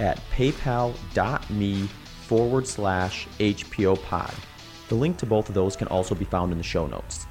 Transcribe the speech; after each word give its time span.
at 0.00 0.20
paypal.me 0.30 1.88
forward 2.26 2.66
slash 2.66 3.26
HPO 3.38 4.02
pod. 4.04 4.34
The 4.88 4.94
link 4.94 5.16
to 5.18 5.26
both 5.26 5.48
of 5.48 5.54
those 5.54 5.76
can 5.76 5.88
also 5.88 6.14
be 6.14 6.24
found 6.24 6.52
in 6.52 6.58
the 6.58 6.64
show 6.64 6.86
notes. 6.86 7.26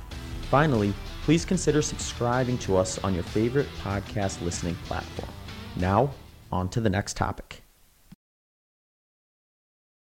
Finally, 0.50 0.94
please 1.24 1.44
consider 1.44 1.82
subscribing 1.82 2.58
to 2.60 2.78
us 2.78 2.98
on 3.00 3.14
your 3.14 3.24
favorite 3.24 3.68
podcast 3.82 4.41
listening 4.41 4.76
platform. 4.86 5.30
Now, 5.76 6.12
on 6.52 6.70
to 6.70 6.82
the 6.82 6.90
next 6.90 7.18
topic. 7.18 7.64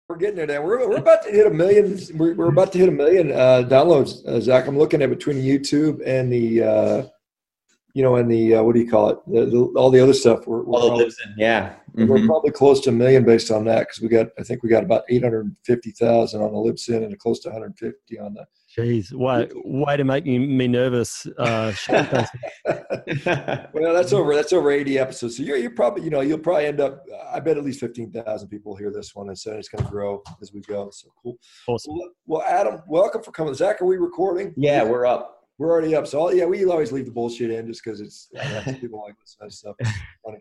We're 0.08 0.18
getting 0.18 0.36
there 0.36 0.46
now. 0.46 0.62
We're, 0.62 0.88
we're 0.88 0.98
about 0.98 1.24
to 1.24 1.32
hit 1.32 1.48
a 1.48 1.50
million. 1.50 2.00
We're, 2.14 2.36
we're 2.36 2.50
about 2.50 2.72
to 2.74 2.78
hit 2.78 2.90
a 2.90 2.92
million 2.92 3.32
uh, 3.32 3.68
downloads, 3.68 4.24
uh, 4.28 4.40
Zach. 4.40 4.68
I'm 4.68 4.78
looking 4.78 5.02
at 5.02 5.10
between 5.10 5.38
YouTube 5.38 6.02
and 6.06 6.32
the, 6.32 6.64
uh, 6.64 7.08
you 7.96 8.04
know, 8.04 8.18
and 8.18 8.30
the 8.30 8.56
uh, 8.56 8.62
what 8.62 8.76
do 8.76 8.82
you 8.82 8.90
call 8.90 9.10
it? 9.10 9.20
The, 9.26 9.46
the, 9.46 9.58
all 9.78 9.90
the 9.90 10.02
other 10.02 10.14
stuff. 10.14 10.46
We're, 10.46 10.64
we're 10.64 10.76
all 10.76 10.88
probably, 10.90 11.06
lives 11.06 11.18
in, 11.26 11.34
yeah. 11.38 11.76
Mm-hmm. 11.96 12.08
We're 12.08 12.26
probably 12.26 12.52
close 12.52 12.82
to 12.82 12.90
a 12.90 12.94
million 12.94 13.24
based 13.24 13.50
on 13.52 13.64
that 13.66 13.88
because 13.88 14.02
we 14.02 14.10
got. 14.10 14.28
I 14.38 14.44
think 14.44 14.64
we 14.64 14.70
got 14.70 14.84
about 14.84 15.04
850,000 15.08 16.42
on 16.42 16.52
the 16.52 16.58
Libsyn 16.58 17.06
and 17.06 17.18
close 17.18 17.40
to 17.40 17.50
150 17.50 18.20
on 18.20 18.34
the 18.34 18.46
Jeez, 18.78 19.14
why, 19.14 19.48
way 19.64 19.96
to 19.96 20.04
make 20.04 20.26
me 20.26 20.68
nervous. 20.68 21.26
Uh, 21.38 21.72
well, 22.68 23.94
that's 23.94 24.12
over. 24.12 24.36
That's 24.36 24.52
over 24.52 24.70
eighty 24.70 25.00
episodes. 25.00 25.38
So 25.38 25.44
you're, 25.44 25.56
you're 25.56 25.72
probably, 25.72 26.04
you 26.04 26.10
know, 26.10 26.20
you'll 26.20 26.40
probably 26.40 26.66
end 26.66 26.82
up. 26.82 27.06
I 27.32 27.40
bet 27.40 27.58
at 27.58 27.64
least 27.64 27.80
fifteen 27.80 28.12
thousand 28.12 28.50
people 28.50 28.76
hear 28.76 28.92
this 28.92 29.16
one, 29.16 29.30
and 29.30 29.40
so 29.40 29.54
it's 29.54 29.70
going 29.70 29.86
to 29.86 29.90
grow 29.90 30.22
as 30.42 30.52
we 30.52 30.60
go. 30.62 30.90
So 30.92 31.08
cool. 31.24 31.38
Awesome. 31.68 31.94
Well, 31.94 32.10
well, 32.26 32.42
Adam, 32.42 32.82
welcome 32.90 33.24
for 33.24 33.32
coming. 33.32 33.54
Zach, 33.54 33.82
are 33.82 33.86
we 33.86 33.96
recording? 33.96 34.54
Yeah, 34.58 34.84
we're 34.84 35.06
up. 35.06 35.35
We're 35.58 35.72
already 35.72 35.96
up. 35.96 36.08
So 36.08 36.32
yeah, 36.32 36.46
we 36.46 36.66
always 36.66 36.92
leave 36.92 37.06
the 37.06 37.12
bullshit 37.12 37.52
in 37.52 37.68
just 37.68 37.84
because 37.84 38.02
it's 38.02 38.30
people 38.80 39.02
like 39.06 39.16
this 39.20 39.36
kind 39.40 39.50
of 39.50 39.54
stuff. 39.54 39.76
funny. 40.24 40.40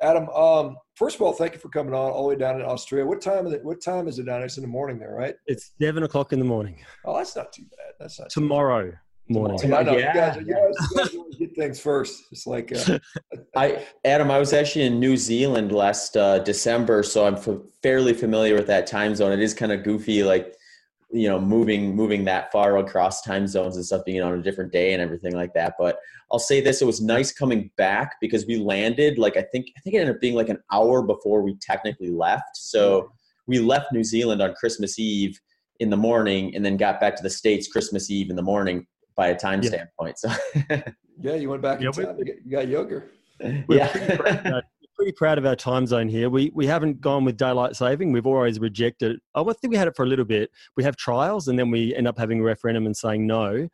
Adam, 0.00 0.28
um, 0.30 0.76
first 0.96 1.14
of 1.14 1.22
all, 1.22 1.32
thank 1.32 1.52
you 1.54 1.60
for 1.60 1.68
coming 1.68 1.94
on 1.94 2.10
all 2.10 2.22
the 2.22 2.28
way 2.30 2.36
down 2.36 2.60
in 2.60 2.66
Australia. 2.66 3.06
What 3.06 3.20
time 3.20 3.46
is 3.46 3.52
it? 3.52 3.64
What 3.64 3.80
time 3.80 4.08
is 4.08 4.18
it 4.18 4.26
down? 4.26 4.42
It's 4.42 4.56
in 4.56 4.62
the 4.62 4.68
morning 4.68 4.98
there, 4.98 5.14
right? 5.14 5.36
It's 5.46 5.72
seven 5.80 6.02
o'clock 6.02 6.32
in 6.32 6.40
the 6.40 6.44
morning. 6.44 6.84
Oh, 7.04 7.16
that's 7.16 7.36
not 7.36 7.52
too 7.52 7.62
bad. 7.62 7.94
That's 8.00 8.18
not 8.18 8.30
tomorrow 8.30 8.92
morning. 9.28 9.58
Tomorrow. 9.58 9.96
Yeah, 9.96 10.08
you 10.08 10.20
guys, 10.20 10.36
you 10.36 10.54
guys, 10.54 11.12
you 11.14 11.24
guys 11.24 11.38
get 11.38 11.56
things 11.56 11.78
first. 11.78 12.24
It's 12.32 12.48
like 12.48 12.72
uh, 12.72 12.98
I, 13.56 13.86
Adam. 14.04 14.30
I 14.30 14.38
was 14.40 14.52
actually 14.52 14.86
in 14.86 14.98
New 14.98 15.16
Zealand 15.16 15.70
last 15.70 16.16
uh, 16.16 16.40
December, 16.40 17.04
so 17.04 17.24
I'm 17.24 17.36
f- 17.36 17.60
fairly 17.82 18.12
familiar 18.12 18.56
with 18.56 18.66
that 18.66 18.88
time 18.88 19.14
zone. 19.14 19.30
It 19.30 19.40
is 19.40 19.54
kind 19.54 19.70
of 19.70 19.84
goofy, 19.84 20.24
like 20.24 20.56
you 21.12 21.28
know 21.28 21.38
moving 21.38 21.94
moving 21.94 22.24
that 22.24 22.50
far 22.50 22.78
across 22.78 23.22
time 23.22 23.46
zones 23.46 23.76
and 23.76 23.84
stuff 23.84 24.04
being 24.04 24.22
on 24.22 24.32
a 24.32 24.42
different 24.42 24.72
day 24.72 24.92
and 24.92 25.02
everything 25.02 25.34
like 25.34 25.52
that. 25.54 25.74
But 25.78 25.98
i'll 26.32 26.38
say 26.38 26.60
this 26.60 26.80
it 26.80 26.86
was 26.86 27.00
nice 27.00 27.30
coming 27.30 27.70
back 27.76 28.16
because 28.20 28.46
we 28.46 28.56
landed 28.56 29.18
like 29.18 29.36
i 29.36 29.42
think 29.42 29.66
i 29.76 29.80
think 29.80 29.94
it 29.94 29.98
ended 29.98 30.16
up 30.16 30.20
being 30.20 30.34
like 30.34 30.48
an 30.48 30.58
hour 30.72 31.02
before 31.02 31.42
we 31.42 31.54
technically 31.60 32.10
left. 32.10 32.56
So 32.56 33.12
we 33.46 33.58
left 33.58 33.92
new 33.92 34.04
zealand 34.04 34.40
on 34.42 34.54
christmas 34.54 34.98
eve 34.98 35.38
in 35.80 35.90
the 35.90 35.96
morning 35.96 36.54
and 36.54 36.64
then 36.64 36.76
got 36.76 37.00
back 37.00 37.16
to 37.16 37.22
the 37.22 37.30
states 37.30 37.68
christmas 37.68 38.10
eve 38.10 38.30
in 38.30 38.36
the 38.36 38.42
morning 38.42 38.86
by 39.16 39.28
a 39.28 39.36
time 39.36 39.62
yeah. 39.62 39.68
standpoint 39.68 40.18
so. 40.18 40.30
Yeah 41.20 41.34
you 41.34 41.50
went 41.50 41.62
back 41.62 41.80
yeah, 41.80 41.88
in 41.88 41.92
time. 41.92 42.16
you 42.18 42.50
got 42.50 42.68
younger 42.68 43.10
yeah 43.68 44.60
pretty 45.02 45.16
proud 45.16 45.36
of 45.36 45.44
our 45.44 45.56
time 45.56 45.84
zone 45.84 46.08
here. 46.08 46.30
We 46.30 46.52
we 46.54 46.64
haven't 46.64 47.00
gone 47.00 47.24
with 47.24 47.36
daylight 47.36 47.74
saving. 47.74 48.12
We've 48.12 48.26
always 48.26 48.60
rejected. 48.60 49.18
I 49.34 49.42
think 49.42 49.72
we 49.72 49.76
had 49.76 49.88
it 49.88 49.96
for 49.96 50.04
a 50.04 50.06
little 50.06 50.24
bit. 50.24 50.48
We 50.76 50.84
have 50.84 50.96
trials, 50.96 51.48
and 51.48 51.58
then 51.58 51.72
we 51.72 51.92
end 51.96 52.06
up 52.06 52.16
having 52.16 52.38
a 52.38 52.44
referendum 52.44 52.86
and 52.86 52.96
saying 52.96 53.26
no. 53.26 53.68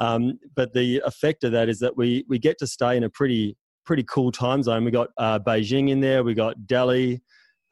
Um, 0.00 0.40
but 0.56 0.72
the 0.74 1.00
effect 1.06 1.44
of 1.44 1.52
that 1.52 1.68
is 1.68 1.78
that 1.78 1.96
we 1.96 2.24
we 2.28 2.40
get 2.40 2.58
to 2.58 2.66
stay 2.66 2.96
in 2.96 3.04
a 3.04 3.10
pretty 3.10 3.56
pretty 3.84 4.02
cool 4.02 4.32
time 4.32 4.64
zone. 4.64 4.84
We 4.84 4.90
got 4.90 5.10
uh, 5.18 5.38
Beijing 5.38 5.90
in 5.90 6.00
there. 6.00 6.24
We 6.24 6.34
got 6.34 6.66
Delhi. 6.66 7.22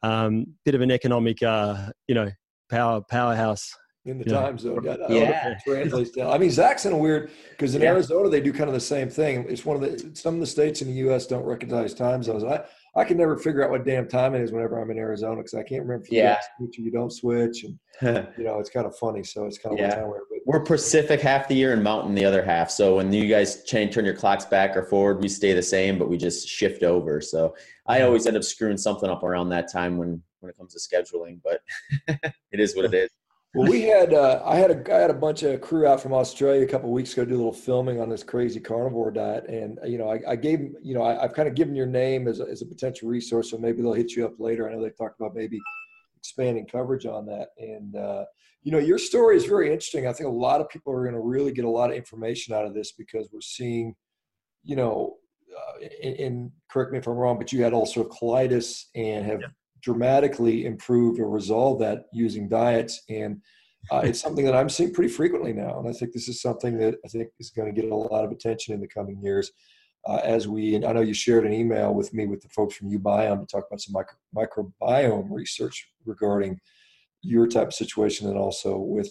Um, 0.01 0.45
bit 0.63 0.75
of 0.75 0.81
an 0.81 0.91
economic, 0.91 1.43
uh, 1.43 1.89
you 2.07 2.15
know, 2.15 2.31
power 2.69 3.01
powerhouse 3.01 3.75
in 4.05 4.19
the 4.19 4.25
yeah. 4.25 4.39
time 4.39 4.57
zone. 4.57 4.83
Yeah, 4.83 4.95
yeah. 5.09 5.59
translates 5.65 6.11
down. 6.11 6.31
I 6.31 6.37
mean, 6.37 6.51
Zach's 6.51 6.85
in 6.85 6.93
a 6.93 6.97
weird 6.97 7.31
because 7.49 7.75
in 7.75 7.81
yeah. 7.81 7.89
Arizona 7.89 8.29
they 8.29 8.39
do 8.39 8.53
kind 8.53 8.69
of 8.69 8.73
the 8.73 8.79
same 8.79 9.09
thing. 9.09 9.45
It's 9.49 9.65
one 9.65 9.75
of 9.75 9.81
the 9.81 10.15
some 10.15 10.35
of 10.35 10.39
the 10.39 10.47
states 10.47 10.81
in 10.81 10.87
the 10.87 10.93
U.S. 10.95 11.27
don't 11.27 11.43
recognize 11.43 11.93
time 11.93 12.23
zones. 12.23 12.43
I 12.43 12.63
I 12.97 13.03
can 13.03 13.17
never 13.17 13.37
figure 13.37 13.63
out 13.63 13.71
what 13.71 13.85
damn 13.85 14.07
time 14.07 14.35
it 14.35 14.41
is 14.41 14.53
whenever 14.53 14.79
I'm 14.79 14.89
in 14.89 14.97
Arizona 14.97 15.37
because 15.37 15.53
I 15.53 15.63
can't 15.63 15.81
remember 15.81 16.05
if 16.05 16.11
you 16.11 16.19
yeah. 16.19 16.39
switch 16.57 16.79
or 16.79 16.81
you 16.81 16.91
don't 16.91 17.11
switch, 17.11 17.65
and 17.65 17.77
you 18.37 18.45
know 18.45 18.59
it's 18.59 18.69
kind 18.69 18.85
of 18.85 18.97
funny. 18.97 19.23
So 19.23 19.45
it's 19.45 19.57
kind 19.57 19.73
of 19.73 19.79
yeah. 19.79 20.01
But, 20.01 20.21
we're 20.45 20.61
Pacific 20.61 21.19
half 21.19 21.47
the 21.47 21.55
year 21.55 21.73
and 21.73 21.83
Mountain 21.83 22.15
the 22.15 22.23
other 22.23 22.43
half. 22.43 22.69
So 22.69 22.97
when 22.97 23.11
you 23.11 23.27
guys 23.27 23.63
change, 23.63 23.93
turn 23.93 24.05
your 24.05 24.15
clocks 24.15 24.45
back 24.45 24.77
or 24.77 24.83
forward, 24.83 25.21
we 25.21 25.27
stay 25.27 25.53
the 25.53 25.63
same, 25.63 25.97
but 25.97 26.07
we 26.07 26.17
just 26.17 26.47
shift 26.47 26.83
over. 26.83 27.19
So 27.19 27.55
I 27.87 28.01
always 28.03 28.27
end 28.27 28.37
up 28.37 28.43
screwing 28.43 28.77
something 28.77 29.09
up 29.09 29.23
around 29.23 29.49
that 29.49 29.71
time 29.71 29.97
when 29.97 30.21
when 30.39 30.51
it 30.51 30.57
comes 30.57 30.73
to 30.73 30.79
scheduling, 30.79 31.39
but 31.43 31.61
it 32.51 32.59
is 32.59 32.75
what 32.75 32.85
it 32.85 32.93
is. 32.93 33.09
Well, 33.55 33.71
we 33.71 33.83
had 33.83 34.13
uh, 34.13 34.41
I 34.43 34.57
had 34.57 34.69
a 34.69 34.93
I 34.93 34.99
had 34.99 35.09
a 35.09 35.13
bunch 35.13 35.43
of 35.43 35.61
crew 35.61 35.87
out 35.87 36.01
from 36.01 36.11
Australia 36.11 36.61
a 36.61 36.67
couple 36.67 36.91
weeks 36.91 37.13
ago 37.13 37.23
do 37.23 37.35
a 37.35 37.37
little 37.37 37.53
filming 37.53 38.01
on 38.01 38.09
this 38.09 38.21
crazy 38.21 38.59
carnivore 38.59 39.11
diet, 39.11 39.45
and 39.47 39.79
you 39.85 39.97
know 39.97 40.09
I, 40.09 40.19
I 40.27 40.35
gave 40.35 40.73
you 40.83 40.93
know 40.93 41.03
I, 41.03 41.21
have 41.21 41.33
kind 41.33 41.47
of 41.47 41.55
given 41.55 41.73
your 41.73 41.85
name 41.85 42.27
as 42.27 42.41
a, 42.41 42.43
as 42.43 42.61
a 42.61 42.65
potential 42.65 43.07
resource, 43.07 43.51
so 43.51 43.57
maybe 43.57 43.81
they'll 43.81 43.93
hit 43.93 44.11
you 44.11 44.25
up 44.25 44.33
later. 44.39 44.69
I 44.69 44.73
know 44.73 44.81
they 44.81 44.89
talked 44.89 45.21
about 45.21 45.35
maybe 45.35 45.61
expanding 46.17 46.67
coverage 46.67 47.05
on 47.05 47.25
that, 47.27 47.51
and 47.57 47.95
uh, 47.95 48.25
you 48.61 48.73
know 48.73 48.77
your 48.77 48.97
story 48.97 49.37
is 49.37 49.45
very 49.45 49.67
interesting. 49.67 50.05
I 50.05 50.11
think 50.11 50.27
a 50.27 50.33
lot 50.33 50.59
of 50.59 50.67
people 50.67 50.91
are 50.91 51.03
going 51.03 51.15
to 51.15 51.21
really 51.21 51.53
get 51.53 51.63
a 51.63 51.69
lot 51.69 51.91
of 51.91 51.95
information 51.95 52.53
out 52.53 52.65
of 52.65 52.73
this 52.73 52.91
because 52.91 53.29
we're 53.31 53.39
seeing, 53.39 53.95
you 54.65 54.75
know, 54.75 55.15
uh, 55.57 55.85
and, 56.03 56.15
and, 56.19 56.51
correct 56.69 56.91
me 56.91 56.97
if 56.97 57.07
I'm 57.07 57.13
wrong, 57.13 57.37
but 57.37 57.53
you 57.53 57.63
had 57.63 57.71
ulcerative 57.71 58.09
colitis 58.09 58.87
and 58.95 59.25
have 59.25 59.39
yeah 59.39 59.47
dramatically 59.85 60.65
improved 60.65 61.19
or 61.19 61.29
resolved 61.29 61.79
that 61.79 62.05
using 62.11 62.49
diets. 62.49 63.03
And 63.07 63.39
uh, 63.91 64.01
it's 64.03 64.19
something 64.19 64.43
that 64.45 64.55
I'm 64.55 64.67
seeing 64.67 64.91
pretty 64.91 65.13
frequently 65.13 65.53
now. 65.53 65.77
And 65.77 65.87
I 65.87 65.93
think 65.93 66.11
this 66.11 66.27
is 66.27 66.41
something 66.41 66.75
that 66.79 66.95
I 67.05 67.07
think 67.07 67.29
is 67.39 67.51
going 67.51 67.73
to 67.73 67.81
get 67.81 67.91
a 67.91 67.95
lot 67.95 68.25
of 68.25 68.31
attention 68.31 68.73
in 68.73 68.81
the 68.81 68.87
coming 68.87 69.21
years. 69.21 69.51
Uh, 70.07 70.21
as 70.23 70.47
we, 70.47 70.75
and 70.75 70.85
I 70.85 70.91
know 70.91 71.01
you 71.01 71.13
shared 71.13 71.45
an 71.45 71.53
email 71.53 71.93
with 71.93 72.13
me 72.13 72.25
with 72.25 72.41
the 72.41 72.49
folks 72.49 72.75
from 72.75 72.91
uBiome 72.91 73.41
to 73.41 73.45
talk 73.45 73.65
about 73.67 73.81
some 73.81 73.93
micro, 73.93 74.17
microbiome 74.35 75.27
research 75.29 75.87
regarding 76.03 76.59
your 77.21 77.47
type 77.47 77.67
of 77.67 77.73
situation 77.73 78.27
and 78.27 78.37
also 78.37 78.77
with 78.77 79.09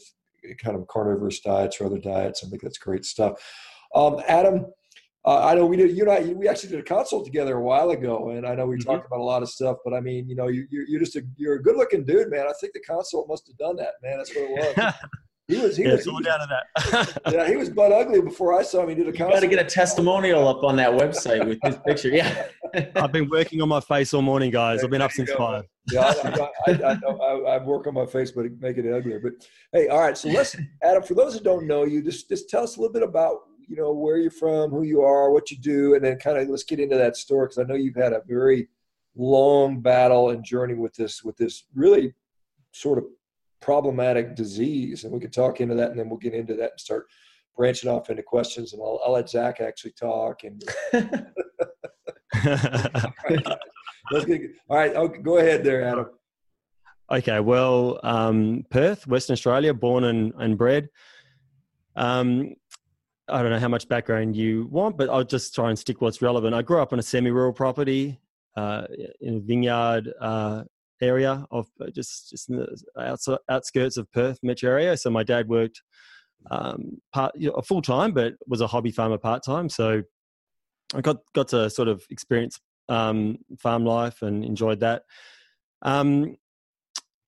kind 0.59 0.77
of 0.77 0.87
carnivorous 0.89 1.41
diets 1.41 1.81
or 1.81 1.87
other 1.87 1.99
diets. 1.99 2.45
I 2.45 2.49
think 2.49 2.63
that's 2.63 2.79
great 2.79 3.05
stuff. 3.05 3.41
Um, 3.95 4.21
Adam, 4.29 4.67
uh, 5.27 5.47
I 5.47 5.55
know 5.55 5.65
we 5.67 5.77
did. 5.77 5.97
You 5.97 6.05
know, 6.05 6.21
we 6.37 6.49
actually 6.49 6.71
did 6.71 6.81
a 6.81 6.83
consult 6.83 7.25
together 7.25 7.57
a 7.57 7.63
while 7.63 7.91
ago, 7.91 8.31
and 8.31 8.47
I 8.47 8.55
know 8.55 8.67
we 8.67 8.77
mm-hmm. 8.77 8.91
talked 8.91 9.07
about 9.07 9.21
a 9.21 9.25
lot 9.25 9.43
of 9.43 9.49
stuff. 9.49 9.79
But 9.85 9.95
I 9.95 10.01
mean, 10.01 10.29
you 10.29 10.37
know, 10.37 10.49
you, 10.49 10.67
you're 10.71 11.01
just 11.01 11.17
a 11.17 11.23
you're 11.37 11.55
a 11.55 11.63
good 11.63 11.77
looking 11.77 12.05
dude, 12.05 12.31
man. 12.31 12.47
I 12.47 12.53
think 12.61 12.75
the 12.75 12.81
consult 12.81 13.29
must 13.29 13.47
have 13.47 13.57
done 13.57 13.77
that, 13.77 13.95
man. 14.03 14.19
That's 14.19 14.35
what 14.35 14.45
it 14.45 14.77
was. 14.77 14.95
He 15.47 15.59
was. 15.59 15.77
He 15.77 15.85
yeah, 15.85 15.93
was. 15.93 16.05
He 16.05 16.11
was 16.11 16.25
down 16.25 16.39
to 16.41 16.47
that. 16.49 17.21
yeah, 17.33 17.47
he 17.47 17.57
was 17.57 17.69
butt 17.69 17.93
ugly 17.93 18.23
before 18.23 18.59
I 18.59 18.63
saw 18.63 18.83
him. 18.83 18.89
He 18.89 18.95
did 18.95 19.09
a. 19.09 19.13
Consult 19.13 19.35
Got 19.35 19.41
to 19.41 19.47
get 19.47 19.59
a 19.59 19.69
testimonial 19.69 20.49
up 20.49 20.65
on 20.65 20.75
that 20.77 20.91
website 20.93 21.47
with 21.47 21.59
his 21.63 21.77
picture. 21.87 22.09
Yeah. 22.09 22.47
I've 22.97 23.13
been 23.13 23.29
working 23.29 23.61
on 23.61 23.69
my 23.69 23.81
face 23.81 24.15
all 24.15 24.23
morning, 24.23 24.51
guys. 24.51 24.83
I've 24.83 24.89
been 24.89 25.03
up 25.03 25.13
since 25.13 25.31
five. 25.33 25.65
Yeah, 25.93 26.15
I, 26.25 26.49
I, 26.67 26.73
I, 26.73 26.99
I, 27.07 27.57
I 27.57 27.63
work 27.63 27.87
on 27.87 27.93
my 27.93 28.07
face, 28.07 28.31
but 28.31 28.47
make 28.59 28.79
it 28.79 28.91
uglier. 28.91 29.21
But 29.21 29.33
hey, 29.73 29.89
all 29.89 30.01
right. 30.01 30.17
So 30.17 30.31
let's, 30.31 30.57
Adam. 30.83 31.03
For 31.03 31.13
those 31.13 31.35
that 31.35 31.45
don't 31.45 31.67
know 31.67 31.85
you, 31.85 32.03
just 32.03 32.27
just 32.31 32.49
tell 32.49 32.63
us 32.63 32.79
a 32.79 32.81
little 32.81 32.93
bit 32.93 33.03
about 33.03 33.41
you 33.69 33.77
know 33.77 33.93
where 33.93 34.19
you're 34.19 34.31
from, 34.31 34.71
who 34.71 34.83
you 34.83 35.03
are, 35.03 35.31
what 35.31 35.51
you 35.51 35.59
do, 35.59 35.95
and 35.95 36.05
then 36.05 36.19
kind 36.19 36.39
of 36.39 36.49
let's 36.49 36.65
get 36.65 36.81
into 36.81 36.97
that 36.97 37.17
story 37.17 37.47
because 37.47 37.59
I 37.59 37.65
know 37.65 37.75
you've 37.75 37.97
had 37.97 38.13
a 38.13 38.23
very 38.27 38.69
long 39.17 39.81
battle 39.81 40.31
and 40.31 40.45
journey 40.45 40.75
with 40.75 40.95
this 40.95 41.23
with 41.23 41.37
this 41.37 41.65
really 41.75 42.13
sort 42.73 42.99
of 42.99 43.05
problematic 43.61 44.35
disease, 44.35 45.05
and 45.05 45.13
we 45.13 45.21
could 45.21 45.33
talk 45.33 45.61
into 45.61 45.75
that, 45.75 45.91
and 45.91 45.99
then 45.99 46.09
we'll 46.09 46.19
get 46.19 46.35
into 46.35 46.55
that 46.55 46.73
and 46.73 46.81
start 46.81 47.07
branching 47.57 47.91
off 47.91 48.11
into 48.11 48.23
questions, 48.23 48.73
and 48.73 48.83
I'll, 48.83 49.01
I'll 49.05 49.13
let 49.13 49.31
Zach 49.31 49.61
actually 49.61 49.93
talk. 49.93 50.43
And 50.45 50.63
let's 54.11 54.25
get, 54.27 54.43
all 54.69 54.77
right, 54.77 54.95
okay, 54.95 55.23
go 55.23 55.39
ahead 55.39 55.65
there, 55.65 55.83
Adam. 55.85 56.07
Okay, 57.11 57.41
well, 57.41 58.01
um, 58.03 58.65
Perth, 58.71 59.07
Western 59.07 59.35
Australia, 59.35 59.75
born 59.75 60.05
and, 60.05 60.33
and 60.39 60.57
bred. 60.57 60.89
Um, 61.97 62.55
I 63.29 63.43
don't 63.43 63.51
know 63.51 63.59
how 63.59 63.69
much 63.69 63.89
background 63.89 64.37
you 64.37 64.69
want, 64.71 64.97
but 64.99 65.09
I'll 65.09 65.25
just 65.25 65.55
try 65.55 65.71
and 65.71 65.79
stick 65.79 66.01
what's 66.01 66.21
relevant. 66.21 66.55
I 66.55 66.63
grew 66.63 66.81
up 66.81 66.93
on 66.93 66.99
a 66.99 67.03
semi-rural 67.03 67.53
property. 67.53 68.21
uh, 68.57 68.87
in 69.21 69.37
a 69.37 69.41
vineyard 69.41 70.13
uh, 70.21 70.65
area 71.01 71.45
of 71.51 71.67
uh, 71.81 71.91
just 71.91 72.31
just 72.31 72.49
in 72.49 72.57
the 72.57 73.39
outskirts 73.49 73.97
of 73.97 74.11
Perth 74.13 74.39
metro 74.43 74.71
area. 74.71 74.97
So 74.97 75.11
my 75.11 75.23
dad 75.23 75.49
worked 75.49 75.83
um, 76.51 77.01
part 77.13 77.33
you 77.37 77.51
know, 77.51 77.61
full 77.63 77.83
time, 77.83 78.13
but 78.13 78.35
was 78.47 78.61
a 78.61 78.67
hobby 78.67 78.91
farmer 78.91 79.19
part 79.19 79.45
time. 79.45 79.69
So 79.69 80.03
I 80.95 81.01
got 81.01 81.19
got 81.35 81.49
to 81.49 81.69
sort 81.71 81.89
of 81.89 82.05
experience 82.11 82.61
um, 82.89 83.39
farm 83.59 83.85
life 83.85 84.23
and 84.23 84.45
enjoyed 84.45 84.81
that. 84.81 85.03
Um, 85.83 86.37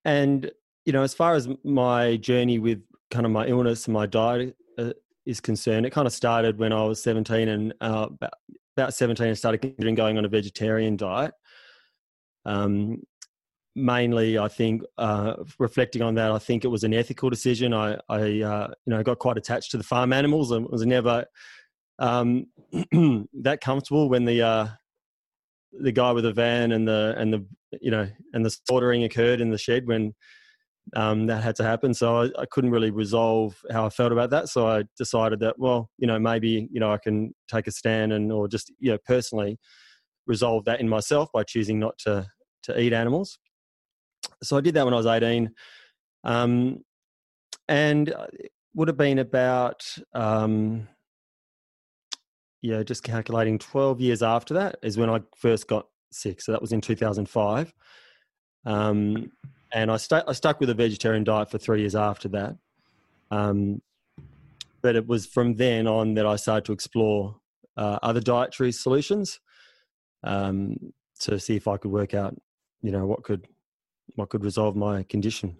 and 0.05 0.51
you 0.85 0.93
know, 0.93 1.03
as 1.03 1.15
far 1.15 1.35
as 1.35 1.49
my 1.65 2.17
journey 2.17 2.59
with 2.59 2.83
kind 3.11 3.27
of 3.27 3.33
my 3.33 3.47
illness 3.47 3.87
and 3.87 3.95
my 3.95 4.07
diet 4.07 4.57
uh, 4.79 4.93
is 5.27 5.41
concerned, 5.41 5.85
it 5.85 5.91
kind 5.91 6.07
of 6.07 6.13
started 6.13 6.59
when 6.59 6.73
I 6.73 6.85
was 6.85 7.03
17 7.03 7.49
and 7.49 7.75
uh, 7.81 8.09
about, 8.11 8.35
about 8.77 8.95
17 8.95 9.29
I 9.29 9.33
started 9.35 9.59
considering 9.59 9.95
going 9.95 10.19
on 10.19 10.25
a 10.25 10.29
vegetarian 10.29 10.97
diet. 10.97 11.35
Um, 12.45 13.03
mainly, 13.75 14.39
I 14.39 14.49
think 14.49 14.83
uh, 14.99 15.35
reflecting 15.59 16.03
on 16.03 16.15
that, 16.15 16.31
I 16.31 16.39
think 16.39 16.65
it 16.65 16.69
was 16.69 16.85
an 16.85 16.95
ethical 16.95 17.29
decision. 17.29 17.75
I, 17.75 17.99
I 18.09 18.41
uh, 18.41 18.69
you 18.87 18.93
know, 18.93 19.03
got 19.03 19.19
quite 19.19 19.37
attached 19.37 19.73
to 19.73 19.77
the 19.77 19.85
farm 19.85 20.13
animals 20.13 20.53
and 20.53 20.67
was 20.69 20.87
never 20.87 21.27
um, 21.99 22.47
that 22.73 23.59
comfortable 23.61 24.09
when 24.09 24.25
the 24.25 24.43
uh, 24.43 24.69
the 25.73 25.93
guy 25.93 26.13
with 26.13 26.25
the 26.25 26.33
van 26.33 26.73
and 26.73 26.87
the 26.87 27.15
and 27.19 27.33
the 27.33 27.47
you 27.81 27.91
know 27.91 28.09
and 28.33 28.45
the 28.45 28.51
slaughtering 28.51 29.05
occurred 29.05 29.41
in 29.41 29.51
the 29.51 29.59
shed 29.59 29.87
when 29.87 30.15
um, 30.95 31.27
that 31.27 31.43
had 31.43 31.57
to 31.57 31.65
happen. 31.65 31.93
So 31.95 32.23
I, 32.23 32.25
I, 32.39 32.47
couldn't 32.51 32.71
really 32.71 32.91
resolve 32.91 33.61
how 33.73 33.87
I 33.87 33.89
felt 33.89 34.13
about 34.13 34.31
that. 34.31 34.49
So 34.49 34.69
I 34.69 34.85
decided 34.97 35.41
that 35.41 35.59
well, 35.59 35.91
you 35.99 36.07
know, 36.07 36.19
maybe 36.19 36.69
you 36.71 36.81
know 36.81 36.93
I 36.93 36.99
can 36.99 37.35
take 37.49 37.67
a 37.67 37.73
stand 37.73 38.13
and 38.13 38.31
or 38.31 38.47
just 38.47 38.73
you 38.79 38.93
know 38.93 38.99
personally 39.05 39.59
resolve 40.27 40.65
that 40.67 40.81
in 40.81 40.89
myself 40.89 41.29
by 41.33 41.43
choosing 41.43 41.79
not 41.79 41.99
to 41.99 42.27
to 42.65 42.81
eat 42.81 42.93
animals. 42.93 43.39
So 44.43 44.57
I 44.57 44.61
did 44.61 44.75
that 44.75 44.85
when 44.85 44.95
I 44.95 44.99
was 44.99 45.07
eighteen, 45.07 45.51
um, 46.25 46.85
and 47.69 48.09
it 48.09 48.53
would 48.75 48.89
have 48.89 48.97
been 48.97 49.19
about 49.19 49.85
um, 50.15 50.87
yeah, 52.63 52.83
just 52.83 53.05
calculating 53.05 53.59
12 53.59 54.01
years 54.01 54.23
after 54.23 54.55
that 54.55 54.77
is 54.83 54.99
when 54.99 55.09
I 55.09 55.21
first 55.37 55.69
got 55.69 55.87
sick. 56.11 56.41
So 56.41 56.51
that 56.53 56.61
was 56.61 56.73
in 56.73 56.81
2005. 56.81 57.73
Um, 58.65 59.31
and 59.77 59.91
I, 59.91 59.99
st- 59.99 60.25
I 60.27 60.33
stuck 60.33 60.59
with 60.59 60.71
a 60.71 60.75
vegetarian 60.75 61.23
diet 61.23 61.51
for 61.51 61.59
three 61.59 61.81
years 61.81 61.95
after 61.95 62.29
that. 62.31 62.57
Um, 63.31 63.83
but 64.81 64.97
it 64.97 65.07
was 65.07 65.27
from 65.27 65.57
then 65.57 65.87
on 65.87 66.15
that 66.15 66.27
I 66.27 66.37
started 66.37 66.65
to 66.65 66.73
explore 66.73 67.37
uh, 67.77 67.99
other 68.03 68.21
dietary 68.21 68.73
solutions 68.73 69.39
um, 70.25 70.79
to 71.21 71.39
see 71.39 71.57
if 71.57 71.69
I 71.69 71.77
could 71.77 71.91
work 71.91 72.15
out, 72.15 72.35
you 72.81 72.91
know, 72.91 73.05
what 73.05 73.23
could 73.23 73.47
what 74.15 74.31
could 74.31 74.45
resolve 74.45 74.77
my 74.77 75.03
condition. 75.03 75.59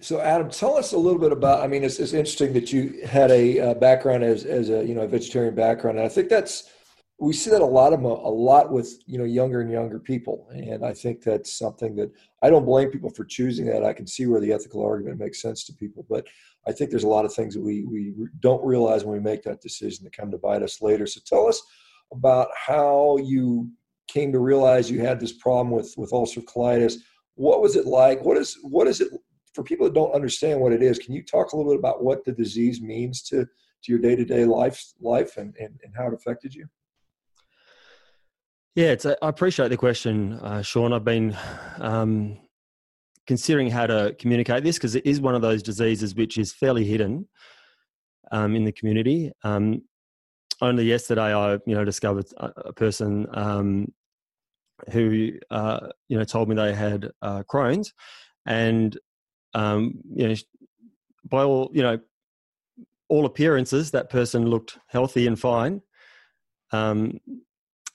So, 0.00 0.20
Adam, 0.20 0.50
tell 0.50 0.76
us 0.76 0.92
a 0.92 0.98
little 0.98 1.18
bit 1.18 1.32
about. 1.32 1.64
I 1.64 1.66
mean, 1.66 1.82
it's, 1.82 1.98
it's 1.98 2.12
interesting 2.12 2.52
that 2.52 2.72
you 2.72 3.00
had 3.04 3.32
a 3.32 3.58
uh, 3.58 3.74
background 3.74 4.22
as 4.22 4.44
as 4.44 4.70
a 4.70 4.84
you 4.84 4.94
know 4.94 5.02
a 5.02 5.08
vegetarian 5.08 5.54
background, 5.54 5.98
and 5.98 6.06
I 6.06 6.08
think 6.08 6.28
that's 6.28 6.70
we 7.20 7.34
see 7.34 7.50
that 7.50 7.60
a 7.60 7.66
lot 7.66 7.92
of 7.92 8.02
a 8.02 8.06
lot 8.06 8.72
with 8.72 8.98
you 9.06 9.18
know 9.18 9.24
younger 9.24 9.60
and 9.60 9.70
younger 9.70 9.98
people, 9.98 10.48
and 10.50 10.84
I 10.84 10.94
think 10.94 11.22
that's 11.22 11.52
something 11.52 11.94
that 11.96 12.10
I 12.42 12.48
don't 12.48 12.64
blame 12.64 12.90
people 12.90 13.10
for 13.10 13.24
choosing 13.24 13.66
that. 13.66 13.84
I 13.84 13.92
can 13.92 14.06
see 14.06 14.26
where 14.26 14.40
the 14.40 14.52
ethical 14.52 14.82
argument 14.82 15.18
makes 15.18 15.42
sense 15.42 15.64
to 15.64 15.74
people, 15.74 16.06
but 16.08 16.26
I 16.66 16.72
think 16.72 16.90
there's 16.90 17.04
a 17.04 17.08
lot 17.08 17.26
of 17.26 17.34
things 17.34 17.54
that 17.54 17.62
we 17.62 17.84
we 17.84 18.14
don't 18.40 18.64
realize 18.64 19.04
when 19.04 19.16
we 19.16 19.22
make 19.22 19.42
that 19.42 19.60
decision 19.60 20.04
that 20.04 20.16
come 20.16 20.30
to 20.30 20.38
bite 20.38 20.62
us 20.62 20.80
later. 20.80 21.06
So, 21.06 21.20
tell 21.24 21.46
us 21.46 21.62
about 22.10 22.48
how 22.56 23.18
you 23.18 23.70
came 24.08 24.32
to 24.32 24.40
realize 24.40 24.90
you 24.90 25.00
had 25.00 25.20
this 25.20 25.32
problem 25.32 25.70
with 25.70 25.92
with 25.98 26.12
ulcerative 26.12 26.44
colitis. 26.44 26.94
What 27.34 27.60
was 27.60 27.76
it 27.76 27.86
like? 27.86 28.24
What 28.24 28.38
is 28.38 28.58
what 28.62 28.88
is 28.88 29.02
it 29.02 29.12
for 29.52 29.62
people 29.62 29.84
that 29.84 29.94
don't 29.94 30.14
understand 30.14 30.60
what 30.60 30.72
it 30.72 30.82
is, 30.82 30.98
can 30.98 31.12
you 31.12 31.22
talk 31.22 31.52
a 31.52 31.56
little 31.56 31.72
bit 31.72 31.78
about 31.78 32.04
what 32.04 32.24
the 32.24 32.32
disease 32.32 32.80
means 32.80 33.20
to, 33.22 33.44
to 33.44 33.92
your 33.92 33.98
day 33.98 34.14
to 34.14 34.24
day 34.24 34.44
life 34.44 34.80
life 35.00 35.36
and, 35.38 35.54
and, 35.58 35.78
and 35.82 35.92
how 35.96 36.06
it 36.06 36.14
affected 36.14 36.54
you? 36.54 36.68
Yeah, 38.76 38.92
it's 38.92 39.04
a, 39.04 39.16
I 39.22 39.28
appreciate 39.28 39.68
the 39.68 39.76
question, 39.76 40.34
uh, 40.34 40.62
Sean. 40.62 40.92
I've 40.92 41.04
been 41.04 41.36
um, 41.78 42.38
considering 43.26 43.68
how 43.68 43.86
to 43.86 44.14
communicate 44.18 44.62
this 44.62 44.76
because 44.76 44.94
it 44.94 45.04
is 45.04 45.20
one 45.20 45.34
of 45.34 45.42
those 45.42 45.62
diseases 45.62 46.14
which 46.14 46.38
is 46.38 46.52
fairly 46.52 46.84
hidden 46.84 47.28
um, 48.30 48.54
in 48.54 48.64
the 48.64 48.72
community. 48.72 49.32
Um, 49.42 49.82
only 50.60 50.84
yesterday, 50.84 51.34
I 51.34 51.54
you 51.54 51.74
know 51.74 51.84
discovered 51.84 52.26
a, 52.36 52.50
a 52.66 52.72
person 52.72 53.26
um, 53.34 53.92
who 54.92 55.32
uh, 55.50 55.88
you 56.08 56.16
know 56.18 56.24
told 56.24 56.48
me 56.48 56.54
they 56.54 56.72
had 56.74 57.10
uh, 57.22 57.42
Crohn's, 57.50 57.92
and 58.46 58.96
um, 59.54 59.94
you 60.14 60.28
know, 60.28 60.34
by 61.24 61.42
all 61.42 61.70
you 61.72 61.82
know, 61.82 61.98
all 63.08 63.26
appearances, 63.26 63.90
that 63.90 64.10
person 64.10 64.46
looked 64.46 64.78
healthy 64.86 65.26
and 65.26 65.40
fine. 65.40 65.80
Um, 66.72 67.18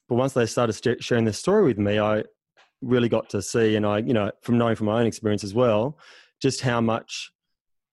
but 0.07 0.15
once 0.15 0.33
they 0.33 0.45
started 0.45 1.01
sharing 1.03 1.25
their 1.25 1.33
story 1.33 1.63
with 1.63 1.77
me, 1.77 1.99
I 1.99 2.23
really 2.81 3.09
got 3.09 3.29
to 3.31 3.41
see, 3.41 3.75
and 3.75 3.85
I, 3.85 3.99
you 3.99 4.13
know, 4.13 4.31
from 4.41 4.57
knowing 4.57 4.75
from 4.75 4.87
my 4.87 4.99
own 4.99 5.07
experience 5.07 5.43
as 5.43 5.53
well, 5.53 5.97
just 6.41 6.61
how 6.61 6.81
much 6.81 7.31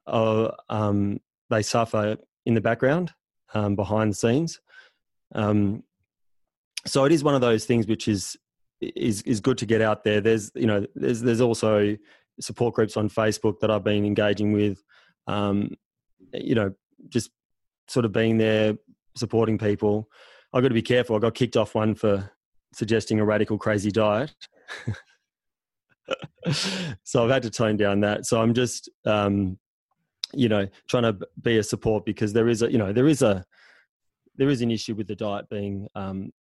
uh, 0.07 0.51
um, 0.69 1.21
they 1.51 1.63
suffer 1.63 2.17
in 2.45 2.55
the 2.55 2.61
background, 2.61 3.13
um, 3.55 3.77
behind 3.77 4.13
the 4.13 4.17
scenes. 4.17 4.61
Um, 5.35 5.83
so 6.85 7.05
it 7.05 7.13
is 7.13 7.25
one 7.25 7.35
of 7.35 7.41
those 7.41 7.65
things 7.65 7.87
which 7.87 8.09
is 8.09 8.37
is 8.81 9.23
is 9.23 9.41
good 9.41 9.59
to 9.59 9.67
get 9.67 9.81
out 9.81 10.05
there. 10.05 10.21
There's 10.21 10.51
you 10.55 10.67
know 10.67 10.85
there's 10.95 11.23
there's 11.23 11.41
also 11.41 11.97
support 12.41 12.75
groups 12.75 12.97
on 12.97 13.09
Facebook 13.09 13.61
that 13.61 13.71
I've 13.71 13.85
been 13.85 14.05
engaging 14.05 14.53
with. 14.53 14.83
Um, 15.27 15.77
you 16.35 16.55
know, 16.55 16.75
just 17.09 17.31
sort 17.89 18.05
of 18.05 18.13
being 18.13 18.39
there, 18.39 18.75
supporting 19.17 19.59
people. 19.59 20.09
I've 20.53 20.63
got 20.63 20.69
to 20.69 20.75
be 20.75 20.83
careful. 20.83 21.17
I 21.17 21.19
got 21.19 21.35
kicked 21.35 21.57
off 21.57 21.75
one 21.75 21.95
for 21.95 22.31
suggesting 22.75 23.21
a 23.21 23.25
radical, 23.25 23.59
crazy 23.59 23.91
diet. 23.91 24.35
so 27.05 27.25
I've 27.25 27.31
had 27.31 27.43
to 27.43 27.51
tone 27.51 27.77
down 27.77 28.01
that. 28.01 28.27
So 28.27 28.41
I'm 28.41 28.55
just, 28.55 28.89
um, 29.07 29.59
you 30.35 30.49
know, 30.49 30.67
trying 30.89 31.05
to 31.05 31.19
be 31.41 31.59
a 31.59 31.63
support 31.63 32.05
because 32.05 32.33
there 32.33 32.49
is 32.49 32.63
a, 32.63 32.71
you 32.71 32.79
know, 32.79 32.93
there 32.93 33.09
is 33.09 33.23
a, 33.23 33.45
there 34.37 34.49
is 34.49 34.63
an 34.63 34.71
issue 34.71 34.95
with 34.95 35.07
the 35.07 35.17
diet 35.17 35.49
being 35.51 35.89
um, 35.95 36.33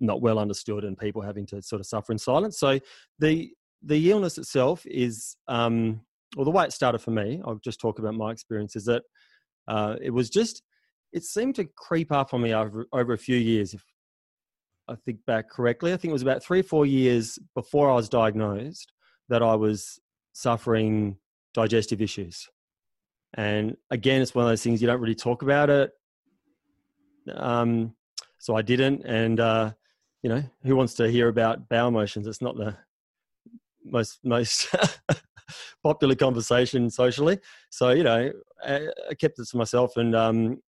not 0.00 0.20
well 0.20 0.38
understood 0.38 0.84
and 0.84 0.98
people 0.98 1.22
having 1.22 1.46
to 1.46 1.62
sort 1.62 1.80
of 1.80 1.86
suffer 1.86 2.12
in 2.12 2.18
silence. 2.18 2.58
So 2.58 2.80
the 3.18 3.52
the 3.86 4.10
illness 4.10 4.38
itself 4.38 4.84
is, 4.86 5.36
um, 5.46 6.00
well, 6.36 6.44
the 6.44 6.50
way 6.50 6.64
it 6.64 6.72
started 6.72 7.00
for 7.00 7.10
me, 7.10 7.42
I'll 7.44 7.60
just 7.62 7.80
talk 7.80 7.98
about 7.98 8.14
my 8.14 8.30
experience, 8.32 8.76
is 8.76 8.86
that 8.86 9.02
uh, 9.68 9.96
it 10.00 10.10
was 10.10 10.30
just, 10.30 10.62
it 11.14 11.22
seemed 11.22 11.54
to 11.54 11.64
creep 11.64 12.12
up 12.12 12.34
on 12.34 12.42
me 12.42 12.52
over, 12.52 12.86
over 12.92 13.12
a 13.12 13.18
few 13.18 13.36
years. 13.36 13.72
If 13.72 13.82
I 14.88 14.96
think 14.96 15.24
back 15.26 15.48
correctly, 15.48 15.92
I 15.92 15.96
think 15.96 16.10
it 16.10 16.12
was 16.12 16.22
about 16.22 16.42
three 16.42 16.60
or 16.60 16.64
four 16.64 16.84
years 16.84 17.38
before 17.54 17.90
I 17.90 17.94
was 17.94 18.08
diagnosed 18.08 18.92
that 19.28 19.42
I 19.42 19.54
was 19.54 19.98
suffering 20.32 21.16
digestive 21.54 22.02
issues. 22.02 22.48
And 23.34 23.76
again, 23.90 24.20
it's 24.20 24.34
one 24.34 24.44
of 24.44 24.50
those 24.50 24.62
things 24.62 24.82
you 24.82 24.88
don't 24.88 25.00
really 25.00 25.14
talk 25.14 25.42
about 25.42 25.70
it. 25.70 25.92
Um, 27.32 27.94
so 28.38 28.56
I 28.56 28.62
didn't. 28.62 29.04
And, 29.06 29.38
uh, 29.38 29.72
you 30.22 30.28
know, 30.28 30.42
who 30.64 30.74
wants 30.74 30.94
to 30.94 31.08
hear 31.08 31.28
about 31.28 31.68
bowel 31.68 31.92
motions? 31.92 32.26
It's 32.26 32.42
not 32.42 32.56
the 32.56 32.76
most 33.84 34.18
most 34.24 34.74
popular 35.82 36.14
conversation 36.14 36.90
socially. 36.90 37.38
So 37.70 37.90
you 37.90 38.02
know, 38.02 38.32
I, 38.66 38.88
kept 39.18 39.38
it 39.38 39.48
to 39.48 39.56
myself, 39.56 39.96
and 39.96 40.16
um, 40.16 40.62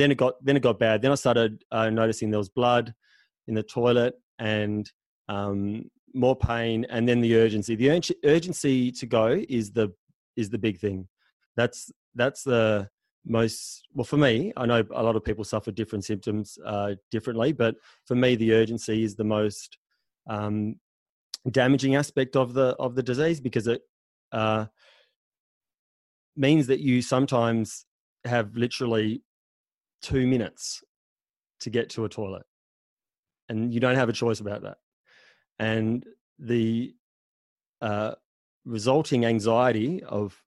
then 0.00 0.10
it 0.10 0.16
got 0.16 0.34
then 0.44 0.56
it 0.56 0.62
got 0.62 0.78
bad. 0.78 1.02
Then 1.02 1.12
I 1.12 1.16
started 1.16 1.64
uh, 1.70 1.90
noticing 1.90 2.30
there 2.30 2.38
was 2.38 2.48
blood 2.48 2.94
in 3.46 3.54
the 3.54 3.62
toilet 3.62 4.14
and 4.38 4.90
um, 5.28 5.90
more 6.14 6.36
pain, 6.36 6.86
and 6.90 7.08
then 7.08 7.20
the 7.20 7.36
urgency. 7.36 7.74
The 7.74 7.90
ur- 7.90 8.16
urgency 8.24 8.92
to 8.92 9.06
go 9.06 9.42
is 9.48 9.72
the 9.72 9.92
is 10.36 10.50
the 10.50 10.58
big 10.58 10.78
thing. 10.78 11.08
That's 11.56 11.90
that's 12.14 12.42
the 12.42 12.88
most 13.24 13.86
well 13.94 14.04
for 14.04 14.16
me. 14.16 14.52
I 14.56 14.66
know 14.66 14.84
a 14.94 15.02
lot 15.02 15.16
of 15.16 15.24
people 15.24 15.44
suffer 15.44 15.70
different 15.70 16.04
symptoms 16.04 16.58
uh, 16.64 16.94
differently, 17.10 17.52
but 17.52 17.76
for 18.06 18.14
me, 18.14 18.34
the 18.34 18.54
urgency 18.54 19.04
is 19.04 19.14
the 19.14 19.24
most 19.24 19.78
um, 20.28 20.76
damaging 21.50 21.96
aspect 21.96 22.36
of 22.36 22.54
the 22.54 22.76
of 22.78 22.94
the 22.94 23.02
disease 23.02 23.40
because 23.40 23.66
it 23.66 23.82
uh, 24.32 24.66
means 26.36 26.66
that 26.66 26.80
you 26.80 27.02
sometimes 27.02 27.84
have 28.24 28.56
literally 28.56 29.22
two 30.02 30.26
minutes 30.26 30.82
to 31.60 31.70
get 31.70 31.90
to 31.90 32.04
a 32.04 32.08
toilet 32.08 32.44
and 33.48 33.72
you 33.72 33.80
don't 33.80 33.96
have 33.96 34.08
a 34.08 34.12
choice 34.12 34.40
about 34.40 34.62
that 34.62 34.78
and 35.58 36.04
the 36.38 36.94
uh, 37.80 38.12
resulting 38.64 39.24
anxiety 39.24 40.02
of 40.04 40.40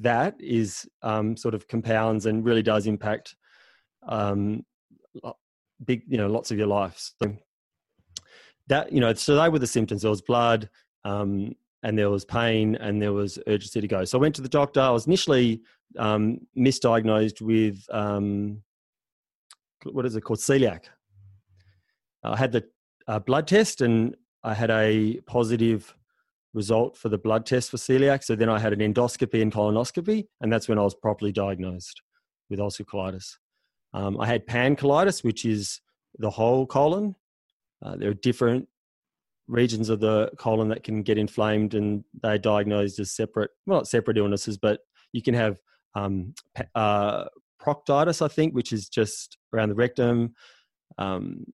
that 0.00 0.34
is 0.38 0.88
um, 1.02 1.36
sort 1.36 1.54
of 1.54 1.68
compounds 1.68 2.26
and 2.26 2.44
really 2.44 2.62
does 2.62 2.86
impact 2.86 3.36
um, 4.06 4.64
big, 5.84 6.02
you 6.06 6.16
know, 6.16 6.28
lots 6.28 6.50
of 6.50 6.58
your 6.58 6.66
life. 6.66 7.12
So 7.20 7.36
that, 8.68 8.92
you 8.92 9.00
know, 9.00 9.12
so 9.14 9.36
they 9.36 9.48
were 9.48 9.58
the 9.58 9.66
symptoms. 9.66 10.02
There 10.02 10.10
was 10.10 10.22
blood, 10.22 10.68
um, 11.04 11.54
and 11.82 11.98
there 11.98 12.10
was 12.10 12.24
pain, 12.24 12.76
and 12.76 13.00
there 13.00 13.12
was 13.12 13.38
urgency 13.46 13.80
to 13.80 13.88
go. 13.88 14.04
So 14.04 14.18
I 14.18 14.20
went 14.20 14.34
to 14.36 14.42
the 14.42 14.48
doctor. 14.48 14.80
I 14.80 14.90
was 14.90 15.06
initially 15.06 15.62
um, 15.98 16.40
misdiagnosed 16.56 17.40
with 17.40 17.84
um, 17.90 18.62
what 19.84 20.06
is 20.06 20.16
it 20.16 20.22
called, 20.22 20.40
celiac. 20.40 20.84
I 22.22 22.36
had 22.36 22.52
the 22.52 22.64
uh, 23.08 23.18
blood 23.18 23.46
test, 23.46 23.80
and 23.80 24.14
I 24.44 24.54
had 24.54 24.70
a 24.70 25.20
positive 25.26 25.94
result 26.52 26.96
for 26.96 27.08
the 27.08 27.18
blood 27.18 27.46
test 27.46 27.70
for 27.70 27.76
celiac. 27.76 28.24
So 28.24 28.34
then 28.36 28.48
I 28.48 28.58
had 28.58 28.72
an 28.72 28.80
endoscopy 28.80 29.40
and 29.40 29.52
colonoscopy, 29.52 30.26
and 30.40 30.52
that's 30.52 30.68
when 30.68 30.78
I 30.78 30.82
was 30.82 30.94
properly 30.94 31.32
diagnosed 31.32 32.02
with 32.48 32.58
ulcerative 32.58 32.86
colitis. 32.86 33.36
Um, 33.92 34.20
I 34.20 34.26
had 34.26 34.46
pancolitis, 34.46 35.24
which 35.24 35.44
is 35.44 35.80
the 36.18 36.30
whole 36.30 36.66
colon. 36.66 37.16
Uh, 37.82 37.96
there 37.96 38.10
are 38.10 38.14
different 38.14 38.68
regions 39.50 39.88
of 39.90 40.00
the 40.00 40.30
colon 40.38 40.68
that 40.68 40.84
can 40.84 41.02
get 41.02 41.18
inflamed, 41.18 41.74
and 41.74 42.04
they're 42.22 42.38
diagnosed 42.38 42.98
as 42.98 43.12
separate, 43.12 43.50
well, 43.66 43.78
not 43.78 43.88
separate 43.88 44.16
illnesses, 44.16 44.56
but 44.56 44.80
you 45.12 45.22
can 45.22 45.34
have 45.34 45.58
um, 45.94 46.34
uh, 46.74 47.24
proctitis, 47.60 48.22
I 48.22 48.28
think, 48.28 48.54
which 48.54 48.72
is 48.72 48.88
just 48.88 49.36
around 49.52 49.68
the 49.68 49.74
rectum. 49.74 50.34
Um, 50.98 51.44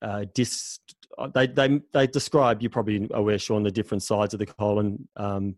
uh, 0.00 0.24
dis, 0.34 0.78
uh, 1.18 1.28
they, 1.34 1.46
they, 1.46 1.80
they 1.92 2.06
describe, 2.06 2.62
you're 2.62 2.70
probably 2.70 3.08
aware, 3.12 3.38
Sean, 3.38 3.62
the 3.62 3.70
different 3.70 4.02
sides 4.02 4.34
of 4.34 4.40
the 4.40 4.46
colon 4.46 5.08
um, 5.16 5.56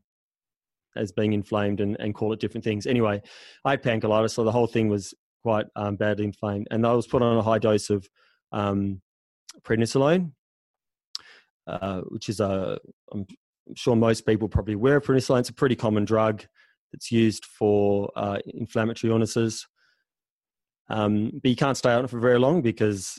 as 0.97 1.13
being 1.13 1.33
inflamed 1.33 1.81
and, 1.81 1.97
and 2.01 2.15
call 2.15 2.33
it 2.33 2.41
different 2.41 2.65
things. 2.65 2.87
Anyway, 2.87 3.21
I 3.65 3.71
had 3.71 3.83
pancolitis, 3.83 4.31
so 4.31 4.45
the 4.45 4.53
whole 4.53 4.67
thing 4.67 4.89
was 4.89 5.15
quite 5.43 5.67
um, 5.77 5.97
badly 5.97 6.25
inflamed. 6.25 6.69
And 6.71 6.87
I 6.87 6.93
was 6.93 7.07
put 7.07 7.23
on 7.23 7.37
a 7.37 7.43
high 7.43 7.59
dose 7.59 7.91
of 7.91 8.09
um, 8.53 9.01
prednisolone, 9.63 10.33
uh, 11.67 12.01
which 12.03 12.29
is 12.29 12.41
a, 12.41 12.79
I'm 13.13 13.27
sure 13.75 13.97
most 13.97 14.27
people 14.27 14.49
probably 14.49 14.75
aware 14.75 14.97
of 14.97 15.05
prednisolone. 15.05 15.41
It's 15.41 15.49
a 15.49 15.55
pretty 15.55 15.77
common 15.77 16.05
drug 16.05 16.45
that's 16.93 17.11
used 17.11 17.45
for 17.45 18.11
uh, 18.17 18.39
inflammatory 18.47 19.13
illnesses. 19.13 19.67
Um, 20.89 21.31
but 21.43 21.49
you 21.49 21.57
can't 21.57 21.77
stay 21.77 21.93
on 21.93 22.05
it 22.05 22.11
for 22.11 22.21
very 22.21 22.39
long 22.39 22.63
because 22.63 23.19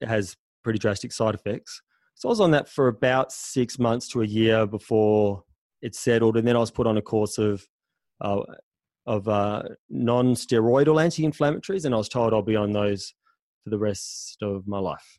it 0.00 0.08
has 0.08 0.36
pretty 0.62 0.78
drastic 0.78 1.12
side 1.12 1.34
effects. 1.34 1.80
So 2.16 2.28
I 2.28 2.30
was 2.30 2.40
on 2.40 2.50
that 2.52 2.68
for 2.68 2.88
about 2.88 3.32
six 3.32 3.78
months 3.78 4.08
to 4.08 4.22
a 4.22 4.26
year 4.26 4.66
before 4.66 5.44
it 5.82 5.94
settled, 5.94 6.36
and 6.36 6.46
then 6.46 6.56
I 6.56 6.60
was 6.60 6.70
put 6.70 6.86
on 6.86 6.96
a 6.96 7.02
course 7.02 7.38
of 7.38 7.66
uh, 8.20 8.40
of 9.06 9.28
uh, 9.28 9.62
non-steroidal 9.90 11.02
anti-inflammatories, 11.02 11.84
and 11.84 11.94
I 11.94 11.98
was 11.98 12.08
told 12.08 12.32
I'll 12.32 12.42
be 12.42 12.56
on 12.56 12.72
those 12.72 13.12
for 13.62 13.70
the 13.70 13.78
rest 13.78 14.38
of 14.42 14.66
my 14.66 14.78
life. 14.78 15.18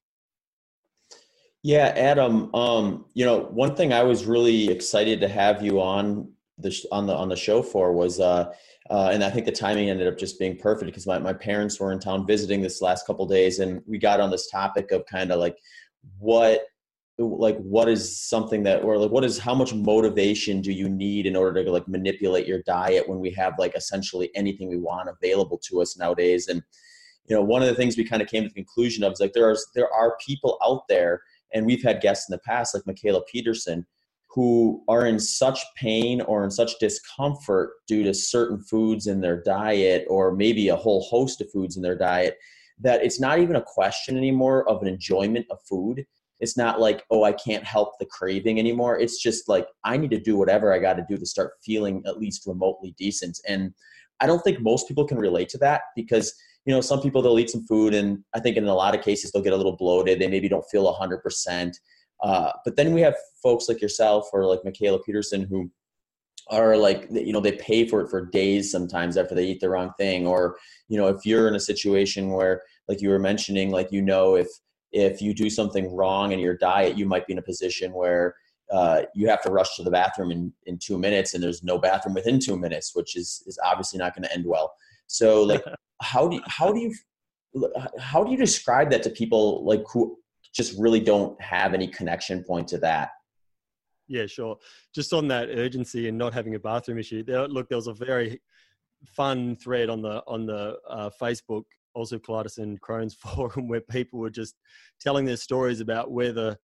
Yeah, 1.66 1.94
Adam. 1.96 2.54
Um, 2.54 3.06
you 3.16 3.26
know, 3.26 3.46
one 3.46 3.76
thing 3.76 3.92
I 3.92 4.04
was 4.04 4.26
really 4.28 4.70
excited 4.70 5.20
to 5.22 5.28
have 5.28 5.64
you 5.64 5.82
on 5.82 6.32
the 6.60 6.70
on 6.92 7.08
the 7.08 7.16
on 7.16 7.28
the 7.28 7.36
show 7.36 7.64
for 7.64 7.92
was 7.92 8.20
uh, 8.20 8.54
uh, 8.92 9.10
and 9.12 9.24
I 9.24 9.32
think 9.32 9.48
the 9.48 9.52
timing 9.52 9.90
ended 9.90 10.08
up 10.08 10.16
just 10.16 10.38
being 10.38 10.58
perfect 10.58 10.86
because 10.86 11.08
my, 11.08 11.18
my 11.18 11.34
parents 11.34 11.80
were 11.80 11.92
in 11.92 12.00
town 12.00 12.28
visiting 12.28 12.62
this 12.62 12.84
last 12.84 13.08
couple 13.08 13.26
days, 13.26 13.58
and 13.58 13.82
we 13.88 13.98
got 13.98 14.20
on 14.20 14.30
this 14.30 14.48
topic 14.48 14.92
of 14.92 15.08
kind 15.08 15.32
of 15.32 15.40
like 15.40 15.58
what 16.20 16.68
like 17.18 17.58
what 17.58 17.90
is 17.90 18.16
something 18.22 18.62
that 18.62 18.84
or 18.84 19.00
like 19.00 19.10
what 19.10 19.26
is 19.26 19.40
how 19.40 19.56
much 19.56 19.74
motivation 19.74 20.62
do 20.62 20.72
you 20.72 20.88
need 20.88 21.26
in 21.26 21.36
order 21.36 21.64
to 21.64 21.72
like 21.72 21.88
manipulate 21.88 22.46
your 22.46 22.62
diet 22.68 23.10
when 23.10 23.20
we 23.20 23.32
have 23.32 23.56
like 23.58 23.76
essentially 23.76 24.30
anything 24.36 24.70
we 24.70 24.78
want 24.78 25.10
available 25.10 25.58
to 25.58 25.82
us 25.82 25.98
nowadays 25.98 26.48
and 26.48 26.62
you 27.26 27.36
know 27.36 27.42
one 27.42 27.62
of 27.62 27.70
the 27.70 27.74
things 27.74 27.98
we 27.98 28.04
kind 28.04 28.22
of 28.22 28.28
came 28.28 28.44
to 28.44 28.50
the 28.50 28.54
conclusion 28.54 29.04
of 29.04 29.14
is 29.14 29.20
like 29.20 29.34
there 29.34 29.50
are 29.50 29.56
there 29.74 29.92
are 29.92 30.18
people 30.24 30.60
out 30.64 30.88
there 30.90 31.22
and 31.56 31.66
we've 31.66 31.82
had 31.82 32.02
guests 32.02 32.30
in 32.30 32.34
the 32.34 32.40
past 32.40 32.76
like 32.76 32.84
Mikhaila 32.84 33.26
Peterson 33.26 33.88
who 34.30 34.84
are 34.90 35.06
in 35.06 35.18
such 35.18 35.60
pain 35.78 36.20
or 36.22 36.44
in 36.44 36.52
such 36.52 36.78
discomfort 36.80 37.72
due 37.88 38.04
to 38.04 38.14
certain 38.14 38.60
foods 38.60 39.08
in 39.08 39.22
their 39.22 39.42
diet 39.42 40.06
or 40.10 40.36
maybe 40.36 40.68
a 40.68 40.76
whole 40.76 41.02
host 41.04 41.40
of 41.40 41.50
foods 41.50 41.78
in 41.78 41.82
their 41.82 41.98
diet 41.98 42.38
that 42.78 43.02
it's 43.02 43.20
not 43.20 43.40
even 43.40 43.56
a 43.56 43.64
question 43.66 44.18
anymore 44.18 44.68
of 44.70 44.82
an 44.82 44.90
enjoyment 44.90 45.46
of 45.50 45.58
food. 45.68 46.06
It's 46.42 46.58
not 46.58 46.82
like 46.82 47.06
oh 47.10 47.24
i 47.24 47.32
can't 47.32 47.64
help 47.64 47.98
the 47.98 48.06
craving 48.06 48.60
anymore. 48.60 49.00
It's 49.00 49.24
just 49.24 49.48
like 49.48 49.68
i 49.86 49.96
need 49.96 50.12
to 50.12 50.20
do 50.20 50.36
whatever 50.36 50.74
i 50.74 50.80
got 50.80 50.96
to 50.96 51.06
do 51.08 51.18
to 51.18 51.26
start 51.26 51.54
feeling 51.64 52.04
at 52.06 52.20
least 52.20 52.46
remotely 52.46 52.94
decent. 52.98 53.40
And 53.48 53.74
i 54.20 54.28
don't 54.28 54.44
think 54.44 54.60
most 54.60 54.88
people 54.90 55.08
can 55.08 55.18
relate 55.18 55.48
to 55.50 55.58
that 55.60 55.84
because 55.96 56.34
you 56.66 56.74
know 56.74 56.82
some 56.82 57.02
people 57.02 57.22
they'll 57.22 57.40
eat 57.40 57.50
some 57.50 57.66
food 57.66 57.94
and 57.94 58.24
i 58.34 58.40
think 58.40 58.58
in 58.58 58.66
a 58.66 58.74
lot 58.74 58.96
of 58.96 59.04
cases 59.04 59.32
they'll 59.32 59.44
get 59.44 59.54
a 59.54 59.58
little 59.58 59.78
bloated. 59.78 60.20
They 60.20 60.28
maybe 60.28 60.50
don't 60.50 60.66
feel 60.72 60.92
100% 60.94 61.74
uh, 62.24 62.52
but 62.64 62.76
then 62.76 62.94
we 62.94 63.02
have 63.02 63.16
folks 63.42 63.68
like 63.68 63.82
yourself 63.82 64.30
or 64.34 64.46
like 64.46 64.62
Mikhaila 64.64 65.04
Peterson 65.04 65.44
who 65.44 65.70
are 66.52 66.78
like 66.78 67.08
you 67.12 67.34
know 67.34 67.40
they 67.40 67.54
pay 67.54 67.88
for 67.88 68.02
it 68.02 68.10
for 68.10 68.28
days 68.28 68.72
sometimes 68.72 69.18
after 69.18 69.34
they 69.34 69.46
eat 69.46 69.60
the 69.60 69.70
wrong 69.70 69.92
thing. 69.98 70.28
Or 70.28 70.58
you 70.88 70.98
know 70.98 71.08
if 71.08 71.26
you're 71.26 71.48
in 71.48 71.56
a 71.56 71.60
situation 71.60 72.32
where 72.32 72.62
like 72.88 73.02
you 73.02 73.10
were 73.10 73.20
mentioning 73.20 73.72
like 73.72 73.92
you 73.92 74.02
know 74.02 74.36
if 74.36 74.48
if 74.92 75.22
you 75.22 75.34
do 75.34 75.50
something 75.50 75.94
wrong 75.94 76.32
in 76.32 76.40
your 76.40 76.56
diet 76.58 76.98
you 76.98 77.06
might 77.06 77.28
be 77.28 77.34
in 77.34 77.40
a 77.40 77.44
position 77.44 77.92
where 77.94 78.36
uh, 78.72 79.04
you 79.14 79.28
have 79.28 79.44
to 79.44 79.52
rush 79.52 79.76
to 79.76 79.84
the 79.84 79.92
bathroom 79.92 80.32
in, 80.32 80.52
in 80.66 80.80
two 80.80 80.98
minutes 80.98 81.34
and 81.34 81.44
there's 81.44 81.62
no 81.64 81.78
bathroom 81.78 82.16
within 82.16 82.40
two 82.40 82.58
minutes 82.58 82.96
which 82.96 83.16
is 83.16 83.44
is 83.46 83.60
obviously 83.64 84.00
not 84.00 84.16
going 84.16 84.24
to 84.24 84.34
end 84.34 84.46
well 84.46 84.74
so 85.08 85.44
like 85.52 85.64
how 86.02 86.28
do 86.28 86.38
you, 86.38 86.42
how 86.48 86.72
do 86.72 86.80
you 86.80 86.94
how 88.00 88.24
do 88.24 88.32
you 88.32 88.38
describe 88.38 88.92
that 88.92 89.02
to 89.04 89.10
people 89.10 89.66
like 89.66 89.82
who 89.92 90.18
just 90.56 90.80
really 90.80 91.02
don't 91.02 91.40
have 91.42 91.74
any 91.74 91.88
connection 91.88 92.44
point 92.44 92.68
to 92.70 92.78
that. 92.80 93.10
Yeah, 94.08 94.26
sure. 94.28 94.58
Just 94.94 95.14
on 95.14 95.28
that 95.28 95.50
urgency 95.50 96.08
and 96.08 96.18
not 96.18 96.34
having 96.34 96.56
a 96.56 96.60
bathroom 96.60 96.98
issue. 96.98 97.24
There, 97.24 97.48
look, 97.48 97.68
there 97.68 97.78
was 97.78 97.88
a 97.88 97.94
very 97.94 98.40
fun 99.06 99.56
thread 99.56 99.90
on 99.90 100.02
the 100.02 100.24
on 100.26 100.46
the 100.46 100.78
uh, 100.90 101.10
Facebook 101.22 101.64
also 101.94 102.18
colitis 102.18 102.58
and 102.58 102.82
Crohn's 102.82 103.14
forum 103.20 103.68
where 103.68 103.82
people 103.82 104.20
were 104.20 104.30
just 104.30 104.56
telling 105.02 105.26
their 105.26 105.38
stories 105.38 105.80
about 105.80 106.12
where 106.12 106.32
the 106.32 106.58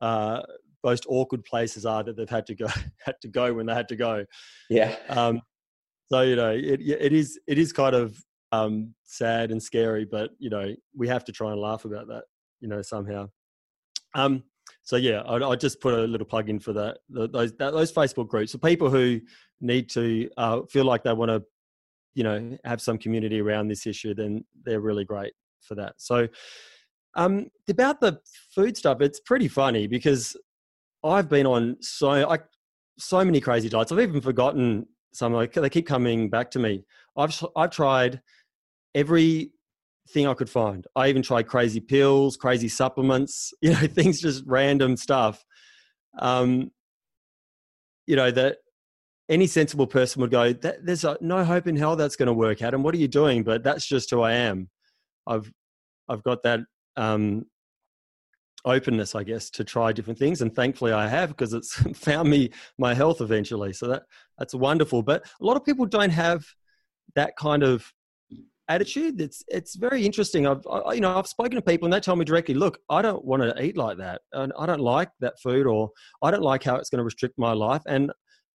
uh, 0.00 0.42
most 0.84 1.06
awkward 1.08 1.44
places 1.44 1.84
are 1.84 2.04
that 2.04 2.16
they've 2.16 2.28
had 2.28 2.46
to 2.46 2.54
go 2.54 2.66
had 3.04 3.16
to 3.22 3.28
go 3.28 3.52
when 3.52 3.66
they 3.66 3.74
had 3.74 3.88
to 3.88 3.96
go. 3.96 4.24
Yeah. 4.70 4.96
Um, 5.08 5.42
so 6.10 6.22
you 6.22 6.36
know, 6.36 6.50
it 6.50 6.80
it 6.80 7.12
is 7.12 7.38
it 7.46 7.58
is 7.58 7.72
kind 7.72 7.94
of 7.94 8.16
um, 8.52 8.94
sad 9.04 9.50
and 9.50 9.62
scary, 9.62 10.04
but 10.04 10.30
you 10.38 10.50
know, 10.50 10.74
we 10.96 11.08
have 11.08 11.24
to 11.24 11.32
try 11.32 11.52
and 11.52 11.60
laugh 11.60 11.84
about 11.84 12.08
that 12.08 12.24
you 12.60 12.68
know 12.68 12.82
somehow. 12.82 13.28
Um, 14.14 14.44
so 14.82 14.96
yeah, 14.96 15.20
I, 15.22 15.36
I 15.36 15.56
just 15.56 15.80
put 15.80 15.94
a 15.94 16.02
little 16.02 16.26
plug 16.26 16.48
in 16.48 16.58
for 16.60 16.72
that 16.72 16.98
those 17.08 17.52
that, 17.54 17.72
those 17.72 17.92
Facebook 17.92 18.28
groups. 18.28 18.52
So 18.52 18.58
people 18.58 18.90
who 18.90 19.20
need 19.60 19.88
to 19.90 20.28
uh, 20.36 20.62
feel 20.70 20.84
like 20.84 21.02
they 21.02 21.12
want 21.12 21.30
to, 21.30 21.42
you 22.14 22.24
know, 22.24 22.58
have 22.64 22.80
some 22.80 22.98
community 22.98 23.40
around 23.40 23.68
this 23.68 23.86
issue, 23.86 24.14
then 24.14 24.44
they're 24.64 24.80
really 24.80 25.04
great 25.04 25.32
for 25.60 25.74
that. 25.76 25.94
So 25.98 26.28
um, 27.14 27.46
about 27.68 28.00
the 28.00 28.20
food 28.54 28.76
stuff, 28.76 29.00
it's 29.00 29.20
pretty 29.20 29.48
funny 29.48 29.86
because 29.86 30.36
I've 31.04 31.28
been 31.28 31.46
on 31.46 31.76
so 31.80 32.10
I 32.10 32.38
so 32.98 33.24
many 33.24 33.40
crazy 33.40 33.68
diets. 33.68 33.92
I've 33.92 34.00
even 34.00 34.20
forgotten 34.20 34.86
some. 35.12 35.32
Like 35.32 35.52
they 35.52 35.70
keep 35.70 35.86
coming 35.86 36.28
back 36.30 36.50
to 36.52 36.58
me. 36.58 36.84
I've 37.16 37.44
I've 37.56 37.70
tried 37.70 38.20
every 38.94 39.52
thing 40.08 40.26
I 40.26 40.34
could 40.34 40.50
find. 40.50 40.86
I 40.94 41.08
even 41.08 41.22
tried 41.22 41.48
crazy 41.48 41.80
pills, 41.80 42.36
crazy 42.36 42.68
supplements, 42.68 43.52
you 43.60 43.70
know, 43.70 43.86
things 43.86 44.20
just 44.20 44.44
random 44.46 44.96
stuff. 44.96 45.44
Um, 46.18 46.70
you 48.06 48.16
know, 48.16 48.30
that 48.30 48.58
any 49.28 49.46
sensible 49.46 49.86
person 49.86 50.20
would 50.22 50.30
go, 50.30 50.52
there's 50.52 51.04
no 51.20 51.44
hope 51.44 51.66
in 51.66 51.76
hell 51.76 51.96
that's 51.96 52.16
going 52.16 52.28
to 52.28 52.32
work, 52.32 52.62
Adam. 52.62 52.82
What 52.82 52.94
are 52.94 52.98
you 52.98 53.08
doing? 53.08 53.42
But 53.42 53.64
that's 53.64 53.86
just 53.86 54.10
who 54.10 54.22
I 54.22 54.32
am. 54.32 54.70
I've, 55.26 55.52
I've 56.08 56.22
got 56.22 56.44
that 56.44 56.60
um, 56.96 57.46
openness, 58.66 59.14
I 59.14 59.22
guess, 59.22 59.48
to 59.50 59.64
try 59.64 59.92
different 59.92 60.18
things. 60.18 60.42
And 60.42 60.54
thankfully 60.54 60.92
I 60.92 61.08
have 61.08 61.30
because 61.30 61.54
it's 61.54 61.74
found 61.98 62.28
me 62.28 62.50
my 62.78 62.94
health 62.94 63.20
eventually. 63.20 63.72
So 63.72 63.86
that, 63.88 64.02
that's 64.38 64.54
wonderful. 64.54 65.02
But 65.02 65.24
a 65.40 65.44
lot 65.44 65.56
of 65.56 65.64
people 65.64 65.86
don't 65.86 66.10
have 66.10 66.44
that 67.14 67.36
kind 67.36 67.62
of 67.62 67.90
attitude. 68.68 69.20
It's 69.20 69.42
it's 69.48 69.76
very 69.76 70.04
interesting. 70.04 70.46
I've 70.46 70.66
I, 70.66 70.92
you 70.94 71.00
know 71.00 71.16
I've 71.16 71.26
spoken 71.26 71.56
to 71.56 71.62
people 71.62 71.86
and 71.86 71.92
they 71.92 72.00
tell 72.00 72.16
me 72.16 72.24
directly, 72.24 72.54
look, 72.54 72.78
I 72.90 73.02
don't 73.02 73.24
want 73.24 73.42
to 73.42 73.62
eat 73.62 73.76
like 73.76 73.98
that, 73.98 74.22
and 74.32 74.52
I 74.58 74.66
don't 74.66 74.80
like 74.80 75.10
that 75.20 75.40
food, 75.40 75.66
or 75.66 75.90
I 76.22 76.30
don't 76.30 76.42
like 76.42 76.64
how 76.64 76.76
it's 76.76 76.90
going 76.90 76.98
to 76.98 77.04
restrict 77.04 77.38
my 77.38 77.52
life. 77.52 77.82
And 77.86 78.12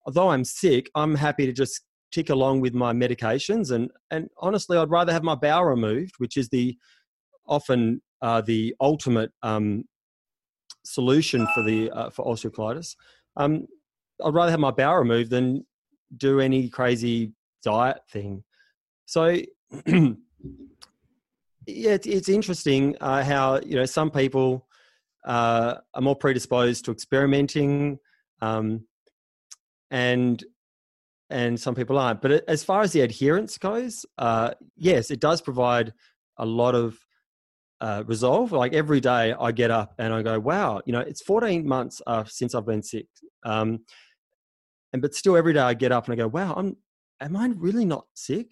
although 0.06 0.30
I'm 0.30 0.44
sick, 0.44 0.90
I'm 0.96 1.16
happy 1.16 1.46
to 1.46 1.54
just 1.54 1.82
tick 2.12 2.32
along 2.32 2.62
with 2.62 2.74
my 2.74 2.94
medications. 2.94 3.72
And 3.72 3.92
and 4.12 4.30
honestly, 4.40 4.78
I'd 4.78 4.90
rather 4.90 5.14
have 5.14 5.24
my 5.24 5.36
bowel 5.36 5.66
removed, 5.66 6.14
which 6.18 6.38
is 6.38 6.50
the 6.50 6.78
often 7.48 8.02
uh, 8.22 8.42
the 8.42 8.76
ultimate 8.82 9.32
um, 9.44 9.86
solution 10.84 11.48
for 11.54 11.64
the 11.64 11.92
uh, 11.92 12.10
for 12.10 12.26
osteocolitis. 12.26 12.96
Um, 13.38 13.68
I'd 14.24 14.34
rather 14.34 14.52
have 14.52 14.60
my 14.60 14.72
bowel 14.72 14.98
removed 14.98 15.30
than 15.30 15.66
do 16.18 16.40
any 16.40 16.70
crazy 16.70 17.34
diet 17.64 18.00
thing. 18.12 18.44
So 19.06 19.38
yeah, 19.86 20.16
it's, 21.68 22.08
it's 22.08 22.30
interesting 22.30 22.96
uh, 23.02 23.24
how 23.24 23.60
you 23.60 23.76
know 23.76 23.86
some 23.86 24.12
people 24.12 24.68
uh, 25.26 25.76
are 25.94 26.02
more 26.02 26.16
predisposed 26.16 26.86
to 26.86 26.92
experimenting, 26.92 28.00
um, 28.42 28.86
and 29.92 30.44
and 31.30 31.60
some 31.60 31.76
people 31.76 31.98
aren't. 31.98 32.22
But 32.22 32.44
as 32.48 32.64
far 32.64 32.82
as 32.82 32.92
the 32.92 33.02
adherence 33.02 33.58
goes, 33.58 34.06
uh, 34.18 34.52
yes, 34.76 35.12
it 35.12 35.20
does 35.20 35.42
provide 35.42 35.94
a 36.38 36.46
lot 36.46 36.74
of 36.74 36.98
uh, 37.82 38.04
resolve. 38.06 38.52
Like 38.52 38.74
every 38.74 39.00
day, 39.00 39.34
I 39.40 39.52
get 39.52 39.72
up 39.72 39.96
and 39.98 40.14
I 40.14 40.22
go, 40.22 40.40
"Wow, 40.40 40.82
you 40.86 40.94
know, 40.94 41.00
it's 41.00 41.22
14 41.22 41.68
months 41.68 42.02
uh, 42.08 42.24
since 42.26 42.56
I've 42.56 42.66
been 42.66 42.84
sick." 42.84 43.08
Um, 43.44 43.80
and 44.94 45.02
but 45.02 45.14
still, 45.14 45.38
every 45.38 45.54
day 45.54 45.62
I 45.62 45.74
get 45.74 45.92
up 45.92 46.06
and 46.06 46.14
I 46.14 46.18
go, 46.18 46.28
"Wow, 46.28 46.54
I'm 46.56 46.78
am 47.22 47.36
I 47.36 47.48
really 47.56 47.86
not 47.86 48.06
sick?" 48.14 48.52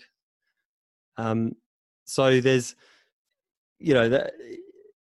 Um, 1.18 1.54
so 2.06 2.40
there's, 2.40 2.76
you 3.80 3.94
know, 3.94 4.08
that, 4.10 4.34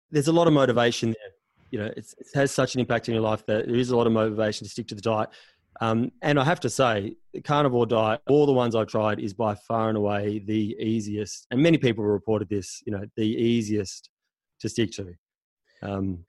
there's 0.09 0.27
a 0.27 0.33
lot 0.33 0.47
of 0.47 0.53
motivation 0.53 1.09
there. 1.09 1.31
You 1.69 1.79
know, 1.79 1.85
it 1.95 2.05
has 2.33 2.51
such 2.51 2.75
an 2.75 2.81
impact 2.81 3.07
in 3.07 3.13
your 3.13 3.23
life 3.23 3.45
that 3.45 3.67
there 3.67 3.75
is 3.75 3.91
a 3.91 3.97
lot 3.97 4.07
of 4.07 4.13
motivation 4.13 4.65
to 4.65 4.69
stick 4.69 4.87
to 4.87 4.95
the 4.95 5.01
diet. 5.01 5.29
Um, 5.81 6.11
and 6.21 6.39
I 6.39 6.43
have 6.43 6.59
to 6.61 6.69
say, 6.69 7.15
the 7.33 7.41
carnivore 7.41 7.87
diet, 7.87 8.21
all 8.29 8.45
the 8.45 8.53
ones 8.53 8.75
I've 8.75 8.87
tried, 8.87 9.19
is 9.19 9.33
by 9.33 9.55
far 9.55 9.89
and 9.89 9.97
away 9.97 10.39
the 10.39 10.75
easiest. 10.79 11.47
And 11.49 11.61
many 11.61 11.79
people 11.79 12.03
reported 12.03 12.49
this. 12.49 12.83
You 12.85 12.93
know, 12.93 13.05
the 13.17 13.25
easiest 13.25 14.09
to 14.59 14.69
stick 14.69 14.91
to. 14.91 15.13
Um, 15.81 16.23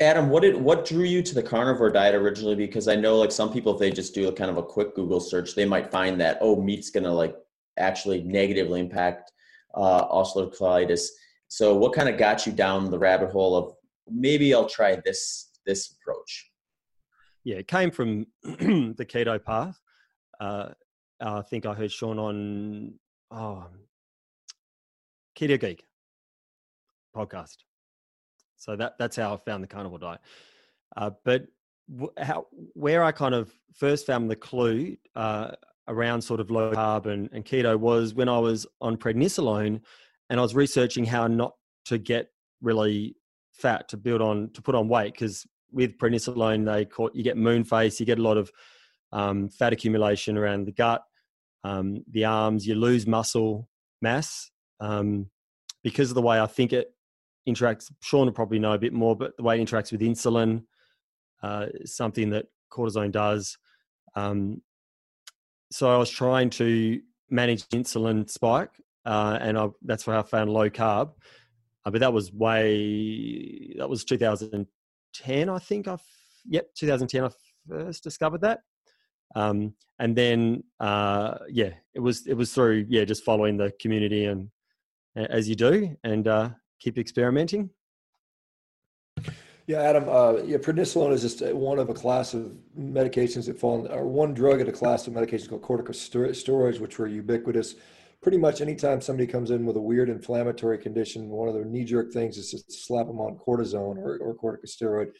Adam, 0.00 0.30
what 0.30 0.42
did 0.42 0.56
what 0.56 0.84
drew 0.84 1.04
you 1.04 1.22
to 1.22 1.34
the 1.34 1.42
carnivore 1.42 1.90
diet 1.90 2.14
originally? 2.14 2.54
Because 2.54 2.86
I 2.86 2.94
know, 2.94 3.16
like 3.16 3.32
some 3.32 3.52
people, 3.52 3.74
if 3.74 3.80
they 3.80 3.90
just 3.90 4.14
do 4.14 4.28
a 4.28 4.32
kind 4.32 4.50
of 4.50 4.58
a 4.58 4.62
quick 4.62 4.94
Google 4.94 5.20
search, 5.20 5.54
they 5.54 5.64
might 5.64 5.90
find 5.90 6.20
that 6.20 6.38
oh, 6.40 6.60
meat's 6.60 6.90
gonna 6.90 7.12
like 7.12 7.36
actually 7.78 8.22
negatively 8.22 8.80
impact 8.80 9.32
uh, 9.74 10.06
ulcerative 10.08 10.56
colitis. 10.56 11.08
So, 11.48 11.74
what 11.74 11.94
kind 11.94 12.08
of 12.08 12.16
got 12.16 12.46
you 12.46 12.52
down 12.52 12.90
the 12.90 12.98
rabbit 12.98 13.30
hole 13.30 13.56
of 13.56 13.74
maybe 14.08 14.54
I'll 14.54 14.68
try 14.68 15.00
this 15.04 15.50
this 15.66 15.96
approach? 16.00 16.51
Yeah, 17.44 17.56
it 17.56 17.68
came 17.68 17.90
from 17.90 18.26
the 18.42 19.06
keto 19.08 19.42
path. 19.42 19.80
Uh, 20.40 20.70
I 21.20 21.42
think 21.42 21.66
I 21.66 21.74
heard 21.74 21.92
Sean 21.92 22.18
on 22.18 22.94
oh, 23.30 23.66
Keto 25.38 25.58
Geek 25.60 25.84
podcast. 27.14 27.56
So 28.56 28.76
that 28.76 28.94
that's 28.98 29.16
how 29.16 29.34
I 29.34 29.36
found 29.38 29.62
the 29.62 29.68
carnivore 29.68 29.98
diet. 29.98 30.20
Uh, 30.96 31.10
but 31.24 31.46
w- 31.90 32.12
how 32.18 32.46
where 32.74 33.02
I 33.02 33.12
kind 33.12 33.34
of 33.34 33.52
first 33.74 34.06
found 34.06 34.30
the 34.30 34.36
clue 34.36 34.96
uh, 35.16 35.52
around 35.88 36.22
sort 36.22 36.40
of 36.40 36.50
low 36.50 36.72
carb 36.72 37.06
and, 37.06 37.28
and 37.32 37.44
keto 37.44 37.78
was 37.78 38.14
when 38.14 38.28
I 38.28 38.38
was 38.38 38.66
on 38.80 38.96
prednisolone 38.96 39.80
and 40.30 40.40
I 40.40 40.42
was 40.42 40.54
researching 40.54 41.04
how 41.04 41.26
not 41.26 41.54
to 41.86 41.98
get 41.98 42.28
really 42.60 43.16
fat 43.52 43.88
to 43.88 43.96
build 43.96 44.22
on 44.22 44.50
to 44.54 44.62
put 44.62 44.74
on 44.74 44.88
weight 44.88 45.12
because 45.12 45.46
with 45.72 45.98
prednisolone 45.98 46.64
they 46.64 46.84
call 46.84 47.10
you 47.14 47.22
get 47.22 47.36
moon 47.36 47.64
face 47.64 47.98
you 47.98 48.06
get 48.06 48.18
a 48.18 48.22
lot 48.22 48.36
of 48.36 48.50
um, 49.12 49.48
fat 49.48 49.72
accumulation 49.72 50.38
around 50.38 50.66
the 50.66 50.72
gut 50.72 51.02
um, 51.64 52.02
the 52.10 52.24
arms 52.24 52.66
you 52.66 52.74
lose 52.74 53.06
muscle 53.06 53.68
mass 54.00 54.50
um, 54.80 55.26
because 55.82 56.10
of 56.10 56.14
the 56.14 56.22
way 56.22 56.40
i 56.40 56.46
think 56.46 56.72
it 56.72 56.92
interacts 57.48 57.90
sean 58.02 58.26
will 58.26 58.32
probably 58.32 58.58
know 58.58 58.72
a 58.72 58.78
bit 58.78 58.92
more 58.92 59.16
but 59.16 59.36
the 59.36 59.42
way 59.42 59.60
it 59.60 59.66
interacts 59.66 59.92
with 59.92 60.00
insulin 60.00 60.62
uh, 61.42 61.66
something 61.84 62.30
that 62.30 62.46
cortisone 62.72 63.10
does 63.10 63.58
um, 64.14 64.60
so 65.72 65.92
I 65.92 65.96
was 65.96 66.10
trying 66.10 66.50
to 66.50 67.00
manage 67.30 67.66
insulin 67.68 68.28
spike, 68.28 68.70
uh, 69.06 69.38
and 69.40 69.58
I, 69.58 69.68
that's 69.82 70.06
where 70.06 70.18
I 70.18 70.22
found 70.22 70.50
low 70.50 70.68
carb. 70.68 71.12
Uh, 71.84 71.90
but 71.90 72.00
that 72.00 72.12
was 72.12 72.32
way 72.32 73.74
that 73.78 73.88
was 73.88 74.04
2010, 75.12 75.48
I 75.48 75.58
think. 75.58 75.88
I 75.88 75.96
yep, 76.46 76.66
2010. 76.74 77.24
I 77.24 77.30
first 77.68 78.02
discovered 78.02 78.40
that, 78.42 78.60
um, 79.34 79.74
and 79.98 80.16
then 80.16 80.64
uh, 80.80 81.38
yeah, 81.48 81.70
it 81.94 82.00
was 82.00 82.26
it 82.26 82.34
was 82.34 82.52
through 82.52 82.86
yeah 82.88 83.04
just 83.04 83.24
following 83.24 83.56
the 83.56 83.72
community 83.80 84.26
and 84.26 84.48
as 85.16 85.48
you 85.48 85.54
do 85.54 85.96
and 86.04 86.26
uh, 86.28 86.50
keep 86.80 86.98
experimenting. 86.98 87.70
Yeah, 89.66 89.80
Adam. 89.80 90.08
Uh, 90.08 90.42
yeah, 90.44 90.56
prednisolone 90.56 91.12
is 91.12 91.22
just 91.22 91.40
one 91.54 91.78
of 91.78 91.88
a 91.88 91.94
class 91.94 92.34
of 92.34 92.52
medications 92.78 93.46
that 93.46 93.58
fall, 93.58 93.86
in, 93.86 93.92
or 93.92 94.06
one 94.06 94.34
drug 94.34 94.60
in 94.60 94.68
a 94.68 94.72
class 94.72 95.06
of 95.06 95.12
medications 95.12 95.48
called 95.48 95.62
corticosteroids, 95.62 96.80
which 96.80 96.98
were 96.98 97.06
ubiquitous. 97.06 97.76
Pretty 98.22 98.38
much 98.38 98.60
anytime 98.60 99.00
somebody 99.00 99.26
comes 99.26 99.50
in 99.50 99.66
with 99.66 99.76
a 99.76 99.80
weird 99.80 100.08
inflammatory 100.08 100.78
condition, 100.78 101.28
one 101.28 101.48
of 101.48 101.54
the 101.54 101.64
knee-jerk 101.64 102.12
things 102.12 102.38
is 102.38 102.50
to 102.50 102.62
slap 102.72 103.08
them 103.08 103.20
on 103.20 103.36
cortisone 103.36 103.96
or, 103.96 104.18
or 104.18 104.36
corticosteroid, 104.36 105.10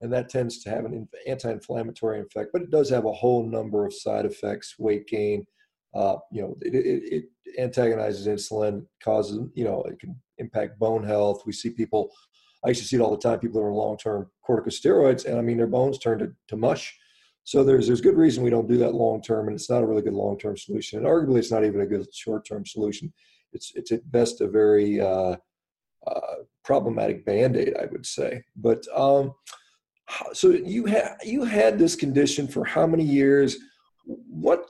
and 0.00 0.12
that 0.12 0.28
tends 0.28 0.60
to 0.62 0.70
have 0.70 0.84
an 0.84 1.08
anti-inflammatory 1.28 2.20
effect. 2.20 2.50
But 2.52 2.62
it 2.62 2.70
does 2.70 2.90
have 2.90 3.04
a 3.04 3.12
whole 3.12 3.46
number 3.46 3.86
of 3.86 3.94
side 3.94 4.26
effects: 4.26 4.74
weight 4.78 5.06
gain. 5.06 5.46
Uh, 5.94 6.16
you 6.32 6.42
know, 6.42 6.56
it, 6.60 6.74
it, 6.74 7.24
it 7.46 7.60
antagonizes 7.60 8.26
insulin, 8.26 8.84
causes 9.02 9.38
you 9.54 9.64
know, 9.64 9.82
it 9.82 9.98
can 9.98 10.20
impact 10.38 10.78
bone 10.78 11.04
health. 11.04 11.42
We 11.46 11.52
see 11.52 11.70
people 11.70 12.10
I 12.64 12.68
used 12.68 12.82
to 12.82 12.86
see 12.86 12.96
it 12.96 13.00
all 13.00 13.10
the 13.10 13.16
time. 13.16 13.38
People 13.38 13.60
that 13.60 13.66
are 13.66 13.70
on 13.70 13.76
long-term 13.76 14.30
corticosteroids, 14.46 15.24
and 15.24 15.38
I 15.38 15.42
mean 15.42 15.56
their 15.56 15.66
bones 15.66 15.98
turn 15.98 16.18
to, 16.18 16.32
to 16.48 16.56
mush. 16.56 16.96
So 17.44 17.64
there's 17.64 17.86
there's 17.86 18.00
good 18.00 18.16
reason 18.16 18.44
we 18.44 18.50
don't 18.50 18.68
do 18.68 18.76
that 18.78 18.94
long 18.94 19.22
term, 19.22 19.48
and 19.48 19.56
it's 19.56 19.70
not 19.70 19.82
a 19.82 19.86
really 19.86 20.02
good 20.02 20.14
long 20.14 20.38
term 20.38 20.56
solution. 20.56 20.98
And 20.98 21.06
arguably, 21.06 21.38
it's 21.38 21.50
not 21.50 21.64
even 21.64 21.80
a 21.80 21.86
good 21.86 22.06
short 22.14 22.46
term 22.46 22.64
solution. 22.66 23.12
It's 23.52 23.72
it's 23.74 23.92
at 23.92 24.10
best 24.10 24.40
a 24.40 24.48
very 24.48 25.00
uh, 25.00 25.36
uh, 26.06 26.34
problematic 26.64 27.24
band 27.24 27.56
aid, 27.56 27.74
I 27.80 27.86
would 27.86 28.06
say. 28.06 28.42
But 28.56 28.84
um, 28.94 29.34
so 30.32 30.50
you 30.50 30.86
had 30.86 31.16
you 31.24 31.44
had 31.44 31.78
this 31.78 31.96
condition 31.96 32.46
for 32.46 32.64
how 32.64 32.86
many 32.86 33.04
years? 33.04 33.56
What 34.04 34.66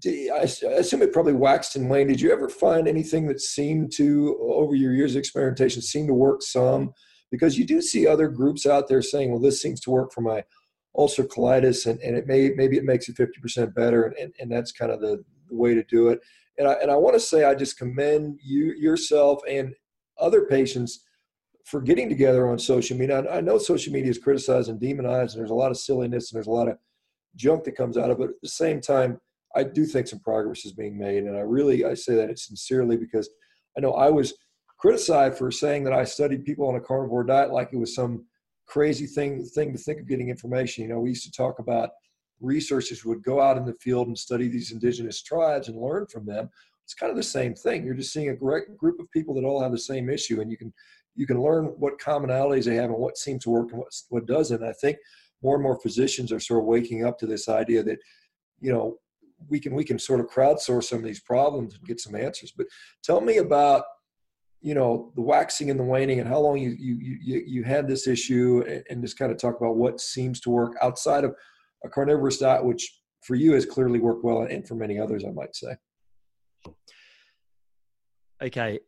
did, 0.00 0.30
I 0.30 0.40
assume 0.40 1.02
it 1.02 1.12
probably 1.12 1.32
waxed 1.32 1.76
and 1.76 1.88
waned. 1.88 2.08
Did 2.08 2.20
you 2.20 2.32
ever 2.32 2.48
find 2.48 2.88
anything 2.88 3.28
that 3.28 3.40
seemed 3.40 3.92
to, 3.92 4.36
over 4.40 4.74
your 4.74 4.92
years 4.92 5.14
of 5.14 5.20
experimentation, 5.20 5.80
seem 5.80 6.08
to 6.08 6.14
work 6.14 6.42
some? 6.42 6.92
because 7.30 7.58
you 7.58 7.66
do 7.66 7.82
see 7.82 8.06
other 8.06 8.28
groups 8.28 8.66
out 8.66 8.88
there 8.88 9.02
saying, 9.02 9.30
well, 9.30 9.40
this 9.40 9.60
seems 9.60 9.80
to 9.80 9.90
work 9.90 10.12
for 10.12 10.20
my 10.20 10.44
ulcer 10.96 11.24
colitis 11.24 11.86
and, 11.86 12.00
and 12.00 12.16
it 12.16 12.26
may 12.26 12.50
maybe 12.56 12.76
it 12.76 12.84
makes 12.84 13.08
it 13.08 13.16
50% 13.16 13.74
better 13.74 14.04
and, 14.04 14.16
and, 14.16 14.34
and 14.40 14.50
that's 14.50 14.72
kind 14.72 14.90
of 14.90 15.00
the, 15.00 15.22
the 15.48 15.54
way 15.54 15.74
to 15.74 15.82
do 15.84 16.08
it. 16.08 16.20
And 16.58 16.66
I, 16.66 16.72
and 16.74 16.90
I 16.90 16.96
want 16.96 17.14
to 17.14 17.20
say 17.20 17.44
I 17.44 17.54
just 17.54 17.78
commend 17.78 18.38
you 18.42 18.72
yourself 18.78 19.40
and 19.48 19.74
other 20.18 20.46
patients 20.46 21.04
for 21.64 21.80
getting 21.80 22.08
together 22.08 22.48
on 22.48 22.58
social 22.58 22.96
media. 22.96 23.20
I, 23.20 23.38
I 23.38 23.40
know 23.40 23.58
social 23.58 23.92
media 23.92 24.10
is 24.10 24.18
criticized 24.18 24.70
and 24.70 24.80
demonized 24.80 25.34
and 25.34 25.40
there's 25.40 25.50
a 25.50 25.54
lot 25.54 25.70
of 25.70 25.78
silliness 25.78 26.32
and 26.32 26.36
there's 26.36 26.46
a 26.46 26.52
lot 26.52 26.68
of 26.68 26.78
junk 27.34 27.64
that 27.64 27.76
comes 27.76 27.98
out 27.98 28.10
of 28.10 28.12
it. 28.12 28.18
But 28.18 28.30
at 28.30 28.40
the 28.42 28.48
same 28.48 28.80
time, 28.80 29.20
I 29.54 29.64
do 29.64 29.84
think 29.84 30.08
some 30.08 30.20
progress 30.20 30.64
is 30.64 30.72
being 30.72 30.98
made. 30.98 31.24
And 31.24 31.36
I 31.36 31.40
really, 31.40 31.84
I 31.84 31.94
say 31.94 32.14
that 32.14 32.38
sincerely 32.38 32.96
because 32.96 33.28
I 33.76 33.80
know 33.80 33.92
I 33.92 34.10
was– 34.10 34.34
criticized 34.78 35.38
for 35.38 35.50
saying 35.50 35.84
that 35.84 35.92
I 35.92 36.04
studied 36.04 36.44
people 36.44 36.68
on 36.68 36.76
a 36.76 36.80
carnivore 36.80 37.24
diet 37.24 37.52
like 37.52 37.70
it 37.72 37.78
was 37.78 37.94
some 37.94 38.24
crazy 38.66 39.06
thing 39.06 39.44
thing 39.44 39.72
to 39.72 39.78
think 39.78 40.00
of 40.00 40.08
getting 40.08 40.28
information. 40.28 40.82
You 40.82 40.90
know, 40.90 41.00
we 41.00 41.10
used 41.10 41.24
to 41.24 41.32
talk 41.32 41.58
about 41.58 41.90
researchers 42.40 43.04
would 43.04 43.22
go 43.22 43.40
out 43.40 43.56
in 43.56 43.64
the 43.64 43.74
field 43.74 44.08
and 44.08 44.18
study 44.18 44.48
these 44.48 44.72
indigenous 44.72 45.22
tribes 45.22 45.68
and 45.68 45.80
learn 45.80 46.06
from 46.06 46.26
them. 46.26 46.50
It's 46.84 46.94
kind 46.94 47.10
of 47.10 47.16
the 47.16 47.22
same 47.22 47.54
thing. 47.54 47.84
You're 47.84 47.94
just 47.94 48.12
seeing 48.12 48.28
a 48.28 48.36
great 48.36 48.76
group 48.76 49.00
of 49.00 49.10
people 49.10 49.34
that 49.34 49.44
all 49.44 49.60
have 49.60 49.72
the 49.72 49.78
same 49.78 50.08
issue, 50.08 50.40
and 50.40 50.50
you 50.50 50.56
can 50.56 50.72
you 51.14 51.26
can 51.26 51.42
learn 51.42 51.66
what 51.78 51.98
commonalities 51.98 52.64
they 52.64 52.74
have 52.76 52.90
and 52.90 52.98
what 52.98 53.16
seems 53.16 53.42
to 53.44 53.50
work 53.50 53.70
and 53.70 53.78
what 53.78 53.92
what 54.10 54.26
doesn't. 54.26 54.62
I 54.62 54.72
think 54.72 54.98
more 55.42 55.54
and 55.54 55.62
more 55.62 55.80
physicians 55.80 56.30
are 56.32 56.40
sort 56.40 56.60
of 56.60 56.66
waking 56.66 57.04
up 57.04 57.18
to 57.18 57.26
this 57.26 57.48
idea 57.48 57.82
that 57.82 57.98
you 58.60 58.72
know 58.72 58.98
we 59.48 59.60
can 59.60 59.74
we 59.74 59.84
can 59.84 59.98
sort 59.98 60.20
of 60.20 60.30
crowdsource 60.30 60.84
some 60.84 60.98
of 60.98 61.04
these 61.04 61.20
problems 61.20 61.74
and 61.74 61.84
get 61.84 62.00
some 62.00 62.14
answers. 62.14 62.52
But 62.56 62.66
tell 63.02 63.20
me 63.20 63.38
about 63.38 63.84
you 64.60 64.74
know 64.74 65.12
the 65.14 65.22
waxing 65.22 65.70
and 65.70 65.78
the 65.78 65.84
waning 65.84 66.20
and 66.20 66.28
how 66.28 66.40
long 66.40 66.58
you 66.58 66.70
you 66.70 67.18
you, 67.22 67.42
you 67.46 67.64
had 67.64 67.86
this 67.86 68.06
issue 68.06 68.64
and 68.90 69.02
just 69.02 69.18
kind 69.18 69.30
of 69.30 69.38
talk 69.38 69.60
about 69.60 69.76
what 69.76 70.00
seems 70.00 70.40
to 70.40 70.50
work 70.50 70.72
outside 70.82 71.24
of 71.24 71.34
a 71.84 71.88
carnivorous 71.88 72.38
diet 72.38 72.64
which 72.64 73.00
for 73.22 73.34
you 73.34 73.52
has 73.52 73.66
clearly 73.66 73.98
worked 73.98 74.24
well 74.24 74.42
and 74.42 74.66
for 74.66 74.74
many 74.74 74.98
others 74.98 75.24
i 75.24 75.30
might 75.30 75.54
say. 75.54 75.76
Okay 78.42 78.80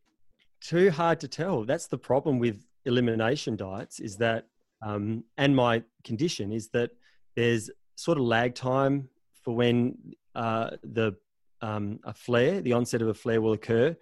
too 0.61 0.90
hard 0.90 1.20
to 1.20 1.28
tell. 1.28 1.64
That's 1.64 1.87
the 1.87 1.98
problem 1.98 2.38
with 2.38 2.64
elimination 2.85 3.57
diets 3.57 4.00
is 4.00 4.16
that 4.18 4.46
um, 4.83 5.24
and 5.37 5.54
my 5.54 5.83
condition 6.04 6.52
is 6.52 6.68
that 6.68 6.90
there's 7.35 7.68
sort 7.96 8.16
of 8.18 8.24
lag 8.24 8.54
time 8.54 9.09
for 9.42 9.54
when 9.54 9.96
uh, 10.35 10.70
the 10.83 11.16
um, 11.61 11.98
a 12.04 12.14
flare 12.14 12.61
the 12.61 12.72
onset 12.72 13.02
of 13.02 13.09
a 13.09 13.14
flare 13.14 13.40
will 13.40 13.52
occur. 13.52 13.96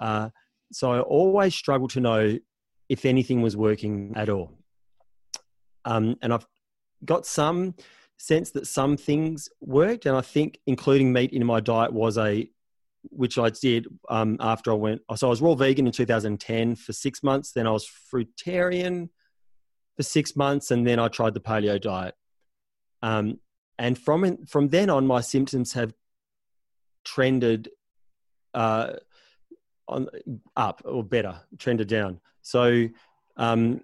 Uh, 0.00 0.30
so 0.72 0.92
I 0.92 1.00
always 1.00 1.54
struggled 1.54 1.90
to 1.90 2.00
know 2.00 2.38
if 2.88 3.04
anything 3.04 3.42
was 3.42 3.56
working 3.56 4.12
at 4.16 4.28
all. 4.28 4.52
Um, 5.84 6.16
and 6.22 6.32
I've 6.32 6.46
got 7.04 7.26
some 7.26 7.74
sense 8.18 8.50
that 8.52 8.66
some 8.66 8.96
things 8.96 9.48
worked, 9.60 10.06
and 10.06 10.16
I 10.16 10.20
think 10.20 10.58
including 10.66 11.12
meat 11.12 11.32
in 11.32 11.44
my 11.44 11.60
diet 11.60 11.92
was 11.92 12.18
a 12.18 12.48
which 13.10 13.38
I 13.38 13.50
did 13.50 13.86
um, 14.08 14.36
after 14.40 14.72
I 14.72 14.74
went. 14.74 15.02
So 15.14 15.28
I 15.28 15.30
was 15.30 15.40
raw 15.40 15.54
vegan 15.54 15.86
in 15.86 15.92
2010 15.92 16.74
for 16.74 16.92
six 16.92 17.22
months. 17.22 17.52
Then 17.52 17.66
I 17.66 17.70
was 17.70 17.88
fruitarian 18.12 19.10
for 19.96 20.02
six 20.02 20.34
months, 20.34 20.70
and 20.70 20.86
then 20.86 20.98
I 20.98 21.08
tried 21.08 21.34
the 21.34 21.40
paleo 21.40 21.80
diet. 21.80 22.14
Um, 23.02 23.38
and 23.78 23.98
from 23.98 24.46
from 24.46 24.68
then 24.68 24.90
on, 24.90 25.06
my 25.06 25.20
symptoms 25.20 25.74
have 25.74 25.94
trended 27.04 27.70
uh, 28.54 28.94
on 29.88 30.08
up 30.56 30.82
or 30.84 31.04
better, 31.04 31.40
trended 31.58 31.88
down. 31.88 32.20
So 32.42 32.88
um, 33.36 33.80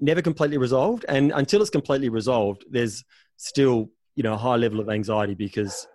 never 0.00 0.22
completely 0.22 0.58
resolved, 0.58 1.04
and 1.08 1.32
until 1.32 1.60
it's 1.60 1.70
completely 1.70 2.08
resolved, 2.08 2.64
there's 2.70 3.04
still 3.36 3.90
you 4.14 4.22
know 4.22 4.34
a 4.34 4.38
high 4.38 4.56
level 4.56 4.80
of 4.80 4.88
anxiety 4.88 5.34
because 5.34 5.86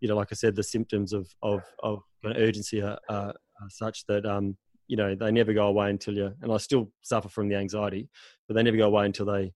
you 0.00 0.08
know 0.08 0.16
like 0.16 0.28
I 0.30 0.34
said, 0.34 0.56
the 0.56 0.62
symptoms 0.62 1.12
of 1.12 1.28
of 1.42 1.62
of 1.82 2.02
urgency 2.24 2.82
are, 2.82 2.98
are, 3.08 3.28
are 3.30 3.70
such 3.70 4.06
that 4.06 4.26
um, 4.26 4.56
you 4.86 4.96
know 4.96 5.14
they 5.14 5.30
never 5.30 5.52
go 5.52 5.66
away 5.66 5.90
until 5.90 6.14
you 6.14 6.32
and 6.42 6.52
I 6.52 6.56
still 6.58 6.90
suffer 7.02 7.28
from 7.28 7.48
the 7.48 7.56
anxiety, 7.56 8.08
but 8.46 8.54
they 8.54 8.62
never 8.62 8.76
go 8.76 8.86
away 8.86 9.06
until 9.06 9.26
they 9.26 9.52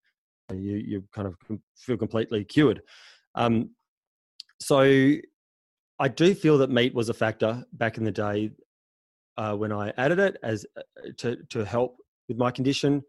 you 0.53 0.77
you 0.77 1.05
kind 1.15 1.29
of 1.29 1.37
feel 1.77 1.97
completely 1.97 2.45
cured. 2.45 2.83
Um, 3.35 3.71
so 4.61 4.81
I 5.99 6.09
do 6.09 6.35
feel 6.35 6.59
that 6.59 6.71
meat 6.71 6.95
was 6.95 7.09
a 7.09 7.15
factor 7.15 7.65
back 7.73 7.99
in 7.99 8.05
the 8.05 8.13
day 8.13 8.51
uh, 9.37 9.55
when 9.55 9.73
I 9.73 9.93
added 9.97 10.19
it 10.19 10.37
as 10.43 10.67
uh, 10.77 10.83
to 11.19 11.37
to 11.51 11.65
help 11.65 11.97
with 12.29 12.39
my 12.39 12.51
condition, 12.51 13.03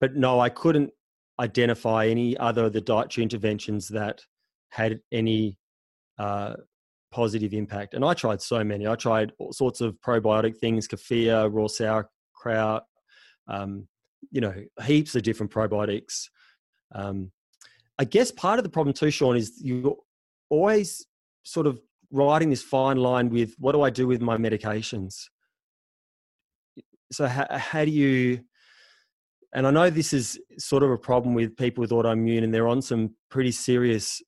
but 0.00 0.16
no, 0.16 0.40
I 0.40 0.48
couldn't 0.48 0.90
identify 1.38 2.06
any 2.06 2.36
other 2.36 2.66
of 2.66 2.72
the 2.72 2.80
dietary 2.80 3.22
interventions 3.22 3.88
that 3.88 4.20
had 4.70 5.00
any 5.10 5.58
uh, 6.18 6.54
positive 7.10 7.54
impact. 7.54 7.94
And 7.94 8.04
I 8.04 8.14
tried 8.14 8.42
so 8.42 8.62
many. 8.62 8.86
I 8.86 8.94
tried 8.94 9.32
all 9.38 9.52
sorts 9.52 9.80
of 9.80 9.96
probiotic 10.06 10.56
things, 10.58 10.86
kefir, 10.86 11.48
raw 11.52 11.66
sauerkraut, 11.66 12.84
um, 13.48 13.88
you 14.30 14.40
know, 14.40 14.54
heaps 14.84 15.14
of 15.14 15.22
different 15.22 15.50
probiotics. 15.50 16.28
Um, 16.94 17.32
I 17.98 18.04
guess 18.04 18.30
part 18.30 18.58
of 18.58 18.64
the 18.64 18.70
problem 18.70 18.94
too, 18.94 19.10
Sean, 19.10 19.36
is 19.36 19.52
you're 19.62 19.96
always 20.50 21.06
sort 21.42 21.66
of 21.66 21.80
riding 22.12 22.50
this 22.50 22.62
fine 22.62 22.96
line 22.96 23.30
with 23.30 23.54
what 23.58 23.72
do 23.72 23.82
I 23.82 23.90
do 23.90 24.06
with 24.06 24.20
my 24.20 24.36
medications? 24.36 25.24
So 27.12 27.26
how, 27.26 27.46
how 27.50 27.84
do 27.84 27.90
you, 27.90 28.40
and 29.52 29.66
I 29.66 29.70
know 29.70 29.90
this 29.90 30.12
is 30.12 30.38
sort 30.58 30.82
of 30.82 30.90
a 30.90 30.98
problem 30.98 31.34
with 31.34 31.56
people 31.56 31.82
with 31.82 31.90
autoimmune 31.90 32.44
and 32.44 32.54
they're 32.54 32.68
on 32.68 32.82
some 32.82 33.14
pretty 33.30 33.50
serious 33.50 34.22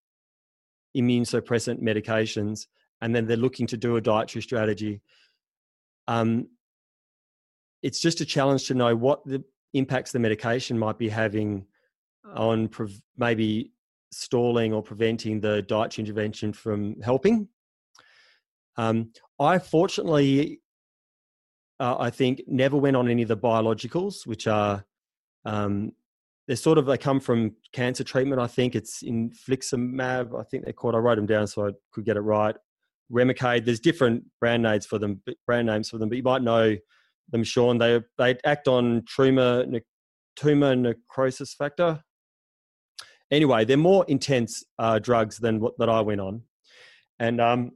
immune 0.95 1.25
suppressant 1.25 1.81
medications 1.81 2.67
and 3.01 3.15
then 3.15 3.27
they're 3.27 3.37
looking 3.37 3.67
to 3.69 3.77
do 3.77 3.97
a 3.97 4.01
dietary 4.01 4.43
strategy. 4.43 5.01
Um, 6.09 6.49
it's 7.83 8.01
just 8.01 8.21
a 8.21 8.25
challenge 8.25 8.67
to 8.69 8.75
know 8.75 8.95
what 8.95 9.25
the 9.25 9.43
impacts 9.75 10.13
the 10.13 10.19
medication 10.19 10.79
might 10.79 10.99
be 10.99 11.09
having 11.09 11.67
on 12.35 12.69
pre- 12.69 13.03
maybe 13.17 13.73
stalling 14.13 14.73
or 14.73 14.83
preventing 14.83 15.41
the 15.41 15.63
dietary 15.63 16.07
intervention 16.07 16.53
from 16.53 17.01
helping. 17.01 17.49
Um, 18.77 19.13
I 19.39 19.59
fortunately, 19.59 20.62
uh, 21.81 21.97
I 21.99 22.11
think, 22.11 22.43
never 22.47 22.77
went 22.77 22.97
on 22.97 23.09
any 23.09 23.23
of 23.23 23.29
the 23.29 23.37
biologicals, 23.37 24.27
which 24.27 24.47
are 24.47 24.85
um, 25.45 25.93
they're 26.47 26.57
sort 26.57 26.79
of 26.79 26.87
they 26.87 26.99
come 26.99 27.21
from 27.21 27.57
cancer 27.73 28.05
treatment. 28.05 28.41
I 28.41 28.47
think 28.47 28.75
it's 28.75 29.03
infliximab. 29.03 30.39
I 30.39 30.45
think 30.45 30.65
they're 30.65 30.73
called. 30.73 30.95
I 30.95 30.99
wrote 30.99 31.17
them 31.17 31.27
down 31.27 31.47
so 31.47 31.69
I 31.69 31.71
could 31.93 32.05
get 32.05 32.17
it 32.17 32.21
right. 32.21 32.55
Remicade. 33.13 33.65
There's 33.65 33.81
different 33.81 34.25
brand 34.41 34.63
names 34.63 34.87
for 34.87 34.99
them, 34.99 35.23
brand 35.47 35.67
names 35.67 35.91
for 35.91 35.99
them, 35.99 36.09
but 36.09 36.17
you 36.17 36.23
might 36.23 36.43
know 36.43 36.77
them, 37.31 37.45
Sean. 37.45 37.79
They 37.79 38.01
they 38.19 38.37
act 38.45 38.69
on 38.69 39.05
tumor 39.15 39.65
tumor 40.37 40.75
necrosis 40.75 41.55
factor 41.55 42.03
anyway, 43.33 43.65
they're 43.65 43.77
more 43.77 44.05
intense 44.07 44.63
uh, 44.79 45.01
drugs 45.01 45.39
than 45.39 45.59
what 45.59 45.77
that 45.79 45.89
I 45.89 46.03
went 46.03 46.21
on, 46.21 46.43
and 47.19 47.41
um, 47.41 47.73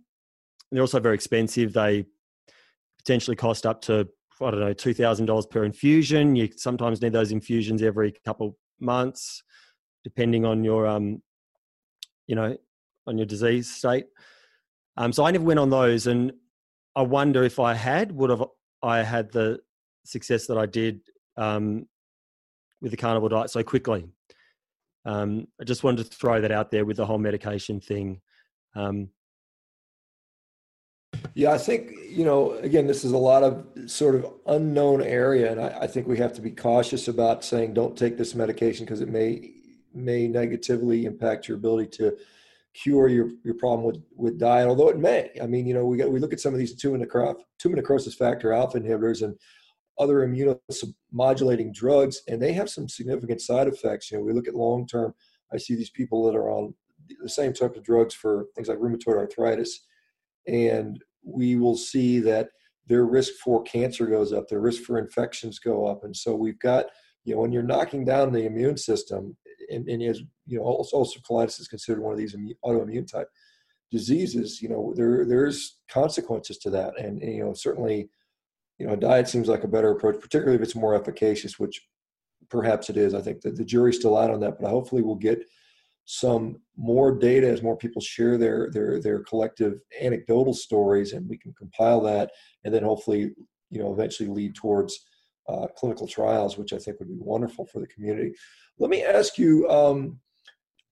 they're 0.71 0.83
also 0.83 1.01
very 1.01 1.17
expensive. 1.17 1.73
They 1.73 2.05
potentially 3.07 3.37
cost 3.37 3.65
up 3.65 3.81
to 3.83 4.09
I 4.43 4.51
don't 4.51 4.61
know 4.61 4.73
two 4.73 4.93
thousand 4.93 5.27
dollars 5.27 5.47
per 5.47 5.65
infusion. 5.65 6.37
You 6.37 6.51
sometimes 6.57 7.01
need 7.01 7.13
those 7.13 7.33
infusions 7.33 7.83
every 7.83 8.13
couple 8.25 8.59
months, 8.81 9.43
depending 10.05 10.45
on 10.45 10.65
your 10.65 10.87
um, 10.87 11.23
you 12.27 12.35
know, 12.35 12.57
on 13.07 13.17
your 13.17 13.27
disease 13.27 13.71
state. 13.71 14.07
Um, 14.97 15.13
so 15.13 15.25
I 15.25 15.31
never 15.31 15.45
went 15.45 15.61
on 15.61 15.71
those, 15.71 16.07
and 16.07 16.33
I 16.95 17.03
wonder 17.03 17.45
if 17.45 17.59
I 17.59 17.75
had 17.75 18.13
would 18.13 18.31
have 18.31 18.45
I 18.83 19.03
had 19.03 19.33
the 19.33 19.61
success 20.05 20.47
that 20.49 20.59
I 20.59 20.67
did 20.67 21.01
um, 21.37 21.87
with 22.83 22.91
the 22.91 22.97
carnivore 22.97 23.31
diet 23.31 23.51
so 23.51 23.63
quickly. 23.63 24.07
Um, 25.07 25.47
I 25.61 25.65
just 25.65 25.85
wanted 25.85 26.11
to 26.11 26.17
throw 26.17 26.41
that 26.41 26.51
out 26.51 26.71
there 26.71 26.85
with 26.85 26.97
the 26.97 27.07
whole 27.07 27.19
medication 27.19 27.81
thing. 27.81 28.21
Um, 28.75 29.11
yeah, 31.37 31.53
I 31.53 31.59
think, 31.59 31.93
you 32.09 32.25
know, 32.25 32.53
again, 32.53 32.87
this 32.87 33.05
is 33.05 33.13
a 33.13 33.19
lot 33.19 33.43
of 33.43 33.67
sort 33.91 34.15
of 34.15 34.33
unknown 34.47 35.03
area. 35.03 35.53
And 35.53 35.61
I, 35.61 35.81
I 35.83 35.87
think 35.87 36.09
we 36.09 36.17
have 36.17 36.33
to 36.33 36.41
be 36.41 36.51
cautious 36.51 37.09
about 37.09 37.45
saying 37.45 37.75
don't 37.75 37.95
take 37.95 38.17
this 38.17 38.35
medication 38.35 38.87
because 38.87 39.03
it 39.03 39.11
may 39.11 39.53
may 39.93 40.29
negatively 40.29 41.05
impact 41.05 41.47
your 41.47 41.59
ability 41.59 41.91
to 41.99 42.17
cure 42.73 43.09
your, 43.09 43.31
your 43.45 43.53
problem 43.55 43.85
with, 43.85 44.03
with 44.15 44.39
diet, 44.39 44.67
although 44.67 44.89
it 44.89 44.99
may. 44.99 45.31
I 45.43 45.47
mean, 45.47 45.67
you 45.67 45.75
know, 45.75 45.85
we 45.85 45.99
got 45.99 46.11
we 46.11 46.21
look 46.21 46.33
at 46.33 46.41
some 46.41 46.55
of 46.55 46.59
these 46.59 46.75
tumor, 46.75 47.05
necro- 47.05 47.37
tumor 47.59 47.77
necrosis 47.77 48.15
factor 48.15 48.55
alpha 48.55 48.81
inhibitors 48.81 49.21
and 49.21 49.37
other 49.99 50.27
immunomodulating 50.27 51.75
drugs, 51.75 52.23
and 52.29 52.41
they 52.41 52.55
have 52.55 52.71
some 52.71 52.89
significant 52.89 53.43
side 53.43 53.69
effects. 53.69 54.11
You 54.11 54.17
know, 54.17 54.25
we 54.25 54.33
look 54.33 54.49
at 54.49 54.55
long 54.55 54.87
term. 54.87 55.13
I 55.53 55.59
see 55.59 55.75
these 55.75 55.91
people 55.91 56.25
that 56.25 56.35
are 56.35 56.51
on 56.51 56.75
the 57.21 57.29
same 57.29 57.53
type 57.53 57.77
of 57.77 57.85
drugs 57.85 58.15
for 58.15 58.47
things 58.55 58.69
like 58.69 58.79
rheumatoid 58.79 59.19
arthritis, 59.19 59.85
and 60.47 60.99
we 61.27 61.57
will 61.57 61.77
see 61.77 62.21
that 62.21 62.49
their 62.87 63.05
risk 63.05 63.35
for 63.43 63.63
cancer 63.65 64.07
goes 64.07 64.33
up, 64.33 64.49
their 64.49 64.61
risk 64.61 64.83
for 64.83 64.99
infections 64.99 65.59
go 65.59 65.87
up, 65.87 66.05
and 66.05 66.17
so 66.17 66.35
we've 66.35 66.59
got 66.59 66.87
you 67.25 67.35
know 67.35 67.41
when 67.41 67.53
you're 67.53 67.63
knocking 67.63 68.05
down 68.05 68.33
the 68.33 68.47
immune 68.47 68.77
system, 68.77 69.37
and, 69.71 69.89
and 69.89 70.03
as 70.03 70.23
you 70.47 70.59
know, 70.59 70.65
ulcerative 70.65 71.23
colitis 71.29 71.61
is 71.61 71.69
considered 71.69 72.01
one 72.01 72.13
of 72.13 72.19
these 72.19 72.37
autoimmune 72.65 73.11
type 73.11 73.29
diseases. 73.91 74.63
You 74.63 74.69
know, 74.69 74.95
there 74.97 75.25
there's 75.27 75.79
consequences 75.91 76.59
to 76.59 76.71
that, 76.71 76.99
and, 76.99 77.21
and 77.21 77.35
you 77.35 77.45
know 77.45 77.53
certainly 77.53 78.09
you 78.79 78.87
know, 78.87 78.93
a 78.93 78.97
diet 78.97 79.29
seems 79.29 79.49
like 79.49 79.65
a 79.65 79.69
better 79.69 79.91
approach, 79.91 80.21
particularly 80.21 80.57
if 80.57 80.63
it's 80.63 80.75
more 80.75 80.95
efficacious, 80.95 81.59
which 81.59 81.87
perhaps 82.51 82.91
it 82.91 82.97
is. 82.97 83.15
I 83.15 83.23
think 83.23 83.41
that 83.41 83.57
the 83.57 83.65
jury's 83.65 83.97
still 83.97 84.17
out 84.17 84.31
on 84.31 84.41
that, 84.41 84.61
but 84.61 84.69
hopefully 84.69 85.03
we'll 85.03 85.15
get 85.17 85.43
some 86.07 86.57
more 86.77 87.13
data 87.13 87.49
as 87.49 87.63
more 87.63 87.77
people 87.77 88.01
share 88.01 88.39
their 88.39 88.71
their 88.73 89.01
their 89.01 89.21
collective 89.25 89.81
anecdotal 90.01 90.55
stories, 90.55 91.13
and 91.13 91.29
we 91.29 91.37
can 91.37 91.53
compile 91.53 92.01
that, 92.01 92.31
and 92.65 92.73
then 92.73 92.85
hopefully, 92.85 93.33
you 93.71 93.81
know, 93.81 93.93
eventually 93.93 94.29
lead 94.29 94.55
towards 94.55 95.05
uh, 95.49 95.67
clinical 95.77 96.07
trials, 96.07 96.57
which 96.57 96.73
I 96.73 96.79
think 96.79 96.99
would 97.01 97.09
be 97.09 97.19
wonderful 97.19 97.67
for 97.67 97.81
the 97.81 97.89
community. 97.89 98.33
Let 98.79 98.89
me 98.91 99.05
ask 99.05 99.37
you. 99.37 99.69
Um, 99.69 100.21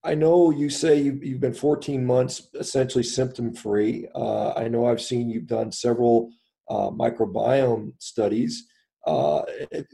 I 0.06 0.14
know 0.14 0.50
you 0.50 0.68
say 0.68 1.00
you've, 1.00 1.24
you've 1.24 1.40
been 1.40 1.54
14 1.54 2.04
months 2.04 2.48
essentially 2.60 3.02
symptom 3.02 3.54
free. 3.54 4.06
Uh, 4.14 4.52
I 4.52 4.68
know 4.68 4.86
I've 4.86 5.00
seen 5.00 5.30
you've 5.30 5.46
done 5.46 5.72
several 5.72 6.28
uh, 6.68 6.90
microbiome 6.90 7.92
studies. 8.00 8.66
Uh, 9.06 9.42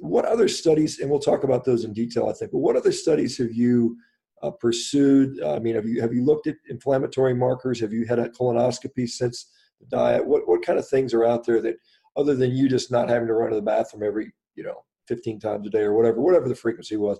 what 0.00 0.24
other 0.24 0.48
studies, 0.48 0.98
and 0.98 1.08
we'll 1.08 1.20
talk 1.20 1.44
about 1.44 1.64
those 1.64 1.84
in 1.84 1.92
detail, 1.92 2.28
I 2.28 2.32
think, 2.32 2.50
but 2.50 2.58
what 2.58 2.74
other 2.74 2.90
studies 2.90 3.38
have 3.38 3.52
you 3.52 3.96
uh, 4.42 4.50
pursued? 4.50 5.42
I 5.42 5.58
mean, 5.58 5.74
have 5.74 5.86
you, 5.86 6.00
have 6.00 6.12
you 6.12 6.24
looked 6.24 6.46
at 6.46 6.56
inflammatory 6.68 7.34
markers? 7.34 7.80
Have 7.80 7.92
you 7.92 8.06
had 8.06 8.18
a 8.18 8.28
colonoscopy 8.28 9.08
since 9.08 9.50
the 9.80 9.86
diet? 9.86 10.26
What, 10.26 10.48
what 10.48 10.64
kind 10.64 10.78
of 10.78 10.88
things 10.88 11.14
are 11.14 11.24
out 11.24 11.44
there 11.44 11.60
that, 11.62 11.76
other 12.16 12.34
than 12.34 12.52
you 12.52 12.68
just 12.68 12.90
not 12.90 13.08
having 13.08 13.28
to 13.28 13.34
run 13.34 13.50
to 13.50 13.56
the 13.56 13.62
bathroom 13.62 14.02
every, 14.02 14.32
you 14.54 14.64
know, 14.64 14.84
15 15.08 15.40
times 15.40 15.66
a 15.66 15.70
day 15.70 15.82
or 15.82 15.94
whatever, 15.94 16.20
whatever 16.20 16.48
the 16.48 16.54
frequency 16.54 16.96
was, 16.96 17.18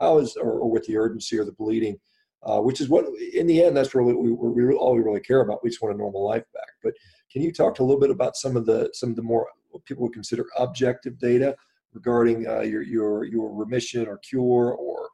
how 0.00 0.18
is, 0.18 0.36
or, 0.36 0.60
or 0.60 0.70
with 0.70 0.84
the 0.86 0.96
urgency 0.96 1.38
or 1.38 1.44
the 1.44 1.52
bleeding, 1.52 1.98
uh, 2.42 2.60
which 2.60 2.80
is 2.80 2.88
what, 2.88 3.04
in 3.34 3.46
the 3.46 3.62
end, 3.62 3.76
that's 3.76 3.94
really 3.94 4.14
we, 4.14 4.32
we, 4.32 4.74
all 4.74 4.94
we 4.94 5.02
really 5.02 5.20
care 5.20 5.40
about. 5.40 5.62
We 5.62 5.70
just 5.70 5.82
want 5.82 5.94
a 5.94 5.98
normal 5.98 6.26
life 6.26 6.44
back. 6.54 6.68
But 6.82 6.94
can 7.30 7.42
you 7.42 7.52
talk 7.52 7.78
a 7.78 7.84
little 7.84 8.00
bit 8.00 8.10
about 8.10 8.36
some 8.36 8.56
of 8.56 8.66
the 8.66 8.90
some 8.94 9.10
of 9.10 9.16
the 9.16 9.22
more 9.22 9.46
people 9.84 10.04
would 10.04 10.12
consider 10.12 10.46
objective 10.58 11.18
data 11.18 11.54
regarding 11.92 12.46
uh, 12.46 12.60
your 12.60 12.82
your 12.82 13.24
your 13.24 13.54
remission 13.54 14.06
or 14.06 14.18
cure 14.18 14.72
or 14.72 15.08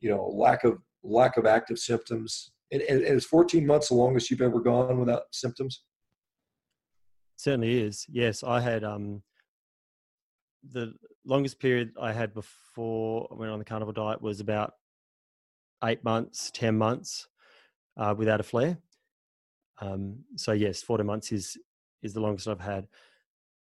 you 0.00 0.10
know 0.10 0.26
lack 0.26 0.64
of 0.64 0.78
lack 1.02 1.36
of 1.36 1.46
active 1.46 1.78
symptoms? 1.78 2.52
And, 2.70 2.82
and, 2.82 3.02
and 3.02 3.16
is 3.16 3.24
14 3.26 3.66
months 3.66 3.88
the 3.88 3.94
longest 3.94 4.30
you've 4.30 4.40
ever 4.40 4.60
gone 4.60 4.98
without 4.98 5.22
symptoms? 5.32 5.82
Certainly 7.36 7.82
is. 7.82 8.06
Yes, 8.08 8.42
I 8.42 8.60
had 8.60 8.84
um, 8.84 9.22
the 10.70 10.94
longest 11.24 11.58
period 11.58 11.92
I 12.00 12.12
had 12.12 12.34
before 12.34 13.28
I 13.30 13.34
went 13.34 13.52
on 13.52 13.58
the 13.58 13.64
carnivore 13.64 13.92
diet 13.92 14.22
was 14.22 14.40
about 14.40 14.74
eight 15.84 16.04
months, 16.04 16.50
ten 16.52 16.78
months 16.78 17.28
uh, 17.96 18.14
without 18.16 18.40
a 18.40 18.44
flare. 18.44 18.78
Um, 19.80 20.18
so 20.36 20.52
yes, 20.52 20.82
14 20.82 21.04
months 21.04 21.32
is 21.32 21.56
is 22.02 22.14
the 22.14 22.20
longest 22.20 22.48
I've 22.48 22.60
had. 22.60 22.86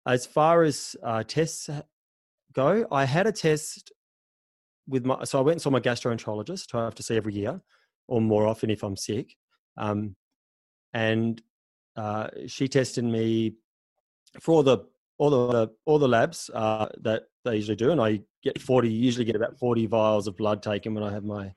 As 0.06 0.26
far 0.26 0.62
as 0.62 0.96
uh, 1.02 1.22
tests 1.22 1.68
go, 2.52 2.86
I 2.90 3.04
had 3.04 3.26
a 3.26 3.32
test 3.32 3.92
with 4.88 5.04
my. 5.04 5.24
So 5.24 5.38
I 5.38 5.42
went 5.42 5.56
and 5.56 5.62
saw 5.62 5.70
my 5.70 5.80
gastroenterologist, 5.80 6.72
who 6.72 6.78
I 6.78 6.84
have 6.84 6.94
to 6.96 7.02
see 7.02 7.16
every 7.16 7.34
year, 7.34 7.60
or 8.08 8.20
more 8.20 8.46
often 8.46 8.70
if 8.70 8.82
I'm 8.82 8.96
sick. 8.96 9.36
Um, 9.76 10.16
and 10.92 11.40
uh, 11.96 12.28
she 12.46 12.68
tested 12.68 13.04
me 13.04 13.54
for 14.40 14.52
all 14.52 14.62
the 14.62 14.78
all 15.18 15.30
the 15.30 15.70
all 15.84 15.98
the 15.98 16.08
labs 16.08 16.50
uh, 16.54 16.88
that 17.02 17.24
they 17.44 17.56
usually 17.56 17.76
do, 17.76 17.90
and 17.90 18.00
I 18.00 18.20
get 18.42 18.60
forty. 18.60 18.90
Usually 18.90 19.24
get 19.24 19.36
about 19.36 19.58
forty 19.58 19.86
vials 19.86 20.26
of 20.26 20.36
blood 20.36 20.62
taken 20.62 20.94
when 20.94 21.04
I 21.04 21.12
have 21.12 21.24
my 21.24 21.52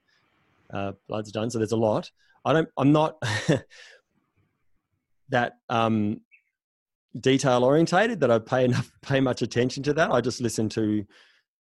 uh, 0.72 0.94
bloods 1.08 1.32
done. 1.32 1.50
So 1.50 1.60
there's 1.60 1.72
a 1.72 1.78
lot. 1.78 2.12
I 2.46 2.54
don't. 2.54 2.70
I'm 2.78 2.92
not 2.92 3.22
that 5.30 5.54
um, 5.70 6.22
detail 7.20 7.64
orientated 7.64 8.20
that 8.20 8.32
I 8.32 8.40
pay 8.40 8.66
enough 8.66 8.92
pay 9.02 9.20
much 9.20 9.42
attention 9.42 9.84
to 9.84 9.94
that. 9.94 10.12
I 10.12 10.22
just 10.22 10.42
listen 10.42 10.70
to 10.70 11.06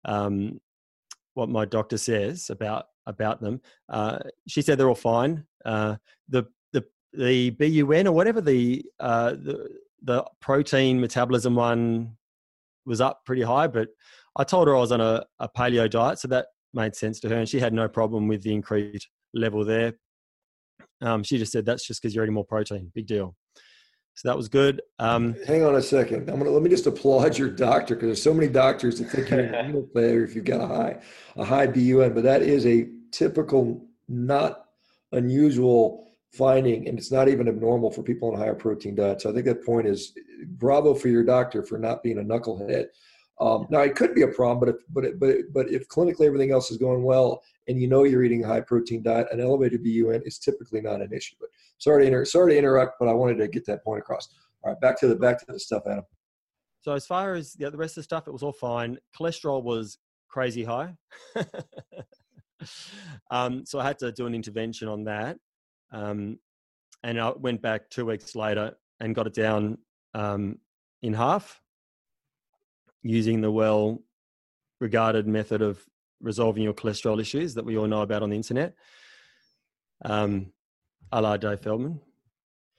um, 0.05 0.61
what 1.39 1.49
my 1.49 1.65
doctor 1.65 1.97
says 1.97 2.51
about 2.51 2.87
about 3.07 3.41
them. 3.41 3.61
Uh, 3.89 4.19
she 4.49 4.61
said 4.61 4.77
they're 4.77 4.89
all 4.89 4.95
fine. 4.95 5.45
Uh, 5.65 5.95
the 6.29 6.45
the 6.73 6.85
the 7.13 7.51
BUN 7.51 8.09
or 8.09 8.13
whatever 8.13 8.41
the 8.41 8.85
uh, 8.99 9.31
the 9.31 9.69
the 10.03 10.25
protein 10.41 11.01
metabolism 11.01 11.55
one 11.55 12.17
was 12.85 13.01
up 13.01 13.25
pretty 13.25 13.43
high, 13.43 13.69
but 13.69 13.89
I 14.37 14.45
told 14.45 14.67
her 14.67 14.77
I 14.77 14.81
was 14.81 14.93
on 14.93 15.01
a, 15.01 15.25
a 15.39 15.49
paleo 15.49 15.89
diet, 15.89 16.19
so 16.19 16.29
that 16.29 16.47
made 16.75 16.97
sense 16.97 17.21
to 17.21 17.29
her, 17.29 17.37
and 17.37 17.49
she 17.49 17.61
had 17.61 17.73
no 17.73 17.89
problem 17.89 18.29
with 18.29 18.43
the 18.43 18.53
increased 18.53 19.09
level 19.33 19.65
there. 19.65 19.95
Um, 21.01 21.23
she 21.23 21.39
just 21.39 21.53
said 21.53 21.65
that's 21.65 21.87
just 21.87 22.03
because 22.03 22.15
you're 22.15 22.25
eating 22.25 22.35
more 22.35 22.45
protein. 22.45 22.91
Big 22.95 23.07
deal. 23.07 23.37
So 24.19 24.29
that 24.29 24.37
was 24.37 24.49
good. 24.49 24.83
Um, 24.99 25.37
Hang 25.47 25.65
on 25.65 25.77
a 25.77 25.81
second. 25.81 26.29
I'm 26.29 26.39
gonna 26.39 26.51
let 26.51 26.61
me 26.61 26.69
just 26.69 26.89
applaud 26.89 27.39
your 27.39 27.49
doctor 27.49 27.95
because 27.95 28.09
there's 28.09 28.23
so 28.23 28.35
many 28.35 28.49
doctors 28.49 28.99
that 28.99 29.11
think 29.11 29.31
you're 29.31 29.47
a 29.47 29.63
renal 29.65 29.89
failure 29.95 30.25
if 30.25 30.35
you've 30.35 30.45
got 30.45 30.61
a 30.61 30.67
high 30.67 31.01
a 31.37 31.45
high 31.45 31.69
BUN, 31.69 32.15
but 32.15 32.25
that 32.25 32.43
is 32.43 32.67
a 32.67 32.89
typical, 33.13 33.87
not 34.09 34.65
unusual 35.13 36.09
finding, 36.33 36.89
and 36.89 36.99
it's 36.99 37.13
not 37.13 37.29
even 37.29 37.47
abnormal 37.47 37.93
for 37.93 38.03
people 38.03 38.29
on 38.29 38.35
a 38.35 38.39
higher 38.39 38.57
protein 38.57 38.97
diet. 38.97 39.21
So 39.21 39.31
I 39.31 39.33
think 39.33 39.45
that 39.45 39.65
point 39.65 39.87
is 39.87 40.13
bravo 40.47 40.95
for 40.95 41.07
your 41.07 41.23
doctor 41.23 41.63
for 41.63 41.79
not 41.79 42.03
being 42.03 42.19
a 42.19 42.23
knucklehead. 42.23 42.87
Um, 43.41 43.69
now 43.71 43.83
it 43.83 43.95
could 43.95 44.17
be 44.17 44.23
a 44.23 44.29
problem, 44.29 44.59
but 44.59 44.69
if, 44.69 44.77
but 44.91 45.05
it, 45.05 45.21
but 45.21 45.29
it, 45.29 45.53
but 45.53 45.71
if 45.71 45.87
clinically 45.87 46.27
everything 46.27 46.51
else 46.51 46.73
is 46.73 46.77
going 46.77 47.05
well 47.05 47.41
and 47.69 47.81
you 47.81 47.87
know 47.87 48.03
you're 48.03 48.25
eating 48.25 48.43
a 48.43 48.49
high 48.49 48.63
protein 48.63 49.01
diet, 49.01 49.29
an 49.31 49.39
elevated 49.39 49.85
BUN 49.85 50.23
is 50.25 50.39
typically 50.39 50.81
not 50.81 51.01
an 51.01 51.13
issue. 51.13 51.37
But 51.39 51.51
sorry 51.79 52.03
to 52.03 52.07
inter- 52.07 52.25
sorry 52.25 52.53
to 52.53 52.59
interrupt, 52.59 52.97
but 53.01 53.09
I 53.09 53.13
wanted 53.13 53.39
to 53.39 53.49
get 53.49 53.67
that 53.67 53.83
point 53.85 54.01
across. 54.01 54.29
All 54.63 54.73
right, 54.73 54.81
back 54.81 54.99
to 55.01 55.09
the 55.09 55.17
back 55.17 55.39
to 55.39 55.47
the 55.49 55.59
stuff, 55.59 55.83
Adam. 55.87 56.05
So 56.81 56.93
as 56.93 57.07
far 57.07 57.35
as 57.35 57.55
the, 57.55 57.71
rest 57.73 57.93
of 57.93 58.03
the 58.03 58.05
stuff, 58.05 58.29
it 58.29 58.33
was 58.33 58.43
all 58.43 58.53
fine. 58.53 58.99
Cholesterol 59.19 59.63
was 59.63 59.99
crazy 60.29 60.65
high. 60.65 60.95
um, 63.31 63.67
so 63.67 63.79
I 63.79 63.85
had 63.85 63.99
to 63.99 64.13
do 64.13 64.27
an 64.27 64.35
intervention 64.35 64.89
on 64.89 65.05
that. 65.05 65.39
Um, 65.93 66.39
and 67.03 67.21
I 67.21 67.31
went 67.31 67.63
back 67.63 67.91
two 67.91 68.07
weeks 68.07 68.35
later 68.35 68.75
and 69.01 69.15
got 69.15 69.27
it 69.27 69.35
down 69.35 69.79
um, 70.15 70.59
in 71.03 71.15
half 71.15 71.61
using 73.03 73.41
the 73.41 73.51
well 73.51 73.99
regarded 74.81 75.27
method 75.27 75.63
of 75.63 75.85
resolving 76.21 76.63
your 76.63 76.75
cholesterol 76.75 77.21
issues 77.21 77.55
that 77.55 77.65
we 77.65 77.77
all 77.77 77.87
know 77.87 78.03
about 78.03 78.23
on 78.23 78.31
the 78.31 78.37
internet. 78.37 78.75
Um, 80.05 80.53
a 81.13 81.21
la 81.21 81.37
Dave 81.37 81.61
Feldman. 81.61 82.01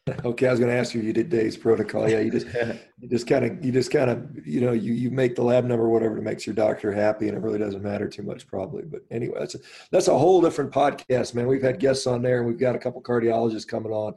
Okay, 0.26 0.48
I 0.48 0.52
was 0.52 0.60
going 0.60 0.72
to 0.72 0.78
ask 0.78 0.96
you. 0.96 1.02
You 1.02 1.14
did 1.14 1.30
Dave's 1.30 1.56
protocol. 1.58 2.10
Yeah, 2.10 2.20
you 2.20 2.32
just 2.32 2.48
you 3.00 3.08
just 3.08 3.28
kind 3.28 3.46
of 3.46 3.64
you 3.64 3.72
just 3.72 3.92
kind 3.92 4.10
of 4.10 4.48
you 4.48 4.60
know 4.60 4.72
you 4.72 4.94
you 4.94 5.12
make 5.12 5.36
the 5.36 5.44
lab 5.44 5.66
number 5.66 5.88
whatever 5.88 6.16
that 6.16 6.24
makes 6.24 6.48
your 6.48 6.56
doctor 6.56 6.92
happy, 6.92 7.28
and 7.28 7.38
it 7.38 7.42
really 7.42 7.60
doesn't 7.60 7.84
matter 7.84 8.08
too 8.08 8.24
much 8.24 8.48
probably. 8.48 8.84
But 8.84 9.02
anyway, 9.12 9.38
that's 9.40 9.54
a, 9.54 9.60
that's 9.92 10.08
a 10.08 10.18
whole 10.18 10.42
different 10.42 10.72
podcast, 10.72 11.36
man. 11.36 11.48
We've 11.48 11.62
had 11.62 11.80
guests 11.80 12.08
on 12.08 12.24
there, 12.24 12.40
and 12.40 12.48
we've 12.48 12.60
got 12.60 12.76
a 12.76 12.80
couple 12.80 13.04
cardiologists 13.04 13.68
coming 13.68 13.92
on 13.92 14.16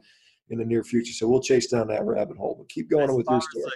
in 0.49 0.57
the 0.57 0.65
near 0.65 0.83
future, 0.83 1.13
so 1.13 1.27
we'll 1.27 1.41
chase 1.41 1.67
down 1.67 1.87
that 1.89 2.05
rabbit 2.05 2.37
hole. 2.37 2.55
But 2.57 2.69
keep 2.69 2.89
going 2.89 3.09
as 3.09 3.15
with 3.15 3.27
your 3.29 3.41
story. 3.41 3.65
As, 3.65 3.71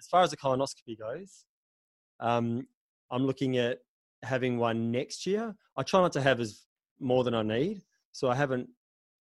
as 0.00 0.06
far 0.06 0.22
as 0.22 0.30
the 0.30 0.36
colonoscopy 0.36 0.98
goes, 0.98 1.46
um, 2.20 2.66
I'm 3.10 3.26
looking 3.26 3.58
at 3.58 3.78
having 4.22 4.58
one 4.58 4.90
next 4.90 5.26
year. 5.26 5.54
I 5.76 5.82
try 5.82 6.00
not 6.00 6.12
to 6.12 6.22
have 6.22 6.40
as 6.40 6.62
more 7.00 7.24
than 7.24 7.34
I 7.34 7.42
need, 7.42 7.82
so 8.12 8.28
I 8.28 8.34
haven't 8.34 8.68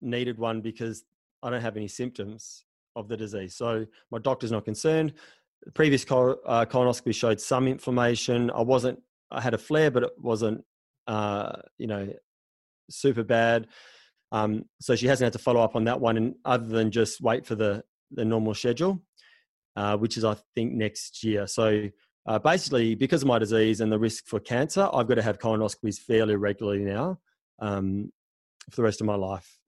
needed 0.04 0.38
one 0.38 0.60
because 0.60 1.04
I 1.42 1.50
don't 1.50 1.60
have 1.60 1.76
any 1.76 1.88
symptoms 1.88 2.64
of 2.96 3.08
the 3.08 3.16
disease. 3.16 3.54
So 3.56 3.86
my 4.10 4.18
doctor's 4.18 4.52
not 4.52 4.64
concerned. 4.64 5.14
The 5.64 5.72
previous 5.72 6.04
col- 6.04 6.38
uh, 6.46 6.64
colonoscopy 6.66 7.14
showed 7.14 7.40
some 7.40 7.66
inflammation. 7.66 8.50
I 8.50 8.60
wasn't, 8.62 9.00
I 9.30 9.40
had 9.40 9.54
a 9.54 9.58
flare, 9.58 9.90
but 9.90 10.04
it 10.04 10.12
wasn't, 10.18 10.64
uh, 11.06 11.52
you 11.78 11.86
know, 11.86 12.12
super 12.90 13.24
bad. 13.24 13.66
Um, 14.32 14.64
so 14.80 14.96
she 14.96 15.06
hasn't 15.06 15.26
had 15.26 15.32
to 15.34 15.38
follow 15.38 15.60
up 15.60 15.76
on 15.76 15.84
that 15.84 16.00
one, 16.00 16.16
and 16.16 16.34
other 16.44 16.66
than 16.66 16.90
just 16.90 17.20
wait 17.20 17.46
for 17.46 17.54
the 17.54 17.84
the 18.10 18.24
normal 18.24 18.54
schedule, 18.54 19.02
uh, 19.76 19.96
which 19.96 20.16
is 20.16 20.24
I 20.24 20.36
think 20.54 20.72
next 20.72 21.22
year. 21.22 21.46
So 21.46 21.88
uh, 22.26 22.38
basically, 22.38 22.94
because 22.94 23.22
of 23.22 23.28
my 23.28 23.38
disease 23.38 23.80
and 23.80 23.92
the 23.92 23.98
risk 23.98 24.26
for 24.26 24.40
cancer, 24.40 24.88
I've 24.92 25.06
got 25.06 25.16
to 25.16 25.22
have 25.22 25.38
colonoscopies 25.38 25.98
fairly 25.98 26.36
regularly 26.36 26.84
now 26.84 27.18
um, 27.60 28.10
for 28.70 28.76
the 28.76 28.82
rest 28.82 29.00
of 29.00 29.06
my 29.06 29.14
life. 29.14 29.58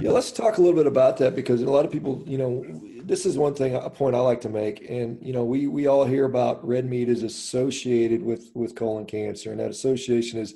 Yeah, 0.00 0.12
let's 0.12 0.32
talk 0.32 0.56
a 0.56 0.62
little 0.62 0.76
bit 0.76 0.86
about 0.86 1.18
that 1.18 1.36
because 1.36 1.60
a 1.60 1.70
lot 1.70 1.84
of 1.84 1.92
people, 1.92 2.22
you 2.26 2.38
know, 2.38 2.64
this 3.04 3.26
is 3.26 3.36
one 3.36 3.54
thing, 3.54 3.74
a 3.74 3.90
point 3.90 4.16
I 4.16 4.20
like 4.20 4.40
to 4.42 4.48
make, 4.48 4.88
and 4.88 5.18
you 5.20 5.34
know, 5.34 5.44
we 5.44 5.66
we 5.66 5.88
all 5.88 6.06
hear 6.06 6.24
about 6.24 6.66
red 6.66 6.86
meat 6.86 7.10
is 7.10 7.22
associated 7.22 8.22
with 8.22 8.50
with 8.54 8.74
colon 8.74 9.04
cancer, 9.04 9.50
and 9.50 9.60
that 9.60 9.70
association 9.70 10.40
is 10.40 10.54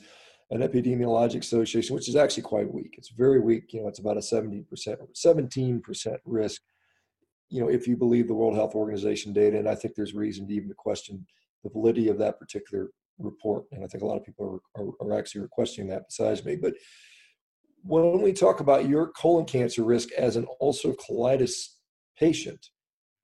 an 0.50 0.62
epidemiologic 0.62 1.40
association, 1.40 1.94
which 1.94 2.08
is 2.08 2.16
actually 2.16 2.44
quite 2.44 2.72
weak. 2.72 2.94
It's 2.96 3.10
very 3.10 3.38
weak. 3.38 3.72
You 3.74 3.82
know, 3.82 3.88
it's 3.88 3.98
about 3.98 4.16
a 4.16 4.22
seventy 4.22 4.62
percent, 4.62 4.98
seventeen 5.12 5.80
percent 5.82 6.20
risk. 6.24 6.62
You 7.50 7.60
know, 7.60 7.68
if 7.68 7.86
you 7.86 7.98
believe 7.98 8.28
the 8.28 8.34
World 8.34 8.54
Health 8.54 8.74
Organization 8.74 9.34
data, 9.34 9.58
and 9.58 9.68
I 9.68 9.74
think 9.74 9.94
there's 9.94 10.14
reason 10.14 10.48
to 10.48 10.54
even 10.54 10.72
question 10.78 11.26
the 11.62 11.70
validity 11.70 12.08
of 12.08 12.18
that 12.18 12.38
particular 12.38 12.88
report, 13.18 13.64
and 13.72 13.84
I 13.84 13.88
think 13.88 14.02
a 14.02 14.06
lot 14.06 14.16
of 14.16 14.24
people 14.24 14.62
are, 14.76 14.82
are, 14.82 14.92
are 15.00 15.18
actually 15.18 15.46
questioning 15.50 15.90
that 15.90 16.08
besides 16.08 16.44
me, 16.46 16.56
but 16.56 16.74
when 17.84 18.22
we 18.22 18.32
talk 18.32 18.60
about 18.60 18.88
your 18.88 19.08
colon 19.12 19.44
cancer 19.44 19.84
risk 19.84 20.10
as 20.12 20.36
an 20.36 20.46
ulcerative 20.60 20.96
colitis 20.96 21.68
patient, 22.18 22.70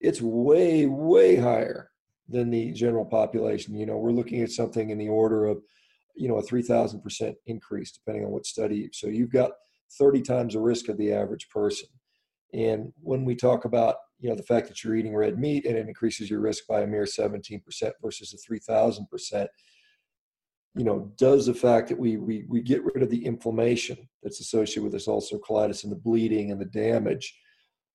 it's 0.00 0.20
way, 0.20 0.86
way 0.86 1.36
higher 1.36 1.90
than 2.28 2.50
the 2.50 2.72
general 2.72 3.04
population. 3.04 3.74
You 3.74 3.86
know, 3.86 3.96
we're 3.96 4.12
looking 4.12 4.42
at 4.42 4.50
something 4.50 4.90
in 4.90 4.98
the 4.98 5.08
order 5.08 5.46
of, 5.46 5.62
you 6.14 6.28
know, 6.28 6.36
a 6.36 6.42
3,000% 6.42 7.34
increase, 7.46 7.92
depending 7.92 8.24
on 8.24 8.30
what 8.30 8.46
study. 8.46 8.90
So 8.92 9.06
you've 9.08 9.32
got 9.32 9.52
30 9.98 10.22
times 10.22 10.54
the 10.54 10.60
risk 10.60 10.88
of 10.88 10.98
the 10.98 11.12
average 11.12 11.48
person. 11.48 11.88
And 12.52 12.92
when 13.00 13.24
we 13.24 13.34
talk 13.34 13.64
about, 13.64 13.96
you 14.18 14.28
know, 14.28 14.36
the 14.36 14.42
fact 14.42 14.68
that 14.68 14.84
you're 14.84 14.96
eating 14.96 15.16
red 15.16 15.38
meat 15.38 15.64
and 15.64 15.76
it 15.76 15.88
increases 15.88 16.28
your 16.28 16.40
risk 16.40 16.66
by 16.68 16.82
a 16.82 16.86
mere 16.86 17.04
17% 17.04 17.62
versus 18.02 18.34
a 18.34 18.52
3,000%, 18.52 19.46
you 20.74 20.84
know, 20.84 21.12
does 21.16 21.46
the 21.46 21.54
fact 21.54 21.88
that 21.88 21.98
we, 21.98 22.16
we, 22.16 22.44
we 22.48 22.60
get 22.60 22.84
rid 22.84 23.02
of 23.02 23.10
the 23.10 23.24
inflammation 23.24 23.96
that's 24.22 24.40
associated 24.40 24.84
with 24.84 24.92
this 24.92 25.08
ulcerative 25.08 25.40
colitis 25.40 25.82
and 25.82 25.92
the 25.92 25.96
bleeding 25.96 26.52
and 26.52 26.60
the 26.60 26.66
damage, 26.66 27.36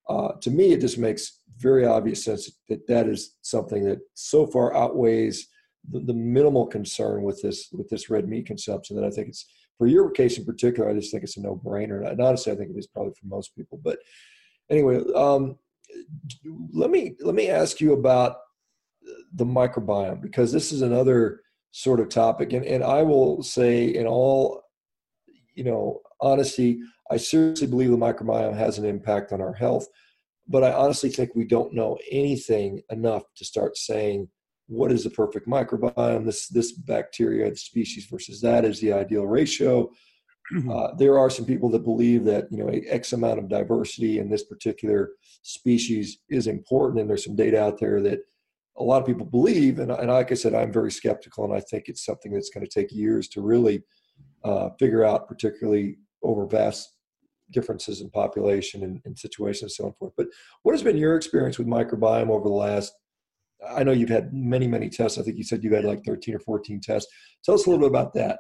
uh, 0.10 0.34
to 0.42 0.52
me, 0.52 0.74
it 0.74 0.82
just 0.82 0.98
makes 0.98 1.40
very 1.58 1.86
obvious 1.86 2.24
sense 2.24 2.52
that 2.70 2.86
that 2.88 3.08
is 3.08 3.36
something 3.42 3.84
that 3.86 4.00
so 4.14 4.46
far 4.46 4.76
outweighs 4.76 5.48
the, 5.90 6.00
the 6.02 6.14
minimal 6.14 6.68
concern 6.68 7.24
with 7.24 7.42
this 7.42 7.70
with 7.72 7.90
this 7.90 8.10
red 8.10 8.28
meat 8.28 8.46
consumption 8.46 8.96
that 8.96 9.06
I 9.06 9.10
think 9.10 9.30
it's 9.30 9.46
for 9.78 9.88
your 9.88 10.12
case 10.12 10.38
in 10.38 10.46
particular. 10.46 10.90
I 10.90 10.94
just 10.94 11.12
think 11.12 11.24
it's 11.24 11.38
a 11.38 11.42
no 11.42 11.56
brainer, 11.64 12.08
and 12.08 12.20
honestly, 12.22 12.52
I 12.52 12.56
think 12.56 12.72
it 12.72 12.78
is 12.78 12.88
probably 12.88 13.14
for 13.14 13.28
most 13.28 13.56
people. 13.56 13.80
But 13.84 14.00
anyway, 14.70 15.02
um, 15.16 15.58
let 16.74 16.90
me 16.90 17.16
let 17.22 17.36
me 17.36 17.50
ask 17.50 17.80
you 17.82 17.94
about 17.94 18.38
the 19.34 19.46
microbiome 19.46 20.22
because 20.22 20.52
this 20.52 20.72
is 20.72 20.82
another 20.82 21.42
sort 21.76 22.00
of 22.00 22.08
topic. 22.08 22.54
And, 22.54 22.66
and 22.66 22.86
I 22.86 23.04
will 23.04 23.44
say, 23.44 23.88
in 23.88 24.08
all, 24.08 24.62
you 25.56 25.66
know, 25.66 26.00
honesty, 26.22 26.80
I 27.12 27.18
seriously 27.18 27.68
believe 27.68 27.92
the 27.92 27.98
microbiome 27.98 28.56
has 28.56 28.78
an 28.78 28.86
impact 28.86 29.34
on 29.34 29.42
our 29.42 29.52
health. 29.52 29.86
But 30.48 30.64
I 30.64 30.72
honestly 30.72 31.10
think 31.10 31.36
we 31.36 31.44
don't 31.44 31.74
know 31.74 31.98
anything 32.10 32.82
enough 32.90 33.24
to 33.36 33.44
start 33.44 33.76
saying 33.76 34.30
what 34.68 34.90
is 34.90 35.04
the 35.04 35.10
perfect 35.10 35.50
microbiome. 35.50 36.24
This 36.26 36.48
this 36.48 36.72
bacteria, 36.72 37.50
the 37.50 37.58
species 37.58 38.06
versus 38.06 38.40
that 38.40 38.64
is 38.64 38.80
the 38.80 38.94
ideal 38.94 39.28
ratio. 39.28 39.92
Uh, 40.72 40.94
there 41.00 41.18
are 41.18 41.32
some 41.32 41.44
people 41.44 41.72
that 41.72 41.84
believe 41.84 42.24
that 42.24 42.46
you 42.52 42.58
know 42.60 42.68
x 42.68 43.14
amount 43.14 43.40
of 43.40 43.50
diversity 43.50 44.20
in 44.20 44.30
this 44.30 44.44
particular 44.44 45.10
species 45.42 46.20
is 46.30 46.46
important, 46.46 47.00
and 47.00 47.10
there's 47.10 47.26
some 47.26 47.36
data 47.36 47.60
out 47.60 47.80
there 47.80 48.00
that 48.00 48.20
a 48.78 48.84
lot 48.84 49.02
of 49.02 49.08
people 49.08 49.26
believe, 49.26 49.80
and, 49.80 49.92
and 49.92 50.10
like 50.10 50.32
I 50.32 50.36
said, 50.36 50.54
I'm 50.54 50.72
very 50.72 50.92
skeptical, 50.92 51.46
and 51.46 51.54
I 51.54 51.62
think 51.62 51.86
it's 51.88 52.06
something 52.06 52.34
that's 52.34 52.50
going 52.50 52.66
to 52.66 52.72
take 52.72 52.92
years 52.92 53.30
to 53.30 53.42
really 53.42 53.84
uh, 54.44 54.70
figure 54.80 55.04
out, 55.04 55.28
particularly 55.28 55.98
over 56.24 56.46
vast 56.46 56.96
differences 57.52 58.02
in 58.02 58.10
population 58.10 58.84
and, 58.84 59.00
and 59.06 59.18
situations 59.18 59.62
and 59.64 59.72
so 59.72 59.86
on 59.86 59.94
forth. 59.94 60.14
But 60.18 60.28
what 60.64 60.74
has 60.74 60.84
been 60.84 60.98
your 60.98 61.16
experience 61.16 61.58
with 61.58 61.68
microbiome 61.68 62.30
over 62.30 62.44
the 62.44 62.56
last? 62.56 62.94
I 63.68 63.84
know 63.84 63.92
you've 63.92 64.10
had 64.10 64.34
many, 64.34 64.68
many 64.68 64.90
tests. 64.90 65.18
I 65.18 65.22
think 65.22 65.38
you 65.38 65.44
said 65.44 65.64
you 65.64 65.74
had 65.74 65.86
like 65.86 66.04
13 66.04 66.36
or 66.36 66.40
14 66.40 66.82
tests. 66.82 67.12
Tell 67.44 67.56
us 67.56 67.66
a 67.66 67.70
little 67.70 67.88
bit 67.88 67.90
about 67.90 68.14
that. 68.14 68.40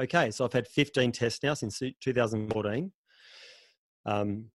Okay, 0.00 0.30
so 0.30 0.44
I've 0.44 0.52
had 0.52 0.68
15 0.68 1.12
tests 1.12 1.42
now 1.42 1.54
since 1.54 1.80
2014. 2.02 2.92
Um, 4.04 4.46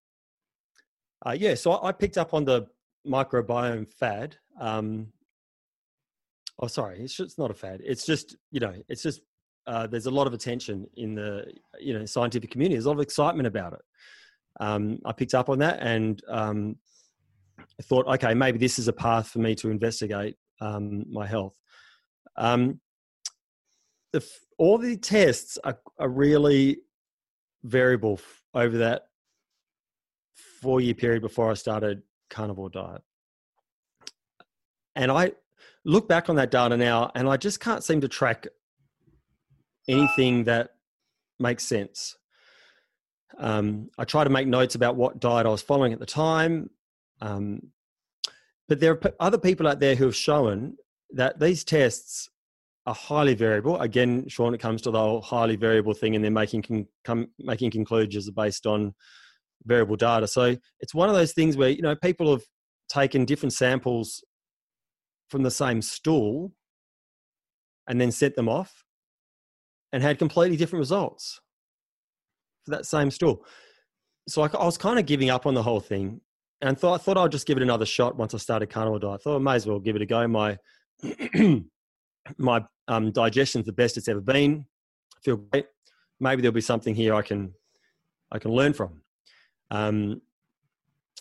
uh, 1.26 1.36
yeah, 1.38 1.56
so 1.56 1.74
I, 1.74 1.90
I, 1.90 1.92
picked 1.92 2.18
up 2.18 2.34
on 2.34 2.46
the 2.46 2.68
microbiome 3.08 3.92
fad. 3.92 4.38
Um, 4.60 5.08
oh, 6.60 6.68
sorry, 6.68 7.00
it's, 7.02 7.16
just, 7.16 7.38
not 7.38 7.52
a 7.52 7.54
fad. 7.54 7.82
It's 7.84 8.06
just 8.06 8.36
you 8.52 8.60
know, 8.60 8.74
it's 8.90 9.04
just 9.04 9.22
uh, 9.68 9.88
there's 9.88 10.06
a 10.06 10.12
lot 10.12 10.28
of 10.28 10.34
attention 10.34 10.88
in 10.96 11.16
the 11.16 11.46
you 11.80 11.98
know 11.98 12.06
scientific 12.06 12.52
community. 12.52 12.76
There's 12.76 12.86
a 12.86 12.90
lot 12.90 12.98
of 12.98 13.02
excitement 13.02 13.48
about 13.48 13.74
it. 13.74 13.82
Um, 14.60 15.00
I 15.06 15.12
picked 15.14 15.34
up 15.34 15.50
on 15.50 15.60
that 15.60 15.80
and 15.82 16.22
um, 16.28 16.76
thought, 17.82 18.08
okay, 18.08 18.34
maybe 18.34 18.58
this 18.58 18.80
is 18.80 18.88
a 18.88 18.94
path 18.94 19.30
for 19.30 19.40
me 19.40 19.56
to 19.56 19.70
investigate 19.70 20.36
um, 20.60 21.06
my 21.10 21.26
health. 21.26 21.54
Um, 22.38 22.80
the, 24.14 24.26
all 24.58 24.78
the 24.78 24.98
tests 24.98 25.58
are, 25.64 25.80
are 25.98 26.10
really 26.10 26.80
variable 27.64 28.20
over 28.54 28.80
that 28.80 29.04
four 30.62 30.82
year 30.82 30.94
period 30.94 31.22
before 31.22 31.50
I 31.50 31.54
started 31.56 32.02
carnivore 32.32 32.70
diet. 32.72 33.04
And 34.96 35.12
I 35.12 35.34
look 35.86 36.10
back 36.10 36.30
on 36.30 36.36
that 36.38 36.50
data 36.50 36.76
now 36.76 37.12
and 37.14 37.30
I 37.30 37.38
just 37.38 37.60
can't 37.60 37.84
seem 37.84 38.02
to 38.02 38.08
track 38.08 38.48
anything 39.88 40.46
that 40.46 40.72
makes 41.40 41.64
sense. 41.64 42.18
Um, 43.38 43.90
I 43.98 44.06
try 44.06 44.24
to 44.24 44.30
make 44.30 44.48
notes 44.48 44.76
about 44.76 44.96
what 44.96 45.20
diet 45.20 45.46
I 45.46 45.50
was 45.50 45.62
following 45.62 45.94
at 45.94 46.00
the 46.00 46.06
time. 46.06 46.70
Um, 47.22 47.72
but 48.68 48.80
there 48.80 48.94
are 48.94 49.14
other 49.20 49.38
people 49.38 49.68
out 49.68 49.80
there 49.80 49.96
who 49.96 50.06
have 50.06 50.16
shown 50.16 50.78
that 51.12 51.40
these 51.40 51.64
tests 51.64 52.30
are 52.86 52.96
highly 52.96 53.36
variable. 53.36 53.80
Again, 53.80 54.28
Sean, 54.28 54.54
it 54.54 54.60
comes 54.60 54.82
to 54.84 54.92
the 54.92 55.00
whole 55.00 55.22
highly 55.22 55.56
variable 55.56 55.94
thing, 55.94 56.16
and 56.16 56.24
they're 56.24 56.32
making 56.32 56.64
con- 56.64 56.88
come, 57.04 57.28
making 57.40 57.72
conclusions 57.72 58.30
based 58.32 58.66
on 58.66 58.94
variable 59.66 59.96
data. 59.96 60.28
So 60.28 60.56
it's 60.80 60.94
one 60.94 61.10
of 61.10 61.16
those 61.16 61.34
things 61.34 61.58
where 61.58 61.70
you 61.70 61.82
know 61.82 61.96
people 61.96 62.32
have 62.32 62.44
taken 62.90 63.26
different 63.26 63.54
samples 63.54 64.24
from 65.30 65.44
the 65.44 65.52
same 65.52 65.82
stool 65.82 66.52
and 67.88 68.00
then 68.00 68.12
set 68.12 68.36
them 68.36 68.50
off 68.50 68.84
and 69.94 70.04
had 70.04 70.20
completely 70.20 70.58
different 70.58 70.82
results 70.82 71.40
for 72.66 72.72
that 72.72 72.86
same 72.86 73.12
stool. 73.12 73.46
So 74.28 74.44
I, 74.44 74.50
I 74.58 74.66
was 74.66 74.78
kind 74.78 75.00
of 75.00 75.06
giving 75.06 75.30
up 75.30 75.46
on 75.46 75.54
the 75.54 75.64
whole 75.64 75.80
thing 75.80 76.22
and 76.62 76.78
thought, 76.78 76.94
I 76.94 77.04
thought 77.04 77.18
I'd 77.18 77.32
just 77.32 77.48
give 77.48 77.58
it 77.58 77.64
another 77.64 77.86
shot 77.86 78.18
once 78.18 78.34
I 78.34 78.38
started 78.38 78.70
carnivore 78.70 79.00
diet. 79.00 79.22
I 79.22 79.24
thought 79.24 79.36
I 79.38 79.40
may 79.40 79.56
as 79.56 79.66
well 79.66 79.80
give 79.80 79.96
it 79.96 80.02
a 80.02 80.06
go. 80.06 80.28
My 80.28 80.58
my 82.38 82.64
um, 82.88 83.12
digestion's 83.12 83.66
the 83.66 83.74
best 83.74 83.98
it's 83.98 84.08
ever 84.08 84.22
been. 84.22 84.66
I 85.16 85.20
feel 85.24 85.38
great. 85.38 85.66
Maybe 86.20 86.42
there'll 86.42 86.54
be 86.54 86.62
something 86.62 86.94
here 86.94 87.16
I 87.16 87.24
can 87.24 87.54
I 88.32 88.40
can 88.40 88.52
learn 88.52 88.74
from. 88.74 89.02
Um, 89.72 90.22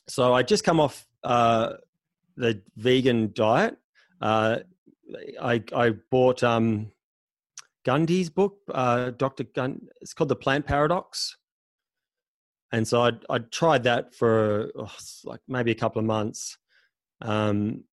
so 0.08 0.34
I 0.34 0.42
just 0.42 0.64
come 0.64 0.80
off 0.80 1.06
uh, 1.24 1.74
the 2.36 2.60
vegan 2.76 3.32
diet. 3.32 3.76
Uh, 4.20 4.58
I, 5.40 5.62
I 5.74 5.90
bought 6.10 6.42
um, 6.42 6.90
Gundry's 7.84 8.28
book, 8.28 8.58
uh, 8.74 9.10
Dr. 9.10 9.44
Gun. 9.44 9.88
It's 10.00 10.12
called 10.12 10.28
The 10.28 10.36
Plant 10.36 10.66
Paradox. 10.66 11.36
And 12.72 12.86
so 12.86 13.02
I 13.02 13.12
I 13.28 13.38
tried 13.38 13.82
that 13.84 14.14
for 14.14 14.70
oh, 14.78 14.94
like 15.24 15.40
maybe 15.48 15.72
a 15.72 15.74
couple 15.74 15.98
of 15.98 16.06
months. 16.06 16.56
Um, 17.20 17.84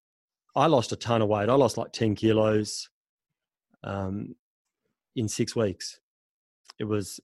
I 0.54 0.66
lost 0.66 0.92
a 0.92 0.96
ton 0.96 1.20
of 1.20 1.28
weight. 1.28 1.48
I 1.48 1.54
lost 1.54 1.76
like 1.76 1.92
ten 1.92 2.14
kilos 2.14 2.88
um, 3.82 4.36
in 5.16 5.28
six 5.28 5.56
weeks. 5.56 5.98
It 6.78 6.84
was 6.84 7.18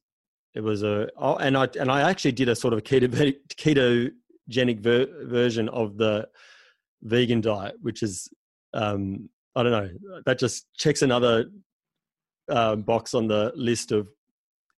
it 0.54 0.62
was 0.62 0.82
a 0.82 1.08
oh, 1.16 1.36
and 1.36 1.56
I 1.56 1.68
and 1.78 1.90
I 1.90 2.08
actually 2.08 2.32
did 2.32 2.48
a 2.48 2.54
sort 2.56 2.74
of 2.74 2.82
keto 2.82 3.34
ketogenic 3.56 4.80
ver- 4.80 5.26
version 5.26 5.68
of 5.68 5.96
the 5.96 6.28
vegan 7.02 7.40
diet, 7.40 7.76
which 7.82 8.02
is 8.02 8.28
um, 8.72 9.28
I 9.56 9.62
don't 9.62 9.72
know 9.72 10.20
that 10.26 10.38
just 10.38 10.66
checks 10.76 11.02
another 11.02 11.46
uh, 12.48 12.76
box 12.76 13.14
on 13.14 13.26
the 13.26 13.52
list 13.56 13.90
of 13.92 14.08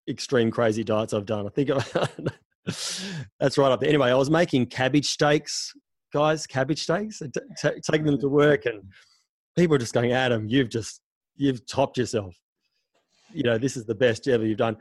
extreme 0.08 0.50
crazy 0.50 0.84
diets 0.84 1.12
I've 1.12 1.26
done. 1.26 1.46
I 1.46 1.50
think 1.50 1.68
that's 3.40 3.58
right 3.58 3.72
up 3.72 3.80
there. 3.80 3.88
Anyway, 3.88 4.10
I 4.10 4.14
was 4.14 4.30
making 4.30 4.66
cabbage 4.66 5.06
steaks, 5.06 5.72
guys, 6.12 6.46
cabbage 6.46 6.82
steaks, 6.82 7.18
t- 7.18 7.40
t- 7.60 7.80
taking 7.90 8.06
them 8.06 8.18
to 8.20 8.28
work, 8.28 8.64
and 8.66 8.82
people 9.56 9.76
are 9.76 9.78
just 9.78 9.94
going, 9.94 10.12
Adam, 10.12 10.48
you've 10.48 10.70
just 10.70 11.00
you've 11.36 11.66
topped 11.66 11.98
yourself. 11.98 12.34
You 13.32 13.42
know, 13.42 13.58
this 13.58 13.76
is 13.76 13.84
the 13.84 13.94
best 13.94 14.26
ever 14.28 14.46
you've 14.46 14.58
done. 14.58 14.76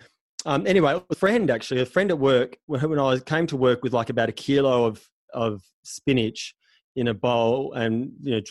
Um, 0.45 0.67
anyway, 0.67 1.01
a 1.09 1.15
friend 1.15 1.49
actually, 1.49 1.81
a 1.81 1.85
friend 1.85 2.11
at 2.11 2.19
work, 2.19 2.57
when 2.67 2.99
I 2.99 3.17
came 3.19 3.47
to 3.47 3.57
work 3.57 3.83
with 3.83 3.93
like 3.93 4.09
about 4.09 4.29
a 4.29 4.33
kilo 4.33 4.85
of 4.85 5.07
of 5.33 5.63
spinach 5.83 6.55
in 6.95 7.07
a 7.07 7.13
bowl 7.13 7.73
and 7.73 8.11
you 8.21 8.35
know 8.35 8.41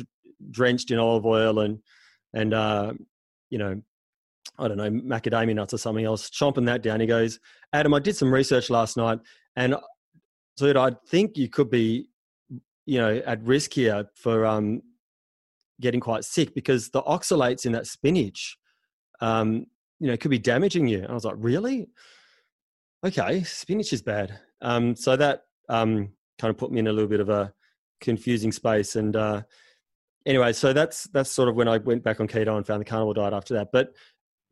drenched 0.51 0.91
in 0.91 0.99
olive 0.99 1.25
oil 1.25 1.61
and 1.61 1.79
and 2.35 2.53
uh, 2.53 2.93
you 3.51 3.59
know 3.59 3.81
I 4.59 4.69
don't 4.69 4.77
know 4.77 4.91
macadamia 4.91 5.55
nuts 5.55 5.75
or 5.75 5.79
something 5.79 6.05
else, 6.05 6.31
chomping 6.31 6.67
that 6.67 6.83
down. 6.83 7.01
He 7.01 7.07
goes, 7.07 7.39
Adam, 7.73 7.95
I 7.95 8.01
did 8.01 8.17
some 8.17 8.33
research 8.33 8.71
last 8.71 8.97
night, 8.97 9.21
and 9.57 9.77
so 10.57 10.73
I 10.81 10.93
think 11.09 11.37
you 11.37 11.49
could 11.49 11.71
be 11.71 12.09
you 12.87 12.99
know 12.99 13.23
at 13.25 13.43
risk 13.43 13.73
here 13.73 14.11
for 14.15 14.45
um, 14.47 14.83
getting 15.81 16.01
quite 16.01 16.25
sick 16.25 16.55
because 16.55 16.91
the 16.91 17.03
oxalates 17.03 17.67
in 17.67 17.73
that 17.73 17.87
spinach 17.87 18.59
um, 19.21 19.67
you 20.01 20.09
know, 20.09 20.17
could 20.17 20.31
be 20.31 20.39
damaging 20.39 20.87
you. 20.87 20.99
And 20.99 21.09
I 21.09 21.15
was 21.15 21.25
like, 21.25 21.37
really? 21.39 21.89
Okay, 23.05 23.43
spinach 23.43 23.93
is 23.93 24.03
bad. 24.03 24.39
Um, 24.63 24.97
so 24.97 25.17
that 25.17 25.43
um, 25.69 26.11
kind 26.39 26.51
of 26.51 26.57
put 26.57 26.73
me 26.73 26.81
in 26.81 26.87
a 26.87 26.93
little 26.93 27.09
bit 27.09 27.21
of 27.21 27.29
a 27.29 27.53
confusing 28.01 28.53
space. 28.53 28.97
And 28.97 29.15
uh, 29.15 29.43
anyway, 30.27 30.53
so 30.53 30.73
that's 30.73 31.05
that's 31.05 31.31
sort 31.31 31.49
of 31.49 31.57
when 31.57 31.69
I 31.69 31.79
went 31.79 32.03
back 32.03 32.21
on 32.21 32.29
keto 32.29 32.57
and 32.57 32.67
found 32.67 32.81
the 32.81 32.85
carnivore 32.85 33.15
diet 33.15 33.33
after 33.33 33.55
that. 33.55 33.69
But 33.73 33.95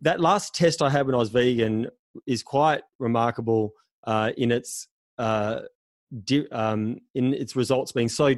that 0.03 0.21
last 0.21 0.55
test 0.55 0.83
I 0.83 0.91
had 0.91 1.07
when 1.07 1.15
I 1.15 1.19
was 1.19 1.31
vegan 1.31 1.89
is 2.27 2.43
quite 2.43 2.83
remarkable 2.99 3.73
uh, 4.05 4.33
in 4.37 4.51
its 4.51 4.89
uh, 5.19 5.61
di- 6.25 6.49
um, 6.51 6.99
in 7.15 7.35
its 7.35 7.57
results 7.57 7.93
being 7.93 8.09
so 8.09 8.35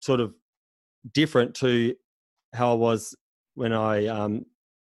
sort 0.00 0.20
of 0.20 0.34
different 1.12 1.54
to 1.56 1.94
how 2.52 2.72
I 2.72 2.74
was 2.74 3.14
when 3.54 3.72
I 3.72 4.06
um, 4.06 4.46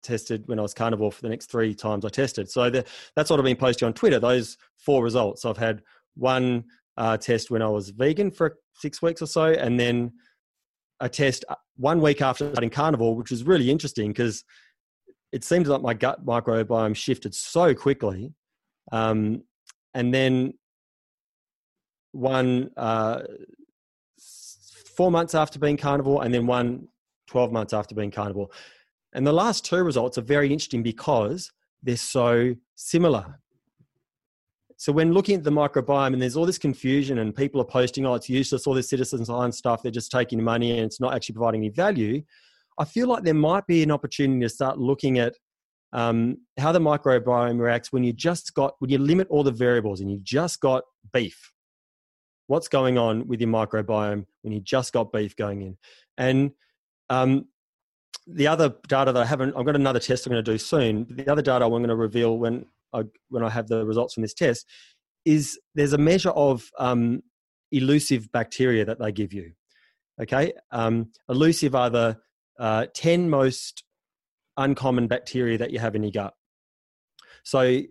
tested 0.06 0.44
when 0.46 0.58
I 0.58 0.62
was 0.62 0.74
carnivore 0.74 1.12
for 1.12 1.22
the 1.22 1.28
next 1.28 1.50
three 1.50 1.74
times 1.74 2.04
I 2.04 2.08
tested. 2.08 2.50
So 2.50 2.70
the, 2.70 2.84
that's 3.14 3.30
what 3.30 3.38
I've 3.38 3.44
been 3.44 3.56
posting 3.56 3.86
on 3.86 3.92
Twitter. 3.92 4.18
Those 4.18 4.56
four 4.78 5.02
results. 5.02 5.44
I've 5.44 5.56
had 5.56 5.82
one 6.14 6.64
uh, 6.96 7.16
test 7.16 7.50
when 7.50 7.62
I 7.62 7.68
was 7.68 7.90
vegan 7.90 8.30
for 8.30 8.56
six 8.74 9.02
weeks 9.02 9.20
or 9.22 9.26
so, 9.26 9.44
and 9.44 9.78
then 9.78 10.12
a 11.00 11.08
test 11.08 11.44
uh, 11.48 11.54
one 11.76 12.00
week 12.00 12.22
after 12.22 12.48
starting 12.50 12.70
carnivore, 12.70 13.14
which 13.16 13.30
was 13.30 13.44
really 13.44 13.70
interesting 13.70 14.08
because 14.08 14.44
it 15.32 15.44
seemed 15.44 15.66
like 15.66 15.82
my 15.82 15.94
gut 15.94 16.24
microbiome 16.24 16.96
shifted 16.96 17.34
so 17.34 17.74
quickly. 17.74 18.32
Um, 18.92 19.42
and 19.94 20.14
then 20.14 20.54
one 22.12 22.70
uh, 22.76 23.22
four 24.96 25.10
months 25.10 25.34
after 25.34 25.58
being 25.58 25.76
carnivore, 25.76 26.24
and 26.24 26.32
then 26.32 26.46
one 26.46 26.88
12 27.26 27.52
months 27.52 27.72
after 27.72 27.94
being 27.94 28.10
carnivore. 28.10 28.48
And 29.16 29.26
the 29.26 29.33
last 29.33 29.64
two 29.64 29.83
results 29.83 30.18
are 30.18 30.22
very 30.22 30.52
interesting 30.52 30.83
because 30.83 31.50
they're 31.83 31.96
so 31.96 32.55
similar. 32.74 33.40
So 34.76 34.92
when 34.92 35.12
looking 35.14 35.37
at 35.37 35.42
the 35.42 35.50
microbiome 35.50 36.12
and 36.12 36.20
there's 36.20 36.37
all 36.37 36.44
this 36.44 36.59
confusion 36.59 37.20
and 37.20 37.35
people 37.35 37.59
are 37.62 37.64
posting, 37.64 38.05
oh, 38.05 38.14
it's 38.14 38.28
useless, 38.28 38.66
all 38.66 38.74
this 38.74 38.90
citizen 38.90 39.24
science 39.24 39.57
stuff, 39.57 39.82
they're 39.82 39.90
just 39.90 40.11
taking 40.11 40.45
money 40.45 40.72
and 40.72 40.80
it's 40.80 41.01
not 41.01 41.14
actually 41.14 41.32
providing 41.32 41.62
any 41.62 41.70
value. 41.70 42.22
I 42.76 42.84
feel 42.84 43.09
like 43.09 43.24
there 43.24 43.32
might 43.32 43.66
be 43.66 43.82
an 43.82 43.90
opportunity 43.90 44.40
to 44.40 44.51
start 44.51 44.78
looking 44.78 45.18
at 45.18 45.34
um, 45.95 46.36
how 46.59 46.72
the 46.72 46.78
microbiome 46.78 47.59
reacts 47.59 47.90
when 47.90 48.05
you 48.05 48.12
just 48.12 48.53
got, 48.53 48.74
when 48.80 48.90
you 48.90 48.99
limit 48.99 49.28
all 49.30 49.43
the 49.43 49.51
variables 49.51 50.03
and 50.03 50.11
you've 50.11 50.24
just 50.24 50.61
got 50.61 50.84
beef. 51.14 51.53
What's 52.49 52.68
going 52.68 52.99
on 52.99 53.26
with 53.26 53.40
your 53.40 53.49
microbiome 53.49 54.26
when 54.43 54.53
you 54.53 54.61
just 54.61 54.93
got 54.93 55.11
beef 55.11 55.34
going 55.36 55.62
in? 55.62 55.78
And 56.18 56.51
um, 57.09 57.47
the 58.27 58.47
other 58.47 58.74
data 58.89 59.12
that 59.12 59.22
I 59.22 59.27
haven't, 59.27 59.57
I've 59.57 59.66
got 59.66 59.77
another 59.77 60.01
test 60.01 60.27
I'm 60.27 60.33
going 60.33 60.45
to 60.45 60.51
do 60.51 60.59
soon. 60.59 61.07
The 61.11 61.31
other 61.31 61.43
data 61.43 61.64
I'm 61.64 61.70
going 61.70 61.89
to 61.89 61.97
reveal 61.97 62.39
when 62.39 62.66
I 62.93 63.03
when 63.29 63.43
I 63.43 63.51
have 63.51 63.68
the 63.68 63.85
results 63.85 64.14
from 64.14 64.22
this 64.22 64.35
test 64.35 64.66
is 65.24 65.59
there's 65.74 65.93
a 65.93 65.99
measure 65.99 66.31
of 66.31 66.70
um, 66.79 67.22
elusive 67.72 68.31
bacteria 68.33 68.85
that 68.85 68.99
they 68.99 69.12
give 69.12 69.33
you. 69.33 69.53
Okay, 70.20 70.53
um, 70.70 71.11
elusive 71.29 71.74
are 71.74 71.91
the 71.91 72.18
uh, 72.59 72.87
ten 72.95 73.29
most 73.29 73.85
uncommon 74.57 75.07
bacteria 75.07 75.59
that 75.59 75.70
you 75.70 75.79
have 75.79 75.95
in 75.95 76.03
your 76.03 76.12
gut. 76.12 76.35
So 77.45 77.83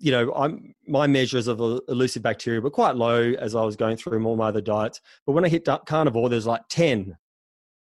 you 0.00 0.10
know, 0.10 0.32
I'm 0.34 0.74
my 0.86 1.06
measures 1.06 1.46
of 1.46 1.60
elusive 1.60 2.22
bacteria 2.22 2.60
were 2.60 2.70
quite 2.70 2.96
low 2.96 3.32
as 3.38 3.54
I 3.54 3.62
was 3.62 3.76
going 3.76 3.96
through 3.98 4.24
all 4.24 4.36
my 4.36 4.48
other 4.48 4.62
diets. 4.62 5.00
But 5.26 5.32
when 5.32 5.44
I 5.44 5.48
hit 5.48 5.68
carnivore, 5.86 6.30
there's 6.30 6.46
like 6.46 6.62
10, 6.70 7.16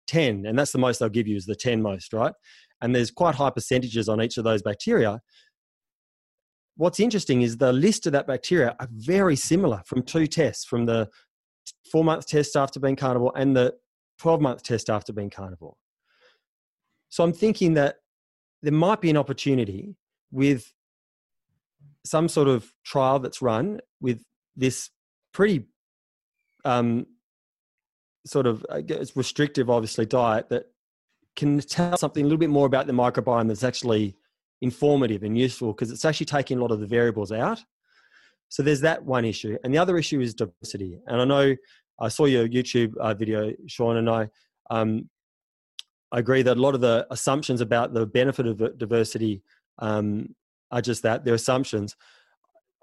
10, 0.08 0.45
and 0.45 0.58
that's 0.58 0.72
the 0.72 0.78
most 0.78 0.99
they'll 0.99 1.10
give 1.10 1.28
you 1.28 1.36
is 1.36 1.45
the 1.45 1.56
10 1.56 1.82
most, 1.82 2.14
right? 2.14 2.34
And 2.82 2.95
there's 2.95 3.12
quite 3.12 3.36
high 3.36 3.49
percentages 3.49 4.10
on 4.10 4.22
each 4.22 4.38
of 4.38 4.43
those 4.43 4.62
bacteria. 4.62 5.22
What's 6.78 6.99
interesting 6.99 7.41
is 7.41 7.58
the 7.58 7.72
list 7.72 8.06
of 8.06 8.12
that 8.14 8.28
bacteria 8.28 8.76
are 8.80 8.89
very 8.91 9.36
similar 9.36 9.82
from 9.86 10.03
two 10.03 10.28
tests, 10.28 10.66
from 10.66 10.86
the 10.86 11.10
four 11.91 12.03
month 12.03 12.28
test 12.28 12.56
after 12.56 12.80
being 12.80 12.95
carnivore 12.95 13.32
and 13.36 13.56
the 13.56 13.74
12 14.20 14.41
month 14.41 14.64
test 14.64 14.89
after 14.89 15.14
being 15.14 15.30
carnivore. 15.30 15.76
So 17.10 17.24
I'm 17.24 17.34
thinking 17.34 17.76
that 17.76 17.97
there 18.62 18.74
might 18.74 19.01
be 19.01 19.10
an 19.10 19.18
opportunity 19.18 19.95
with 20.32 20.74
some 22.06 22.28
sort 22.28 22.47
of 22.47 22.72
trial 22.84 23.20
that's 23.20 23.41
run 23.41 23.80
with 24.01 24.22
this 24.56 24.89
pretty 25.34 25.66
um, 26.66 27.06
sort 28.26 28.47
of 28.47 28.65
restrictive, 29.15 29.69
obviously, 29.69 30.05
diet 30.05 30.49
that 30.49 30.65
can 31.36 31.59
tell 31.59 31.97
something 31.97 32.23
a 32.23 32.26
little 32.26 32.39
bit 32.39 32.49
more 32.49 32.65
about 32.65 32.88
the 32.88 32.93
microbiome 32.93 33.47
that's 33.47 33.63
actually 33.63 34.15
informative 34.61 35.23
and 35.23 35.38
useful 35.38 35.73
because 35.73 35.91
it's 35.91 36.05
actually 36.05 36.26
taking 36.26 36.57
a 36.57 36.61
lot 36.61 36.71
of 36.71 36.80
the 36.80 36.88
variables 36.88 37.32
out. 37.32 37.63
So 38.49 38.63
there's 38.63 38.82
that 38.82 39.03
one 39.03 39.26
issue. 39.26 39.57
And 39.63 39.73
the 39.73 39.78
other 39.78 39.97
issue 39.97 40.21
is 40.21 40.34
diversity. 40.34 40.99
And 41.07 41.21
I 41.21 41.26
know 41.26 41.55
I 41.99 42.07
saw 42.09 42.26
your 42.26 42.47
YouTube 42.47 42.95
uh, 42.97 43.13
video, 43.13 43.53
Sean, 43.67 43.97
and 43.97 44.09
I, 44.09 44.30
um, 44.69 45.09
I 46.11 46.19
agree 46.19 46.41
that 46.43 46.57
a 46.57 46.61
lot 46.61 46.76
of 46.76 46.82
the 46.82 47.07
assumptions 47.09 47.61
about 47.61 47.93
the 47.93 48.05
benefit 48.05 48.47
of 48.47 48.78
diversity 48.78 49.41
um, 49.80 50.36
are 50.71 50.82
just 50.82 51.03
that 51.03 51.26
they're 51.26 51.34
assumptions. 51.34 51.95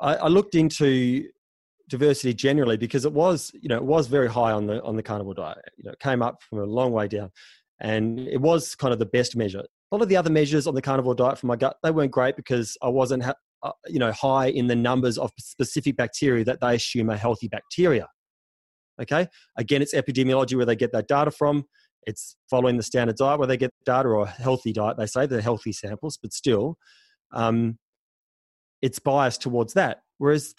I, 0.00 0.16
I, 0.16 0.28
looked 0.28 0.54
into 0.54 1.28
diversity 1.88 2.34
generally 2.34 2.76
because 2.76 3.04
it 3.04 3.12
was, 3.12 3.50
you 3.54 3.68
know, 3.68 3.76
it 3.76 3.84
was 3.84 4.06
very 4.06 4.28
high 4.28 4.52
on 4.52 4.66
the 4.66 4.82
on 4.82 4.96
the 4.96 5.02
carnivore 5.02 5.34
diet. 5.34 5.58
You 5.76 5.84
know, 5.84 5.92
it 5.92 6.00
came 6.00 6.22
up 6.22 6.42
from 6.42 6.58
a 6.58 6.64
long 6.64 6.92
way 6.92 7.08
down, 7.08 7.30
and 7.80 8.20
it 8.20 8.40
was 8.40 8.74
kind 8.74 8.92
of 8.92 8.98
the 8.98 9.06
best 9.06 9.36
measure. 9.36 9.60
A 9.60 9.94
lot 9.94 10.02
of 10.02 10.08
the 10.08 10.16
other 10.16 10.30
measures 10.30 10.66
on 10.66 10.74
the 10.74 10.82
carnivore 10.82 11.14
diet 11.14 11.38
for 11.38 11.46
my 11.46 11.56
gut 11.56 11.76
they 11.82 11.90
weren't 11.90 12.10
great 12.10 12.36
because 12.36 12.76
I 12.82 12.88
wasn't, 12.88 13.24
ha- 13.24 13.34
uh, 13.62 13.72
you 13.86 13.98
know, 13.98 14.12
high 14.12 14.46
in 14.46 14.66
the 14.66 14.76
numbers 14.76 15.18
of 15.18 15.30
specific 15.38 15.96
bacteria 15.96 16.44
that 16.44 16.60
they 16.60 16.76
assume 16.76 17.10
are 17.10 17.16
healthy 17.16 17.48
bacteria. 17.48 18.08
Okay, 19.00 19.26
again, 19.56 19.82
it's 19.82 19.94
epidemiology 19.94 20.56
where 20.56 20.66
they 20.66 20.76
get 20.76 20.92
that 20.92 21.08
data 21.08 21.30
from. 21.30 21.64
It's 22.04 22.36
following 22.50 22.76
the 22.76 22.82
standard 22.82 23.16
diet 23.16 23.38
where 23.38 23.48
they 23.48 23.56
get 23.56 23.70
data 23.84 24.08
or 24.08 24.22
a 24.22 24.26
healthy 24.26 24.72
diet. 24.72 24.96
They 24.96 25.06
say 25.06 25.26
they're 25.26 25.40
healthy 25.40 25.72
samples, 25.72 26.18
but 26.20 26.32
still, 26.32 26.76
um, 27.32 27.78
it's 28.82 28.98
biased 28.98 29.40
towards 29.40 29.74
that. 29.74 30.02
Whereas 30.18 30.54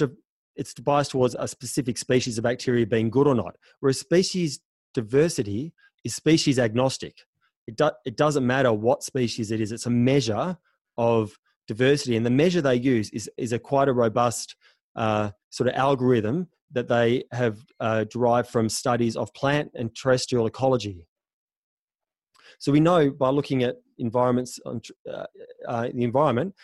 it's 0.55 0.73
biased 0.75 1.11
towards 1.11 1.35
a 1.37 1.47
specific 1.47 1.97
species 1.97 2.37
of 2.37 2.43
bacteria 2.43 2.85
being 2.85 3.09
good 3.09 3.27
or 3.27 3.35
not. 3.35 3.55
Whereas 3.79 3.99
species 3.99 4.59
diversity 4.93 5.73
is 6.03 6.15
species 6.15 6.59
agnostic. 6.59 7.17
It, 7.67 7.77
do, 7.77 7.91
it 8.05 8.17
doesn't 8.17 8.45
matter 8.45 8.73
what 8.73 9.03
species 9.03 9.51
it 9.51 9.61
is, 9.61 9.71
it's 9.71 9.85
a 9.85 9.89
measure 9.89 10.57
of 10.97 11.37
diversity. 11.67 12.15
And 12.15 12.25
the 12.25 12.29
measure 12.29 12.61
they 12.61 12.75
use 12.75 13.09
is, 13.11 13.29
is 13.37 13.53
a 13.53 13.59
quite 13.59 13.87
a 13.87 13.93
robust 13.93 14.55
uh, 14.95 15.31
sort 15.49 15.69
of 15.69 15.75
algorithm 15.75 16.47
that 16.71 16.87
they 16.87 17.23
have 17.31 17.59
uh, 17.79 18.03
derived 18.05 18.49
from 18.49 18.67
studies 18.67 19.15
of 19.15 19.33
plant 19.33 19.71
and 19.75 19.95
terrestrial 19.95 20.47
ecology. 20.47 21.07
So 22.59 22.71
we 22.71 22.79
know 22.79 23.09
by 23.09 23.29
looking 23.29 23.63
at 23.63 23.77
environments, 23.97 24.59
on, 24.65 24.81
uh, 25.11 25.25
uh, 25.67 25.89
the 25.93 26.03
environment, 26.03 26.55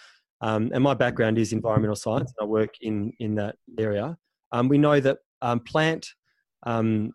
um, 0.41 0.71
and 0.73 0.83
my 0.83 0.93
background 0.93 1.37
is 1.37 1.53
environmental 1.53 1.95
science, 1.95 2.33
and 2.37 2.45
I 2.45 2.47
work 2.47 2.75
in 2.81 3.13
in 3.19 3.35
that 3.35 3.55
area. 3.77 4.17
Um, 4.51 4.67
we 4.67 4.77
know 4.77 4.99
that 4.99 5.19
um, 5.41 5.59
plant 5.59 6.07
um, 6.63 7.13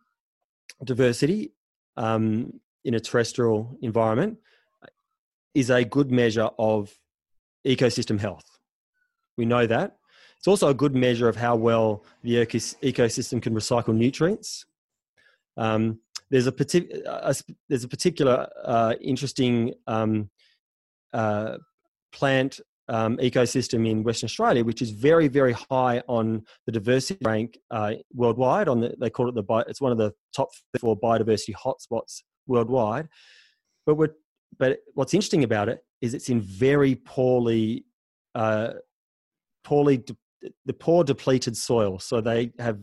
diversity 0.85 1.53
um, 1.97 2.61
in 2.85 2.95
a 2.95 3.01
terrestrial 3.01 3.77
environment 3.83 4.39
is 5.55 5.71
a 5.71 5.85
good 5.85 6.11
measure 6.11 6.51
of 6.59 6.93
ecosystem 7.67 8.21
health. 8.21 8.45
We 9.37 9.47
know 9.47 9.67
that. 9.67 9.97
It's 10.39 10.49
also 10.49 10.69
a 10.69 10.75
good 10.75 10.95
measure 10.95 11.29
of 11.29 11.37
how 11.37 11.57
well 11.57 12.05
the 12.23 12.45
ecosystem 12.45 13.41
can 13.41 13.55
recycle 13.55 13.95
nutrients. 13.95 14.67
Um, 15.57 16.01
there's 16.31 16.47
a, 16.47 16.55
a, 17.07 17.35
there's 17.69 17.85
a 17.85 17.89
particular 17.89 18.49
uh, 18.63 18.95
interesting 19.01 19.73
um, 19.87 20.31
uh, 21.13 21.59
plant 22.13 22.61
um, 22.89 23.17
ecosystem 23.19 23.89
in 23.89 24.03
Western 24.03 24.27
Australia, 24.27 24.65
which 24.65 24.83
is 24.83 24.91
very, 24.91 25.29
very 25.29 25.53
high 25.71 26.03
on 26.09 26.43
the 26.67 26.73
diversity 26.73 27.19
rank 27.25 27.59
uh, 27.71 27.95
worldwide. 28.13 28.69
On 28.69 28.81
the, 28.81 28.95
they 28.99 29.11
call 29.11 29.29
it 29.29 29.35
the 29.35 29.65
it's 29.69 29.81
one 29.81 29.93
of 29.93 29.99
the 29.99 30.13
top 30.35 30.49
four 30.79 30.99
biodiversity 30.99 31.55
hotspots 31.55 32.23
worldwide. 32.47 33.09
But 33.87 33.95
what 33.97 34.13
but 34.59 34.79
what's 34.95 35.15
interesting 35.15 35.45
about 35.45 35.69
it 35.69 35.81
is 36.01 36.15
it's 36.15 36.29
in 36.29 36.41
very 36.41 36.95
poorly 36.95 37.85
uh, 38.35 38.75
poorly 39.65 39.99
de- 39.99 40.17
the 40.67 40.75
poor 40.75 41.05
depleted 41.05 41.57
soil. 41.57 41.99
So 41.99 42.21
they 42.21 42.53
have 42.59 42.79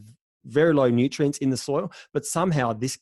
very 0.45 0.73
low 0.73 0.89
nutrients 0.89 1.37
in 1.37 1.51
the 1.51 1.57
soil, 1.57 1.91
but 2.13 2.25
somehow 2.25 2.73
this 2.73 2.97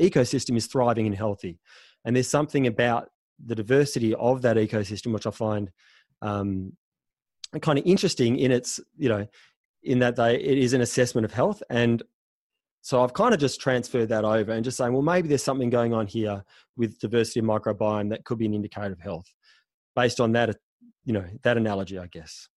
ecosystem 0.00 0.56
is 0.56 0.66
thriving 0.66 1.06
and 1.06 1.14
healthy. 1.14 1.58
And 2.04 2.14
there's 2.14 2.28
something 2.28 2.68
about 2.68 3.08
the 3.44 3.54
diversity 3.54 4.14
of 4.14 4.42
that 4.42 4.56
ecosystem 4.56 5.12
which 5.12 5.26
I 5.26 5.30
find 5.30 5.70
um, 6.22 6.72
kind 7.60 7.78
of 7.78 7.86
interesting 7.86 8.38
in 8.38 8.50
its 8.50 8.80
you 8.96 9.08
know 9.08 9.26
in 9.82 10.00
that 10.00 10.16
they 10.16 10.34
it 10.36 10.58
is 10.58 10.72
an 10.72 10.80
assessment 10.80 11.24
of 11.24 11.32
health 11.32 11.62
and 11.70 12.02
so 12.86 13.02
I've 13.02 13.14
kind 13.14 13.34
of 13.34 13.40
just 13.40 13.60
transferred 13.60 14.10
that 14.10 14.24
over 14.24 14.52
and 14.52 14.64
just 14.64 14.76
saying, 14.76 14.92
well, 14.92 15.02
maybe 15.02 15.26
there's 15.26 15.42
something 15.42 15.70
going 15.70 15.92
on 15.92 16.06
here 16.06 16.44
with 16.76 17.00
diversity 17.00 17.40
of 17.40 17.46
microbiome 17.46 18.10
that 18.10 18.24
could 18.24 18.38
be 18.38 18.46
an 18.46 18.54
indicator 18.54 18.92
of 18.92 19.00
health, 19.00 19.26
based 19.96 20.20
on 20.20 20.30
that, 20.34 20.56
you 21.04 21.12
know, 21.12 21.24
that 21.42 21.56
analogy, 21.56 21.98
I 21.98 22.06
guess. 22.06 22.48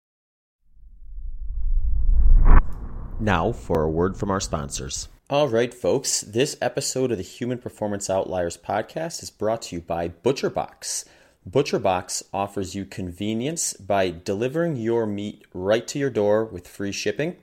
Now 3.19 3.51
for 3.51 3.81
a 3.81 3.89
word 3.89 4.15
from 4.17 4.29
our 4.29 4.39
sponsors. 4.39 5.09
All 5.31 5.47
right, 5.47 5.73
folks. 5.73 6.21
This 6.21 6.55
episode 6.61 7.11
of 7.11 7.17
the 7.17 7.23
Human 7.23 7.57
Performance 7.57 8.07
Outliers 8.07 8.55
podcast 8.55 9.23
is 9.23 9.31
brought 9.31 9.63
to 9.63 9.77
you 9.77 9.81
by 9.81 10.09
ButcherBox. 10.09 11.05
ButcherBox 11.47 12.23
offers 12.33 12.75
you 12.75 12.85
convenience 12.85 13.73
by 13.73 14.09
delivering 14.11 14.75
your 14.75 15.05
meat 15.05 15.45
right 15.53 15.87
to 15.87 15.97
your 15.97 16.09
door 16.09 16.43
with 16.43 16.67
free 16.67 16.91
shipping. 16.91 17.37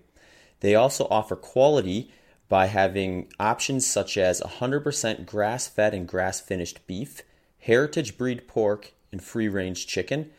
They 0.61 0.75
also 0.75 1.07
offer 1.11 1.35
quality 1.35 2.13
by 2.49 2.67
having 2.67 3.33
options 3.41 3.87
such 3.87 4.17
as 4.17 4.41
100% 4.41 5.27
grass 5.27 5.67
fed 5.67 5.95
and 5.95 6.07
grass 6.07 6.41
finished 6.41 6.87
beef, 6.87 7.23
heritage 7.61 8.17
breed 8.17 8.47
pork, 8.47 8.93
and 9.11 9.23
free 9.23 9.49
range 9.49 9.87
chicken. 9.87 10.31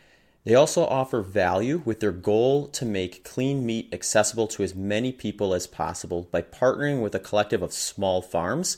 They 0.45 0.55
also 0.55 0.86
offer 0.86 1.22
value 1.22 1.82
with 1.84 1.99
their 1.99 2.14
goal 2.14 2.68
to 2.68 2.86
make 2.86 3.26
clean 3.26 3.66
meat 3.66 3.89
accessible 3.91 4.47
to 4.47 4.64
as 4.64 4.76
many 4.76 5.12
people 5.12 5.53
as 5.53 5.68
possible 5.68 6.30
by 6.32 6.41
partnering 6.41 7.01
with 7.01 7.16
a 7.16 7.20
collective 7.20 7.62
of 7.62 7.74
small 7.74 8.22
farms. 8.22 8.78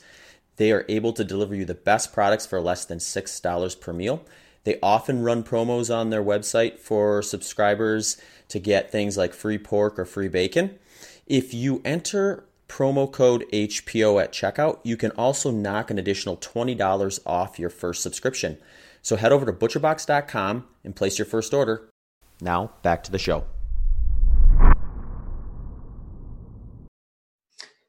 They 0.56 0.72
are 0.72 0.86
able 0.90 1.14
to 1.14 1.24
deliver 1.24 1.54
you 1.54 1.66
the 1.66 1.76
best 1.76 2.12
products 2.12 2.48
for 2.48 2.60
less 2.60 2.86
than 2.86 2.98
$6 2.98 3.80
per 3.80 3.94
meal. 3.94 4.26
They 4.64 4.80
often 4.82 5.24
run 5.24 5.44
promos 5.44 5.94
on 5.94 6.10
their 6.10 6.24
website 6.24 6.80
for 6.80 7.22
subscribers 7.22 8.18
to 8.50 8.60
get 8.60 8.92
things 8.92 9.18
like 9.18 9.34
free 9.34 9.58
pork 9.58 9.98
or 9.98 10.06
free 10.06 10.28
bacon. 10.28 10.78
If 11.26 11.54
you 11.54 11.82
enter 11.86 12.46
promo 12.68 13.12
code 13.12 13.46
HPO 13.52 14.22
at 14.22 14.32
checkout, 14.32 14.80
you 14.84 14.98
can 14.98 15.12
also 15.12 15.52
knock 15.52 15.90
an 15.92 15.98
additional 15.98 16.38
$20 16.38 17.20
off 17.26 17.60
your 17.60 17.70
first 17.70 18.02
subscription. 18.02 18.58
So 19.02 19.16
head 19.16 19.32
over 19.32 19.46
to 19.46 19.54
butcherbox.com 19.54 20.66
and 20.84 20.96
place 20.96 21.18
your 21.18 21.26
first 21.26 21.54
order. 21.54 21.90
Now, 22.42 22.72
back 22.84 23.04
to 23.04 23.12
the 23.12 23.20
show. 23.20 23.46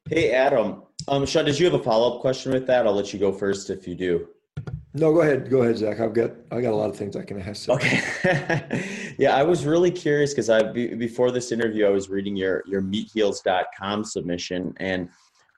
Hey, 0.09 0.33
Adam. 0.33 0.83
Um, 1.07 1.25
Sean, 1.25 1.45
did 1.45 1.59
you 1.59 1.67
have 1.67 1.81
a 1.81 1.83
follow 1.83 2.17
up 2.17 2.21
question 2.21 2.53
with 2.53 2.67
that? 2.67 2.87
I'll 2.87 2.95
let 2.95 3.13
you 3.13 3.19
go 3.19 3.33
first 3.33 3.71
if 3.71 3.87
you 3.87 3.95
do. 3.95 4.29
No, 4.93 5.13
go 5.13 5.21
ahead. 5.21 5.49
Go 5.51 5.63
ahead, 5.63 5.79
Zach. 5.79 6.01
I've 6.01 6.13
got 6.13 6.33
I 6.51 6.61
got 6.61 6.73
a 6.73 6.77
lot 6.77 6.91
of 6.91 6.97
things 6.97 7.15
I 7.15 7.23
can 7.23 7.41
ask. 7.41 7.69
Okay. 7.69 9.15
yeah, 9.19 9.37
I 9.37 9.45
was 9.45 9.65
really 9.65 9.91
curious 9.91 10.33
because 10.33 10.51
I 10.51 10.63
before 10.63 11.31
this 11.31 11.53
interview 11.53 11.87
I 11.87 11.91
was 11.91 12.11
reading 12.11 12.35
your 12.35 12.65
your 12.67 12.83
meatheals.com 12.83 14.05
submission 14.05 14.75
and 14.79 15.09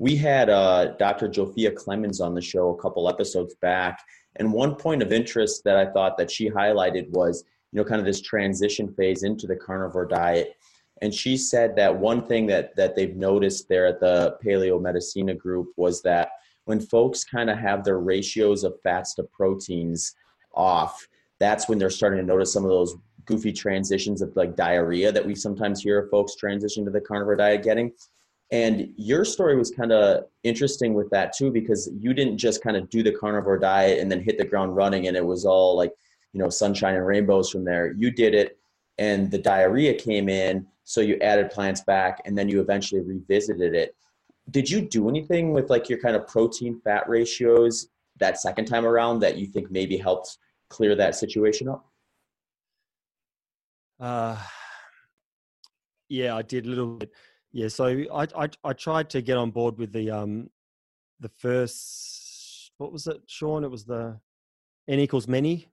we 0.01 0.17
had 0.17 0.51
uh, 0.51 0.97
Dr. 0.99 1.29
Zsófia 1.29 1.75
Clemens 1.75 2.21
on 2.21 2.35
the 2.35 2.43
show 2.43 2.71
a 2.71 2.83
couple 2.83 3.09
episodes 3.09 3.55
back 3.63 4.01
and 4.37 4.53
one 4.53 4.75
point 4.75 5.03
of 5.03 5.13
interest 5.13 5.65
that 5.65 5.77
I 5.77 5.87
thought 5.87 6.17
that 6.19 6.31
she 6.31 6.51
highlighted 6.51 7.11
was, 7.11 7.45
you 7.73 7.79
know, 7.79 7.85
kind 7.85 8.01
of 8.01 8.07
this 8.07 8.21
transition 8.21 8.93
phase 8.95 9.23
into 9.23 9.47
the 9.47 9.57
carnivore 9.57 10.07
diet. 10.07 10.57
And 11.01 11.13
she 11.13 11.37
said 11.37 11.75
that 11.77 11.97
one 11.97 12.27
thing 12.27 12.47
that 12.47 12.77
that 12.77 12.97
they've 12.97 13.17
noticed 13.17 13.69
there 13.69 13.87
at 13.87 14.01
the 14.01 14.37
Paleomedicina 14.45 15.37
group 15.39 15.69
was 15.77 16.03
that 16.03 16.31
when 16.65 16.81
folks 16.81 17.25
kind 17.25 17.51
of 17.51 17.59
have 17.59 17.85
their 17.85 17.99
ratios 17.99 18.65
of 18.65 18.75
fats 18.83 19.15
to 19.15 19.25
proteins 19.25 20.15
off, 20.55 21.07
that's 21.41 21.69
when 21.69 21.79
they're 21.79 21.91
starting 21.91 22.21
to 22.21 22.27
notice 22.27 22.53
some 22.53 22.65
of 22.65 22.71
those 22.71 22.97
goofy 23.25 23.53
transitions 23.53 24.23
of 24.23 24.35
like 24.37 24.57
diarrhea 24.57 25.13
that 25.13 25.25
we 25.25 25.35
sometimes 25.35 25.83
hear 25.83 26.01
of 26.01 26.11
folks 26.11 26.37
transition 26.37 26.85
to 26.85 26.91
the 26.91 27.01
carnivore 27.01 27.37
diet 27.37 27.63
getting. 27.63 27.93
And 28.51 28.93
your 28.97 29.25
story 29.25 29.57
was 29.57 29.71
kind 29.71 29.93
of 29.93 30.25
interesting 30.43 30.93
with 30.93 31.09
that 31.11 31.33
too, 31.33 31.51
because 31.51 31.91
you 31.99 32.13
didn't 32.13 32.37
just 32.37 32.63
kind 32.63 32.77
of 32.77 32.91
do 32.91 33.03
the 33.03 33.13
carnivore 33.13 33.59
diet 33.59 33.99
and 33.99 34.11
then 34.11 34.21
hit 34.21 34.39
the 34.39 34.45
ground 34.45 34.77
running 34.77 35.09
and 35.09 35.17
it 35.17 35.25
was 35.25 35.45
all 35.45 35.77
like, 35.77 35.93
you 36.33 36.41
know, 36.41 36.51
sunshine 36.51 36.97
and 36.97 37.07
rainbows 37.07 37.51
from 37.51 37.65
there. 37.65 37.93
You 37.93 38.11
did 38.11 38.35
it 38.35 38.59
and 38.99 39.31
the 39.31 39.39
diarrhea 39.39 39.95
came 39.95 40.29
in. 40.29 40.67
So 40.85 41.01
you 41.01 41.17
added 41.23 41.51
plants 41.51 41.81
back 41.83 42.21
and 42.25 42.37
then 42.37 42.49
you 42.49 42.61
eventually 42.61 43.01
revisited 43.01 43.75
it. 43.75 43.97
Did 44.51 44.69
you 44.69 44.81
do 44.83 45.09
anything 45.09 45.53
with 45.53 45.71
like 45.71 45.89
your 45.89 46.01
kind 46.01 46.17
of 46.17 46.27
protein 46.27 46.81
fat 46.83 47.09
ratios 47.09 47.89
that 48.19 48.41
second 48.41 48.67
time 48.67 48.85
around 48.85 49.21
that 49.21 49.37
you 49.37 49.47
think 49.47 49.71
maybe 49.71 49.97
helped 49.97 50.39
clear 50.69 50.95
that 50.97 51.15
situation 51.15 51.69
up? 51.69 51.87
Uh, 54.01 54.37
yeah, 56.09 56.35
I 56.37 56.43
did 56.43 56.67
a 56.67 56.69
little 56.69 56.97
bit. 56.97 57.11
Yeah, 57.53 57.69
so 57.69 57.87
I, 57.87 58.27
I 58.37 58.49
I 58.65 58.73
tried 58.73 59.11
to 59.11 59.23
get 59.23 59.37
on 59.37 59.51
board 59.51 59.79
with 59.79 59.93
the 59.93 60.11
um 60.11 60.51
the 61.21 61.29
first 61.29 62.73
what 62.79 62.93
was 62.93 63.07
it, 63.07 63.21
Sean? 63.27 63.65
It 63.65 63.71
was 63.71 63.85
the 63.85 64.19
n 64.89 64.99
equals 64.99 65.29
many. 65.29 65.69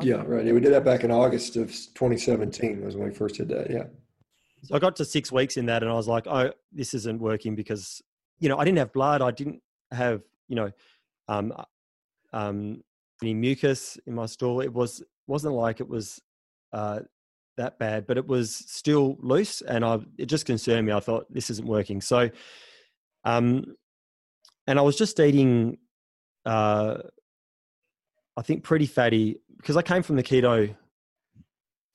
Yeah, 0.00 0.22
right. 0.24 0.46
Yeah, 0.46 0.52
we 0.52 0.60
did 0.60 0.72
that 0.72 0.84
back 0.84 1.04
in 1.04 1.10
August 1.10 1.56
of 1.56 1.68
2017 1.68 2.84
was 2.84 2.96
when 2.96 3.08
we 3.08 3.14
first 3.14 3.34
did 3.34 3.48
that. 3.48 3.70
Yeah. 3.70 3.84
So 4.64 4.76
I 4.76 4.78
got 4.78 4.96
to 4.96 5.04
six 5.04 5.32
weeks 5.32 5.56
in 5.56 5.66
that, 5.66 5.82
and 5.82 5.90
I 5.90 5.94
was 5.94 6.08
like, 6.08 6.26
"Oh, 6.26 6.52
this 6.70 6.94
isn't 6.94 7.20
working 7.20 7.54
because 7.56 8.00
you 8.38 8.48
know 8.48 8.58
I 8.58 8.64
didn't 8.64 8.78
have 8.78 8.92
blood. 8.92 9.20
I 9.22 9.30
didn't 9.30 9.60
have 9.90 10.22
you 10.48 10.56
know 10.56 10.70
um, 11.28 11.52
um, 12.32 12.82
any 13.22 13.34
mucus 13.34 13.98
in 14.06 14.14
my 14.14 14.26
stool. 14.26 14.60
It 14.60 14.72
was 14.72 15.02
wasn't 15.26 15.54
like 15.54 15.80
it 15.80 15.88
was 15.88 16.20
uh, 16.72 17.00
that 17.56 17.78
bad, 17.78 18.06
but 18.06 18.18
it 18.18 18.26
was 18.26 18.54
still 18.54 19.16
loose, 19.20 19.62
and 19.62 19.84
I 19.84 19.98
it 20.16 20.26
just 20.26 20.46
concerned 20.46 20.86
me. 20.86 20.92
I 20.92 21.00
thought 21.00 21.32
this 21.32 21.50
isn't 21.50 21.66
working. 21.66 22.00
So, 22.00 22.30
um, 23.24 23.76
and 24.66 24.78
I 24.78 24.82
was 24.82 24.96
just 24.96 25.18
eating, 25.18 25.78
uh, 26.46 26.98
I 28.36 28.42
think 28.42 28.62
pretty 28.62 28.86
fatty 28.86 29.40
because 29.56 29.76
I 29.76 29.82
came 29.82 30.02
from 30.02 30.16
the 30.16 30.22
keto 30.22 30.74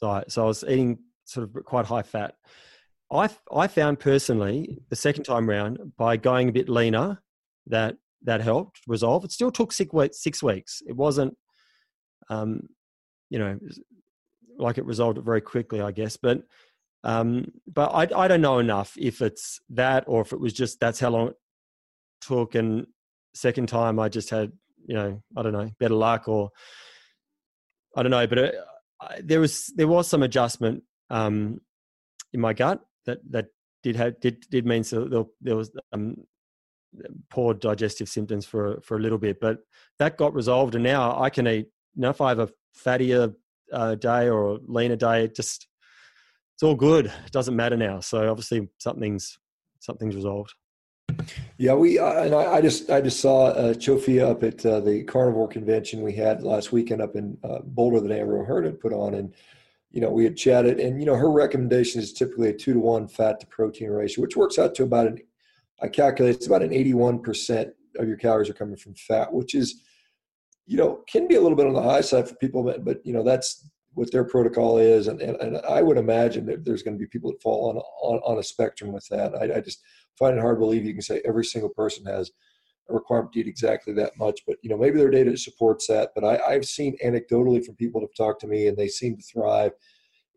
diet, 0.02 0.32
so 0.32 0.44
I 0.44 0.48
was 0.48 0.64
eating 0.64 1.00
sort 1.28 1.44
of 1.44 1.66
quite 1.66 1.86
high 1.86 2.04
fat. 2.04 2.36
I 3.12 3.30
I 3.54 3.68
found 3.68 4.00
personally 4.00 4.80
the 4.90 4.96
second 4.96 5.24
time 5.24 5.48
round 5.48 5.94
by 5.98 6.18
going 6.18 6.50
a 6.50 6.52
bit 6.52 6.70
leaner 6.70 7.22
that 7.68 7.98
that 8.24 8.42
helped 8.42 8.82
resolve. 8.88 9.24
It 9.24 9.32
still 9.32 9.52
took 9.52 9.72
six 9.72 9.94
weeks. 9.94 10.22
Six 10.22 10.44
weeks. 10.44 10.82
It 10.88 10.96
wasn't, 10.96 11.38
um, 12.30 12.68
you 13.30 13.40
know, 13.40 13.60
like 14.58 14.78
it 14.78 14.86
resolved 14.86 15.18
it 15.18 15.24
very 15.24 15.42
quickly, 15.42 15.82
I 15.82 15.92
guess. 15.92 16.18
But 16.18 16.44
um, 17.04 17.52
but 17.72 17.92
I 17.94 18.24
I 18.24 18.28
don't 18.28 18.42
know 18.42 18.60
enough 18.60 18.94
if 18.98 19.22
it's 19.22 19.62
that 19.70 20.06
or 20.08 20.22
if 20.22 20.34
it 20.34 20.40
was 20.40 20.54
just 20.54 20.80
that's 20.80 21.00
how 21.00 21.10
long 21.10 21.30
it 21.30 21.36
took. 22.22 22.56
And 22.56 22.88
second 23.34 23.70
time 23.70 24.00
I 24.00 24.10
just 24.10 24.30
had 24.30 24.52
you 24.86 24.96
know 24.96 25.22
I 25.36 25.44
don't 25.44 25.54
know 25.54 25.70
better 25.80 25.94
luck 25.94 26.28
or 26.28 26.50
I 27.96 28.04
don't 28.04 28.12
know. 28.12 28.28
But 28.28 28.38
it, 28.38 28.56
I, 29.00 29.22
there 29.24 29.40
was 29.40 29.72
there 29.76 29.88
was 29.88 30.08
some 30.08 30.24
adjustment 30.24 30.84
um, 31.10 31.62
in 32.34 32.40
my 32.40 32.54
gut 32.54 32.82
that 33.06 33.20
that 33.30 33.48
did 33.84 33.96
have 33.96 34.20
did 34.20 34.46
did 34.50 34.66
mean 34.66 34.84
so 34.84 35.26
there, 35.42 35.56
was 35.56 35.72
um, 35.94 36.16
poor 37.30 37.54
digestive 37.54 38.10
symptoms 38.10 38.46
for 38.46 38.80
for 38.82 38.98
a 38.98 39.00
little 39.00 39.18
bit, 39.18 39.40
but 39.40 39.60
that 40.00 40.18
got 40.18 40.34
resolved, 40.34 40.76
and 40.76 40.84
now 40.84 41.20
I 41.20 41.30
can 41.30 41.48
eat. 41.48 41.68
Know, 41.96 42.10
if 42.10 42.22
I 42.22 42.30
have 42.30 42.40
a 42.40 42.50
fattier 42.78 43.34
uh, 43.74 43.96
day 43.96 44.30
or 44.30 44.56
a 44.56 44.60
leaner 44.68 44.96
day, 44.96 45.24
it 45.24 45.36
just 45.36 45.68
it's 46.56 46.64
all 46.64 46.76
good. 46.76 47.08
It 47.26 47.32
doesn't 47.32 47.56
matter 47.56 47.78
now. 47.78 48.00
So 48.00 48.30
obviously 48.30 48.68
something's 48.78 49.38
something's 49.80 50.16
resolved. 50.16 50.54
Yeah, 51.58 51.74
we 51.74 51.98
uh, 51.98 52.24
and 52.24 52.36
I, 52.36 52.56
I, 52.56 52.62
just 52.62 52.90
I 52.90 53.02
just 53.02 53.20
saw 53.20 53.48
uh, 53.48 53.74
Zsófia 53.74 54.30
up 54.30 54.44
at 54.44 54.66
uh, 54.66 54.80
the 54.80 55.04
carnivore 55.04 55.48
convention 55.48 56.02
we 56.02 56.14
had 56.14 56.44
last 56.44 56.72
weekend 56.72 57.02
up 57.02 57.16
in 57.16 57.38
uh, 57.44 57.60
Boulder 57.64 58.02
that 58.02 58.12
Amber 58.12 58.42
O'Hearn 58.42 58.66
had 58.66 58.80
put 58.80 58.94
on, 58.94 59.16
and 59.16 59.34
you 59.92 60.02
know 60.02 60.10
we 60.10 60.24
had 60.24 60.38
chatted, 60.38 60.80
and 60.80 61.00
you 61.00 61.06
know 61.06 61.16
her 61.16 61.32
recommendation 61.32 62.02
is 62.02 62.14
typically 62.14 62.50
a 62.50 62.54
two 62.54 62.74
to 62.74 62.80
one 62.80 63.08
fat 63.08 63.40
to 63.40 63.48
protein 63.48 63.90
ratio, 63.90 64.22
which 64.22 64.38
works 64.38 64.60
out 64.60 64.76
to 64.76 64.84
about 64.84 65.08
an 65.08 65.20
I 65.82 65.88
calculate 65.88 66.36
it's 66.36 66.48
about 66.48 66.64
an 66.64 66.72
81% 66.72 67.72
of 67.98 68.08
your 68.08 68.18
calories 68.18 68.50
are 68.50 68.54
coming 68.54 68.78
from 68.78 68.96
fat, 68.96 69.32
which 69.32 69.54
is, 69.54 69.84
you 70.66 70.78
know, 70.78 71.04
can 71.08 71.28
be 71.28 71.36
a 71.36 71.42
little 71.42 71.58
bit 71.58 71.68
on 71.68 71.74
the 71.74 71.82
high 71.82 72.02
side 72.02 72.28
for 72.28 72.36
people, 72.36 72.64
but, 72.64 72.84
but 72.84 73.06
you 73.06 73.14
know, 73.14 73.24
that's 73.24 73.70
what 73.94 74.12
their 74.12 74.24
protocol 74.24 74.78
is. 74.78 75.08
And, 75.08 75.22
and, 75.22 75.38
and 75.38 75.58
I 75.58 75.82
would 75.82 75.98
imagine 75.98 76.46
that 76.48 76.66
there's 76.66 76.84
going 76.84 76.98
to 76.98 77.00
be 77.00 77.08
people 77.08 77.32
that 77.32 77.42
fall 77.42 77.70
on, 77.70 77.78
on, 77.78 78.20
on 78.20 78.40
a 78.40 78.44
spectrum 78.44 78.92
with 78.92 79.08
that. 79.10 79.36
I, 79.36 79.58
I 79.58 79.62
just 79.62 79.82
find 80.18 80.38
it 80.38 80.42
hard 80.42 80.58
to 80.58 80.60
believe 80.60 80.86
you 80.86 80.94
can 80.94 81.02
say 81.02 81.22
every 81.26 81.46
single 81.46 81.70
person 81.70 82.06
has 82.06 82.32
requirement 82.90 83.36
eat 83.36 83.48
exactly 83.48 83.94
that 83.94 84.18
much, 84.18 84.42
but 84.48 84.58
you 84.62 84.70
know, 84.70 84.78
maybe 84.78 84.98
their 84.98 85.12
data 85.12 85.36
supports 85.38 85.88
that. 85.88 86.12
But 86.16 86.24
I, 86.24 86.54
I've 86.54 86.66
seen 86.66 86.98
anecdotally 87.04 87.66
from 87.66 87.76
people 87.76 88.02
that 88.02 88.08
have 88.08 88.26
talked 88.26 88.42
to 88.42 88.48
me 88.48 88.68
and 88.68 88.78
they 88.78 88.88
seem 88.88 89.18
to 89.18 89.24
thrive 89.24 89.72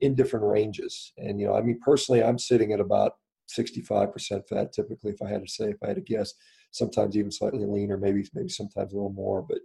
in 0.01 0.14
different 0.14 0.46
ranges. 0.46 1.12
And, 1.18 1.40
you 1.40 1.46
know, 1.46 1.55
I 1.55 1.62
mean, 1.62 1.78
personally, 1.84 2.22
I'm 2.22 2.38
sitting 2.38 2.72
at 2.72 2.80
about 2.80 3.12
65% 3.51 4.48
fat 4.48 4.72
typically 4.72 5.12
if 5.12 5.22
i 5.22 5.28
had 5.28 5.42
to 5.42 5.51
say 5.51 5.66
if 5.66 5.82
i 5.82 5.88
had 5.88 5.96
to 5.96 6.03
guess 6.03 6.34
sometimes 6.70 7.16
even 7.16 7.30
slightly 7.30 7.66
leaner 7.66 7.96
maybe 7.96 8.24
maybe 8.34 8.48
sometimes 8.48 8.92
a 8.92 8.96
little 8.96 9.12
more 9.12 9.42
but 9.42 9.59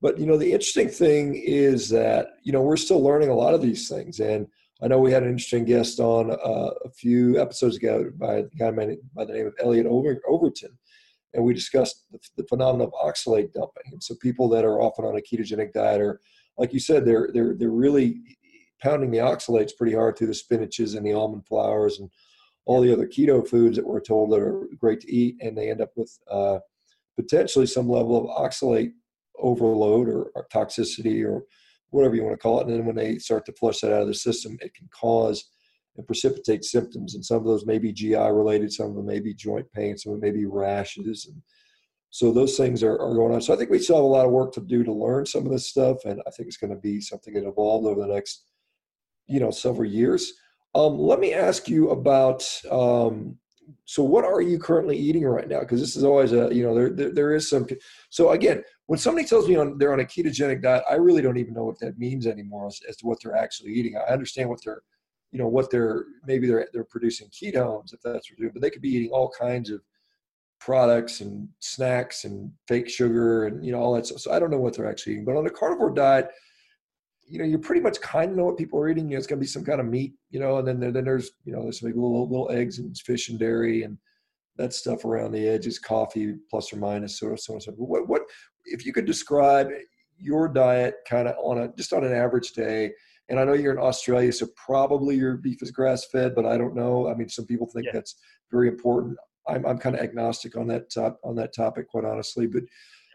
but 0.00 0.18
you 0.18 0.26
know 0.26 0.38
the 0.38 0.52
interesting 0.52 0.88
thing 0.88 1.34
is 1.34 1.88
that 1.88 2.28
you 2.42 2.52
know 2.52 2.62
we're 2.62 2.76
still 2.76 3.02
learning 3.02 3.28
a 3.28 3.34
lot 3.34 3.54
of 3.54 3.62
these 3.62 3.88
things 3.88 4.20
and 4.20 4.46
i 4.82 4.88
know 4.88 4.98
we 4.98 5.12
had 5.12 5.22
an 5.22 5.28
interesting 5.28 5.64
guest 5.64 6.00
on 6.00 6.30
uh, 6.30 6.70
a 6.84 6.90
few 6.90 7.40
episodes 7.40 7.76
ago 7.76 8.10
by 8.16 8.36
a 8.36 8.42
guy 8.58 8.70
by 8.70 9.24
the 9.24 9.32
name 9.32 9.46
of 9.46 9.54
elliot 9.60 9.86
overton 9.86 10.70
and 11.34 11.44
we 11.44 11.54
discussed 11.54 12.06
the, 12.10 12.18
the 12.36 12.44
phenomenon 12.44 12.88
of 12.88 12.92
oxalate 12.92 13.52
dumping 13.52 13.92
and 13.92 14.02
so 14.02 14.14
people 14.20 14.48
that 14.48 14.64
are 14.64 14.80
often 14.80 15.04
on 15.04 15.16
a 15.16 15.20
ketogenic 15.20 15.72
diet 15.72 16.00
are 16.00 16.20
like 16.58 16.72
you 16.72 16.80
said 16.80 17.04
they're 17.04 17.30
they're 17.32 17.54
they're 17.54 17.70
really 17.70 18.20
pounding 18.82 19.10
the 19.10 19.18
oxalates 19.18 19.76
pretty 19.76 19.94
hard 19.94 20.16
through 20.16 20.26
the 20.26 20.32
spinaches 20.32 20.96
and 20.96 21.06
the 21.06 21.12
almond 21.12 21.46
flours 21.46 21.98
and 21.98 22.10
all 22.66 22.80
the 22.80 22.92
other 22.92 23.06
keto 23.06 23.46
foods 23.46 23.76
that 23.76 23.86
we're 23.86 24.00
told 24.00 24.30
that 24.30 24.40
are 24.40 24.68
great 24.78 25.00
to 25.00 25.12
eat, 25.12 25.36
and 25.40 25.56
they 25.56 25.70
end 25.70 25.80
up 25.80 25.90
with 25.96 26.16
uh, 26.30 26.58
potentially 27.16 27.66
some 27.66 27.88
level 27.88 28.16
of 28.16 28.36
oxalate 28.36 28.92
overload 29.38 30.08
or, 30.08 30.30
or, 30.34 30.46
toxicity 30.52 31.26
or 31.26 31.42
whatever 31.88 32.14
you 32.14 32.22
want 32.22 32.34
to 32.34 32.38
call 32.38 32.60
it. 32.60 32.66
And 32.66 32.76
then 32.76 32.84
when 32.84 32.94
they 32.94 33.18
start 33.18 33.46
to 33.46 33.52
flush 33.54 33.80
that 33.80 33.92
out 33.92 34.02
of 34.02 34.08
the 34.08 34.14
system, 34.14 34.58
it 34.60 34.74
can 34.74 34.88
cause 34.92 35.50
precipitate 36.06 36.64
symptoms. 36.64 37.14
And 37.14 37.24
some 37.24 37.38
of 37.38 37.44
those 37.44 37.66
may 37.66 37.78
be 37.78 37.92
GI 37.92 38.14
related, 38.14 38.72
some 38.72 38.90
of 38.90 38.94
them 38.94 39.06
may 39.06 39.20
be 39.20 39.34
joint 39.34 39.70
pain, 39.72 39.96
some 39.96 40.12
of 40.12 40.20
them 40.20 40.30
may 40.30 40.36
be 40.36 40.46
rashes. 40.46 41.26
And 41.26 41.42
so 42.10 42.32
those 42.32 42.56
things 42.56 42.82
are, 42.82 42.98
are 43.00 43.14
going 43.14 43.34
on. 43.34 43.40
So 43.40 43.54
I 43.54 43.56
think 43.56 43.70
we 43.70 43.78
still 43.78 43.96
have 43.96 44.04
a 44.04 44.08
lot 44.08 44.26
of 44.26 44.32
work 44.32 44.52
to 44.54 44.60
do 44.60 44.82
to 44.84 44.92
learn 44.92 45.26
some 45.26 45.46
of 45.46 45.52
this 45.52 45.68
stuff. 45.68 46.04
And 46.04 46.20
I 46.26 46.30
think 46.30 46.48
it's 46.48 46.56
going 46.56 46.74
to 46.74 46.80
be 46.80 47.00
something 47.00 47.34
that 47.34 47.46
evolves 47.46 47.86
over 47.86 48.00
the 48.00 48.12
next, 48.12 48.44
you 49.26 49.40
know, 49.40 49.50
several 49.50 49.88
years. 49.88 50.32
Um, 50.74 50.98
let 50.98 51.20
me 51.20 51.34
ask 51.34 51.68
you 51.68 51.90
about. 51.90 52.44
Um, 52.70 53.38
so, 53.84 54.02
what 54.02 54.24
are 54.24 54.40
you 54.40 54.58
currently 54.58 54.96
eating 54.96 55.24
right 55.24 55.48
now? 55.48 55.60
Because 55.60 55.80
this 55.80 55.96
is 55.96 56.04
always 56.04 56.32
a 56.32 56.52
you 56.52 56.62
know 56.62 56.74
there, 56.74 56.90
there, 56.90 57.10
there 57.10 57.34
is 57.34 57.48
some. 57.48 57.66
So 58.10 58.30
again, 58.30 58.62
when 58.86 58.98
somebody 58.98 59.26
tells 59.26 59.48
me 59.48 59.56
on 59.56 59.78
they're 59.78 59.92
on 59.92 60.00
a 60.00 60.04
ketogenic 60.04 60.62
diet, 60.62 60.84
I 60.90 60.94
really 60.94 61.22
don't 61.22 61.38
even 61.38 61.54
know 61.54 61.64
what 61.64 61.78
that 61.80 61.98
means 61.98 62.26
anymore 62.26 62.66
as, 62.66 62.80
as 62.88 62.96
to 62.98 63.06
what 63.06 63.18
they're 63.22 63.36
actually 63.36 63.72
eating. 63.72 63.96
I 63.96 64.12
understand 64.12 64.48
what 64.48 64.60
they're 64.64 64.82
you 65.32 65.38
know 65.38 65.48
what 65.48 65.70
they're 65.70 66.04
maybe 66.26 66.46
they're 66.46 66.68
they're 66.72 66.84
producing 66.84 67.28
ketones 67.28 67.92
if 67.92 68.00
that's 68.02 68.30
what 68.30 68.38
they're 68.38 68.44
doing, 68.48 68.52
but 68.52 68.62
they 68.62 68.70
could 68.70 68.82
be 68.82 68.90
eating 68.90 69.10
all 69.10 69.32
kinds 69.38 69.70
of 69.70 69.80
products 70.60 71.20
and 71.20 71.48
snacks 71.60 72.24
and 72.24 72.52
fake 72.68 72.88
sugar 72.88 73.46
and 73.46 73.64
you 73.64 73.72
know 73.72 73.78
all 73.78 73.94
that 73.94 74.06
stuff. 74.06 74.20
So 74.20 74.32
I 74.32 74.38
don't 74.38 74.50
know 74.50 74.58
what 74.58 74.76
they're 74.76 74.90
actually 74.90 75.14
eating. 75.14 75.24
But 75.24 75.36
on 75.36 75.46
a 75.46 75.50
carnivore 75.50 75.90
diet, 75.90 76.28
you 77.30 77.38
know, 77.38 77.44
you 77.44 77.58
pretty 77.58 77.80
much 77.80 78.00
kind 78.00 78.32
of 78.32 78.36
know 78.36 78.44
what 78.44 78.58
people 78.58 78.78
are 78.80 78.88
eating. 78.88 79.08
You 79.08 79.14
know, 79.14 79.18
it's 79.18 79.26
going 79.26 79.38
to 79.38 79.44
be 79.44 79.46
some 79.46 79.64
kind 79.64 79.80
of 79.80 79.86
meat, 79.86 80.14
you 80.30 80.40
know, 80.40 80.58
and 80.58 80.66
then 80.66 80.80
there, 80.80 80.90
then 80.90 81.04
there's, 81.04 81.30
you 81.44 81.52
know, 81.52 81.62
there's 81.62 81.82
maybe 81.82 81.94
little 81.94 82.28
little 82.28 82.50
eggs 82.50 82.78
and 82.78 82.96
fish 82.98 83.28
and 83.28 83.38
dairy 83.38 83.84
and 83.84 83.96
that 84.56 84.74
stuff 84.74 85.04
around 85.04 85.32
the 85.32 85.48
edges, 85.48 85.78
coffee 85.78 86.34
plus 86.50 86.72
or 86.72 86.76
minus, 86.76 87.18
so 87.18 87.34
so 87.36 87.58
so. 87.58 87.72
What 87.72 88.08
what 88.08 88.22
if 88.64 88.84
you 88.84 88.92
could 88.92 89.06
describe 89.06 89.68
your 90.18 90.48
diet 90.48 90.96
kind 91.08 91.28
of 91.28 91.36
on 91.38 91.58
a 91.58 91.68
just 91.76 91.92
on 91.92 92.04
an 92.04 92.12
average 92.12 92.52
day? 92.52 92.92
And 93.30 93.38
I 93.38 93.44
know 93.44 93.54
you're 93.54 93.72
in 93.72 93.78
Australia, 93.78 94.32
so 94.32 94.48
probably 94.56 95.16
your 95.16 95.36
beef 95.36 95.62
is 95.62 95.70
grass 95.70 96.04
fed, 96.06 96.34
but 96.34 96.44
I 96.44 96.58
don't 96.58 96.74
know. 96.74 97.08
I 97.08 97.14
mean, 97.14 97.28
some 97.28 97.46
people 97.46 97.68
think 97.68 97.86
yeah. 97.86 97.92
that's 97.94 98.16
very 98.50 98.68
important. 98.68 99.16
I'm 99.48 99.64
I'm 99.64 99.78
kind 99.78 99.96
of 99.96 100.02
agnostic 100.02 100.56
on 100.56 100.66
that 100.68 100.90
top 100.92 101.18
on 101.24 101.36
that 101.36 101.54
topic, 101.54 101.88
quite 101.88 102.04
honestly. 102.04 102.46
But 102.46 102.64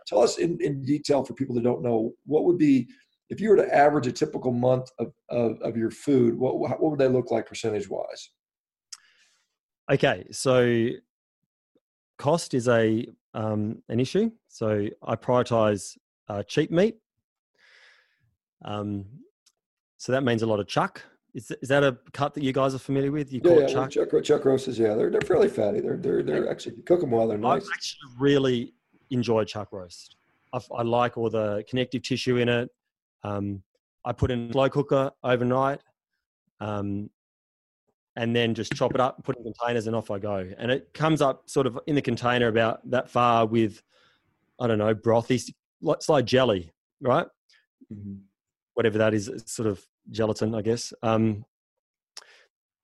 tell 0.07 0.22
us 0.22 0.38
in, 0.38 0.57
in 0.61 0.84
detail 0.84 1.24
for 1.24 1.34
people 1.34 1.55
that 1.55 1.63
don't 1.63 1.84
know 1.84 2.13
what 2.26 2.45
would 2.45 2.57
be 2.57 2.88
if 3.30 3.41
you 3.41 3.49
were 3.49 3.55
to 3.55 3.76
average 3.76 4.07
a 4.07 4.11
typical 4.11 4.51
month 4.51 4.89
of, 4.99 5.11
of, 5.30 5.59
of 5.61 5.76
your 5.76 5.89
food, 5.89 6.38
what, 6.38 6.59
what 6.59 6.82
would 6.82 6.99
they 6.99 7.07
look 7.07 7.32
like 7.32 7.47
percentage 7.47 7.89
wise? 7.89 8.30
Okay, 9.91 10.26
so 10.32 10.89
cost 12.18 12.53
is 12.53 12.68
a 12.68 13.05
um, 13.34 13.82
an 13.89 13.99
issue. 13.99 14.32
So 14.47 14.88
I 15.03 15.16
prioritize 15.16 15.97
uh, 16.30 16.43
cheap 16.43 16.72
meat. 16.72 16.97
Um, 18.63 19.05
so 19.98 20.12
that 20.12 20.24
means 20.24 20.41
a 20.41 20.48
lot 20.48 20.60
of 20.60 20.68
chuck. 20.68 21.02
Is, 21.34 21.52
is 21.62 21.68
that 21.70 21.84
a 21.84 21.98
cut 22.14 22.34
that 22.36 22.43
you 22.43 22.54
guys 22.54 22.74
are 22.74 22.80
familiar 22.80 23.12
with? 23.12 23.32
You 23.34 23.41
Yeah, 23.43 23.50
call 23.52 23.60
yeah, 23.60 23.66
it 23.66 23.72
chuck? 23.72 23.91
chuck, 23.91 24.24
chuck 24.24 24.46
roasts, 24.46 24.78
yeah, 24.78 24.93
they're 24.96 25.10
they're 25.12 25.22
fairly 25.22 25.50
fatty. 25.50 25.82
They're 25.82 25.98
they're 25.98 26.24
they're 26.24 26.50
actually 26.50 26.78
cook 26.84 27.02
them 27.02 27.12
well. 27.12 27.28
They're 27.28 27.38
nice. 27.38 27.64
I 27.66 27.74
actually 27.74 28.12
really 28.20 28.74
enjoy 29.10 29.43
chuck 29.43 29.70
roast. 29.72 30.16
I, 30.54 30.60
I 30.74 30.84
like 30.84 31.18
all 31.18 31.30
the 31.30 31.64
connective 31.70 32.04
tissue 32.04 32.38
in 32.38 32.48
it. 32.48 32.70
Um, 33.24 33.62
I 34.06 34.14
put 34.14 34.32
in 34.32 34.50
a 34.50 34.52
slow 34.54 34.70
cooker 34.70 35.12
overnight, 35.24 35.82
um, 36.62 37.10
and 38.16 38.34
then 38.34 38.54
just 38.54 38.72
chop 38.74 38.93
it 38.96 39.02
up, 39.02 39.22
put 39.26 39.36
in 39.38 39.43
containers, 39.43 39.88
and 39.88 39.96
off 39.96 40.10
I 40.12 40.20
go. 40.20 40.50
And 40.58 40.72
it 40.72 40.93
comes 40.93 41.22
up 41.22 41.50
sort 41.50 41.68
of 41.68 41.78
in 41.88 41.96
the 41.96 42.02
container 42.02 42.48
about 42.48 42.89
that 42.91 43.10
far 43.10 43.46
with, 43.46 43.82
I 44.60 44.68
don't 44.68 44.78
know, 44.78 44.96
brothy. 44.96 45.52
like- 45.82 45.98
It's 45.98 46.08
like 46.08 46.24
jelly, 46.26 46.72
right? 47.02 47.28
Mhm. 47.93 48.20
Whatever 48.76 48.97
that 48.99 49.13
is, 49.13 49.32
sort 49.45 49.67
of 49.67 49.84
gelatin, 50.11 50.53
I 50.55 50.61
guess. 50.61 50.93
Um, 51.01 51.43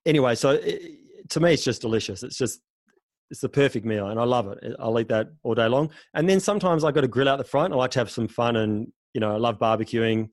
anyway, 0.04 0.34
so 0.34 0.50
it, 0.50 1.28
to 1.30 1.40
me, 1.40 1.54
it's 1.54 1.64
just 1.64 1.80
delicious. 1.80 2.22
It's 2.22 2.36
just 2.36 2.60
it's 3.30 3.40
the 3.40 3.48
perfect 3.48 3.86
meal, 3.86 4.08
and 4.08 4.20
I 4.20 4.24
love 4.24 4.48
it. 4.48 4.76
I'll 4.78 4.98
eat 5.00 5.08
that 5.08 5.28
all 5.42 5.54
day 5.54 5.68
long. 5.68 5.90
And 6.12 6.28
then 6.28 6.40
sometimes 6.40 6.84
I 6.84 6.90
got 6.90 7.00
to 7.02 7.08
grill 7.08 7.28
out 7.28 7.38
the 7.38 7.44
front. 7.44 7.72
I 7.72 7.76
like 7.76 7.92
to 7.92 8.00
have 8.00 8.10
some 8.10 8.28
fun, 8.28 8.56
and 8.56 8.92
you 9.14 9.20
know, 9.20 9.32
I 9.32 9.38
love 9.38 9.58
barbecuing. 9.58 10.28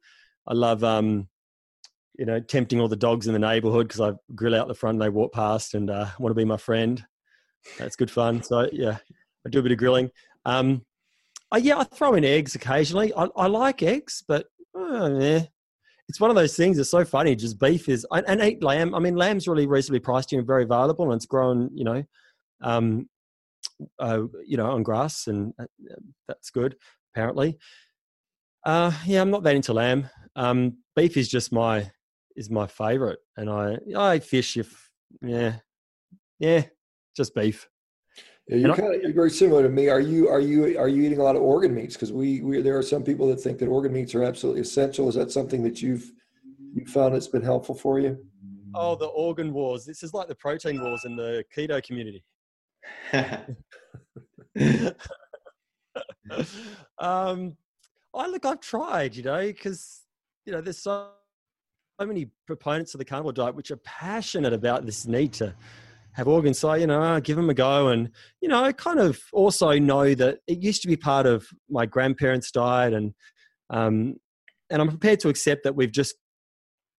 I 0.47 0.53
love 0.53 0.84
um, 0.84 1.30
you 2.20 2.26
know, 2.26 2.39
tempting 2.41 2.82
all 2.82 2.89
the 2.89 2.97
dogs 2.97 3.28
in 3.28 3.34
the 3.34 3.39
neighborhood 3.39 3.88
because 3.88 4.01
I 4.01 4.12
grill 4.36 4.53
out 4.53 4.68
the 4.68 4.76
front 4.76 4.95
and 4.95 5.01
they 5.01 5.10
walk 5.10 5.32
past 5.32 5.74
and 5.74 5.89
uh, 5.89 6.07
want 6.20 6.32
to 6.32 6.36
be 6.36 6.43
my 6.43 6.57
friend. 6.57 7.03
That's 7.78 7.95
good 7.95 8.12
fun. 8.12 8.43
So 8.43 8.68
yeah, 8.74 8.97
I 9.45 9.49
do 9.49 9.60
a 9.60 9.64
bit 9.64 9.72
of 9.72 9.78
grilling. 9.78 10.12
Um, 10.43 10.86
I, 11.49 11.57
yeah, 11.57 11.78
I 11.78 11.86
throw 11.86 12.16
in 12.16 12.26
eggs 12.26 12.55
occasionally. 12.55 13.14
I, 13.14 13.30
I 13.38 13.47
like 13.47 13.82
eggs, 13.84 14.22
but 14.28 14.47
oh, 14.76 15.20
yeah. 15.20 15.43
It's 16.07 16.20
one 16.20 16.32
of 16.32 16.36
those 16.36 16.55
things. 16.55 16.80
It's 16.80 16.89
so 16.89 17.05
funny. 17.05 17.36
Just 17.36 17.59
beef 17.59 17.88
is 17.88 18.05
and, 18.11 18.41
eat 18.41 18.63
lamb. 18.63 18.95
I 18.95 18.99
mean, 18.99 19.15
lamb's 19.15 19.47
really 19.47 19.67
reasonably 19.67 19.99
priced 19.99 20.34
and 20.34 20.45
very 20.45 20.63
available, 20.63 21.05
and 21.05 21.13
it's 21.13 21.28
grown. 21.28 21.70
You 21.72 21.84
know, 21.84 22.03
um, 22.61 23.07
uh, 23.99 24.24
you 24.43 24.57
know, 24.57 24.72
on 24.72 24.82
grass, 24.82 25.28
and 25.28 25.53
uh, 25.59 25.65
that's 26.28 26.49
good. 26.49 26.76
Apparently, 27.13 27.59
uh, 28.65 28.91
yeah, 29.05 29.22
I'm 29.22 29.30
not 29.30 29.43
that 29.43 29.55
into 29.55 29.72
lamb. 29.74 30.09
Um, 30.36 30.78
beef 30.95 31.15
is 31.15 31.30
just 31.30 31.51
my 31.51 31.91
is 32.36 32.49
my 32.49 32.65
favorite, 32.65 33.20
and 33.38 33.47
I 33.47 33.78
I 33.95 34.17
fish 34.17 34.57
if 34.57 34.89
yeah, 35.22 35.57
yeah, 36.39 36.63
just 37.15 37.36
beef. 37.36 37.70
Yeah, 38.50 38.58
you're 38.58 38.76
kind 38.76 38.95
of 38.95 39.02
you're 39.04 39.14
very 39.14 39.30
similar 39.30 39.62
to 39.62 39.70
me. 39.70 39.89
Are 39.89 40.00
you 40.00 40.28
are 40.28 40.39
you 40.39 40.76
are 40.80 40.88
you 40.88 41.04
eating 41.04 41.20
a 41.20 41.24
lot 41.24 41.36
of 41.36 41.43
organ 41.43 41.76
meats? 41.76 41.93
Because 41.93 42.12
we, 42.12 42.41
we 42.41 42.64
there 42.64 42.76
are 42.76 42.82
some 42.82 43.04
people 43.04 43.28
that 43.28 43.39
think 43.39 43.60
that 43.60 43.68
organ 43.68 43.93
meats 43.93 44.16
are 44.16 44.24
absolutely 44.24 44.62
essential. 44.62 45.08
Is 45.08 45.14
that 45.16 45.32
something 45.32 45.62
that 45.64 45.84
you've 45.84 46.12
you 46.74 46.84
found 46.88 47.14
that's 47.14 47.28
been 47.28 47.43
helpful 47.43 47.76
for 47.76 48.00
you? 48.00 48.18
Oh, 48.74 48.95
the 48.95 49.06
organ 49.06 49.54
wars. 49.54 49.86
This 49.86 50.02
is 50.02 50.16
like 50.16 50.28
the 50.28 50.34
protein 50.34 50.82
wars 50.82 51.06
in 51.06 51.16
the 51.16 51.43
keto 51.56 51.84
community. 51.84 52.24
um, 56.97 57.56
I 58.16 58.28
look, 58.28 58.45
I've 58.45 58.62
tried, 58.62 59.16
you 59.16 59.22
know, 59.22 59.45
because 59.45 60.02
you 60.47 60.54
know, 60.54 60.62
there's 60.62 60.80
so, 60.80 61.10
so 62.00 62.08
many 62.08 62.32
proponents 62.47 62.95
of 62.95 62.97
the 62.97 63.06
carnivore 63.06 63.34
diet 63.34 63.54
which 63.54 63.70
are 63.70 63.78
passionate 63.78 64.54
about 64.54 64.88
this 64.88 65.06
need 65.06 65.34
to 65.34 65.54
have 66.20 66.28
organs. 66.28 66.59
So 66.59 66.74
you 66.74 66.88
know, 66.88 67.01
I 67.01 67.20
give 67.20 67.36
them 67.36 67.49
a 67.49 67.53
go, 67.53 67.88
and 67.88 68.09
you 68.41 68.47
know, 68.47 68.63
I 68.63 68.72
kind 68.72 68.99
of 68.99 69.20
also 69.34 69.78
know 69.80 70.13
that 70.15 70.39
it 70.47 70.59
used 70.59 70.82
to 70.84 70.88
be 70.88 70.95
part 70.95 71.26
of 71.26 71.47
my 71.70 71.86
grandparents' 71.86 72.51
diet, 72.51 72.93
and 72.93 73.13
um, 73.70 74.15
and 74.70 74.82
I'm 74.82 74.89
prepared 74.89 75.20
to 75.22 75.30
accept 75.30 75.63
that 75.63 75.76
we've 75.76 75.91
just, 75.91 76.15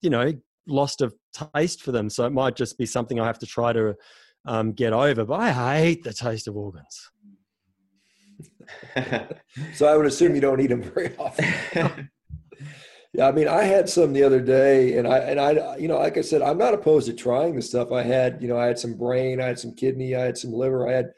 you 0.02 0.10
know, 0.10 0.32
lost 0.66 1.00
a 1.00 1.12
taste 1.54 1.82
for 1.82 1.92
them. 1.92 2.10
So 2.10 2.24
it 2.24 2.32
might 2.32 2.56
just 2.56 2.78
be 2.78 2.86
something 2.86 3.20
I 3.20 3.26
have 3.26 3.38
to 3.40 3.46
try 3.46 3.72
to 3.72 3.94
um, 4.44 4.72
get 4.72 4.92
over. 4.92 5.24
But 5.24 5.40
I 5.40 5.78
hate 5.78 6.02
the 6.02 6.12
taste 6.12 6.48
of 6.48 6.56
organs. 6.56 7.10
So 9.74 9.86
I 9.86 9.96
would 9.96 10.06
assume 10.06 10.34
you 10.36 10.40
don't 10.40 10.60
eat 10.60 10.68
them 10.68 10.82
very 10.82 11.16
often. 11.16 12.08
Yeah, 13.20 13.28
I 13.28 13.32
mean, 13.32 13.48
I 13.48 13.64
had 13.64 13.86
some 13.86 14.14
the 14.14 14.22
other 14.22 14.40
day, 14.40 14.96
and 14.96 15.06
I 15.06 15.18
and 15.18 15.38
I, 15.38 15.76
you 15.76 15.88
know, 15.88 15.98
like 15.98 16.16
I 16.16 16.22
said, 16.22 16.40
I'm 16.40 16.56
not 16.56 16.72
opposed 16.72 17.06
to 17.06 17.12
trying 17.12 17.54
the 17.54 17.60
stuff. 17.60 17.92
I 17.92 18.02
had, 18.02 18.40
you 18.40 18.48
know, 18.48 18.58
I 18.58 18.64
had 18.64 18.78
some 18.78 18.94
brain, 18.94 19.42
I 19.42 19.46
had 19.48 19.58
some 19.58 19.74
kidney, 19.74 20.16
I 20.16 20.20
had 20.22 20.38
some 20.38 20.54
liver, 20.54 20.88
I 20.88 20.92
had 20.92 21.10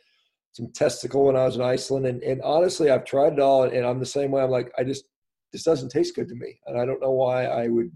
some 0.50 0.72
testicle 0.72 1.26
when 1.26 1.36
I 1.36 1.44
was 1.44 1.54
in 1.54 1.62
Iceland, 1.62 2.06
and 2.06 2.20
and 2.24 2.42
honestly, 2.42 2.90
I've 2.90 3.04
tried 3.04 3.34
it 3.34 3.38
all, 3.38 3.62
and 3.62 3.86
I'm 3.86 4.00
the 4.00 4.14
same 4.18 4.32
way. 4.32 4.42
I'm 4.42 4.50
like, 4.50 4.72
I 4.76 4.82
just 4.82 5.04
this 5.52 5.62
doesn't 5.62 5.90
taste 5.90 6.16
good 6.16 6.26
to 6.26 6.34
me, 6.34 6.58
and 6.66 6.76
I 6.76 6.84
don't 6.84 7.00
know 7.00 7.12
why 7.12 7.44
I 7.44 7.68
would 7.68 7.92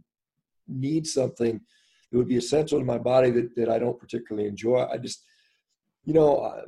need 0.68 1.04
something 1.04 1.60
that 2.12 2.16
would 2.16 2.28
be 2.28 2.36
essential 2.36 2.78
to 2.78 2.84
my 2.84 2.98
body 2.98 3.32
that 3.32 3.56
that 3.56 3.68
I 3.68 3.80
don't 3.80 3.98
particularly 3.98 4.46
enjoy. 4.46 4.86
I 4.86 4.98
just, 4.98 5.24
you 6.04 6.14
know, 6.14 6.62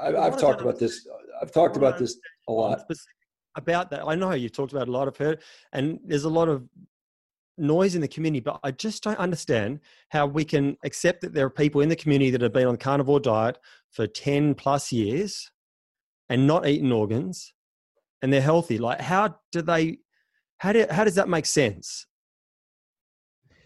I, 0.00 0.08
I, 0.08 0.26
I've 0.26 0.36
talked 0.36 0.60
about 0.60 0.80
this. 0.80 1.06
I've 1.40 1.52
talked 1.52 1.76
about 1.76 1.96
this 1.96 2.18
a 2.48 2.52
lot. 2.52 2.82
About 3.54 3.90
that, 3.90 4.06
I 4.06 4.14
know 4.14 4.32
you've 4.32 4.52
talked 4.52 4.72
about 4.72 4.88
a 4.88 4.90
lot. 4.90 5.08
I've 5.08 5.16
heard, 5.16 5.42
and 5.72 6.00
there's 6.04 6.24
a 6.24 6.30
lot 6.30 6.48
of 6.48 6.66
noise 7.58 7.94
in 7.94 8.00
the 8.00 8.08
community, 8.08 8.40
but 8.40 8.58
I 8.62 8.70
just 8.70 9.02
don't 9.02 9.18
understand 9.18 9.80
how 10.08 10.26
we 10.26 10.44
can 10.44 10.76
accept 10.84 11.20
that 11.20 11.34
there 11.34 11.46
are 11.46 11.50
people 11.50 11.80
in 11.80 11.88
the 11.88 11.96
community 11.96 12.30
that 12.30 12.40
have 12.40 12.52
been 12.52 12.66
on 12.66 12.74
the 12.74 12.78
carnivore 12.78 13.20
diet 13.20 13.58
for 13.90 14.06
10 14.06 14.54
plus 14.54 14.90
years 14.90 15.50
and 16.28 16.46
not 16.46 16.66
eaten 16.66 16.90
organs 16.92 17.52
and 18.22 18.32
they're 18.32 18.40
healthy. 18.40 18.78
Like, 18.78 19.00
how 19.00 19.36
do 19.50 19.62
they, 19.62 19.98
how, 20.58 20.72
do, 20.72 20.86
how 20.90 21.04
does 21.04 21.16
that 21.16 21.28
make 21.28 21.46
sense? 21.46 22.06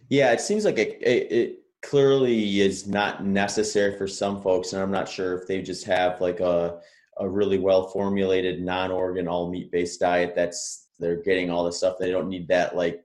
Yeah, 0.09 0.33
it 0.33 0.41
seems 0.41 0.65
like 0.65 0.79
it, 0.79 0.99
it, 1.03 1.33
it 1.33 1.59
clearly 1.83 2.61
is 2.61 2.87
not 2.87 3.25
necessary 3.25 3.97
for 3.97 4.09
some 4.09 4.41
folks, 4.41 4.73
and 4.73 4.83
I'm 4.83 4.91
not 4.91 5.09
sure 5.09 5.37
if 5.39 5.47
they 5.47 5.63
just 5.63 5.85
have 5.85 6.21
like 6.21 6.41
a 6.41 6.81
a 7.19 7.29
really 7.29 7.59
well 7.59 7.89
formulated 7.89 8.63
non-organ 8.63 9.27
all 9.29 9.51
meat 9.51 9.71
based 9.73 10.01
diet 10.01 10.35
that's 10.35 10.89
they're 10.99 11.23
getting 11.23 11.51
all 11.51 11.65
the 11.65 11.73
stuff. 11.73 11.97
They 11.99 12.11
don't 12.11 12.29
need 12.29 12.49
that 12.49 12.77
like 12.77 13.03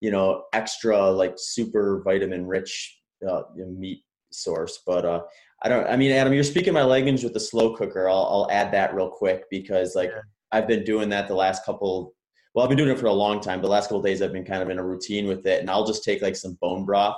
you 0.00 0.10
know 0.10 0.44
extra 0.52 1.10
like 1.10 1.34
super 1.36 2.02
vitamin 2.04 2.46
rich 2.46 2.98
uh, 3.28 3.42
meat 3.56 4.02
source. 4.30 4.80
But 4.86 5.04
uh 5.04 5.22
i 5.62 5.68
don't 5.68 5.86
i 5.88 5.96
mean 5.96 6.10
adam 6.12 6.32
you're 6.34 6.42
speaking 6.42 6.74
my 6.74 6.82
language 6.82 7.22
with 7.22 7.32
the 7.32 7.40
slow 7.40 7.74
cooker. 7.74 8.08
I'll, 8.08 8.26
I'll 8.30 8.48
add 8.50 8.72
that 8.72 8.94
real 8.94 9.08
quick 9.08 9.44
because 9.50 9.94
like 9.94 10.10
Yeah. 10.10 10.20
i've 10.52 10.66
been 10.66 10.84
doing 10.84 11.08
that 11.10 11.28
the 11.28 11.34
last 11.34 11.64
couple 11.64 12.12
well 12.52 12.64
i've 12.64 12.68
been 12.68 12.76
doing 12.76 12.90
it 12.90 12.98
for 12.98 13.06
a 13.06 13.12
long 13.12 13.40
time 13.40 13.62
the 13.62 13.68
last 13.68 13.86
couple 13.88 14.02
days 14.02 14.20
i've 14.20 14.32
been 14.32 14.44
kind 14.44 14.62
of 14.62 14.68
in 14.68 14.78
a 14.78 14.84
routine 14.84 15.26
with 15.28 15.46
it 15.46 15.60
and 15.60 15.70
i'll 15.70 15.86
just 15.86 16.02
take 16.04 16.22
like 16.22 16.34
some 16.36 16.58
bone 16.60 16.84
broth 16.84 17.16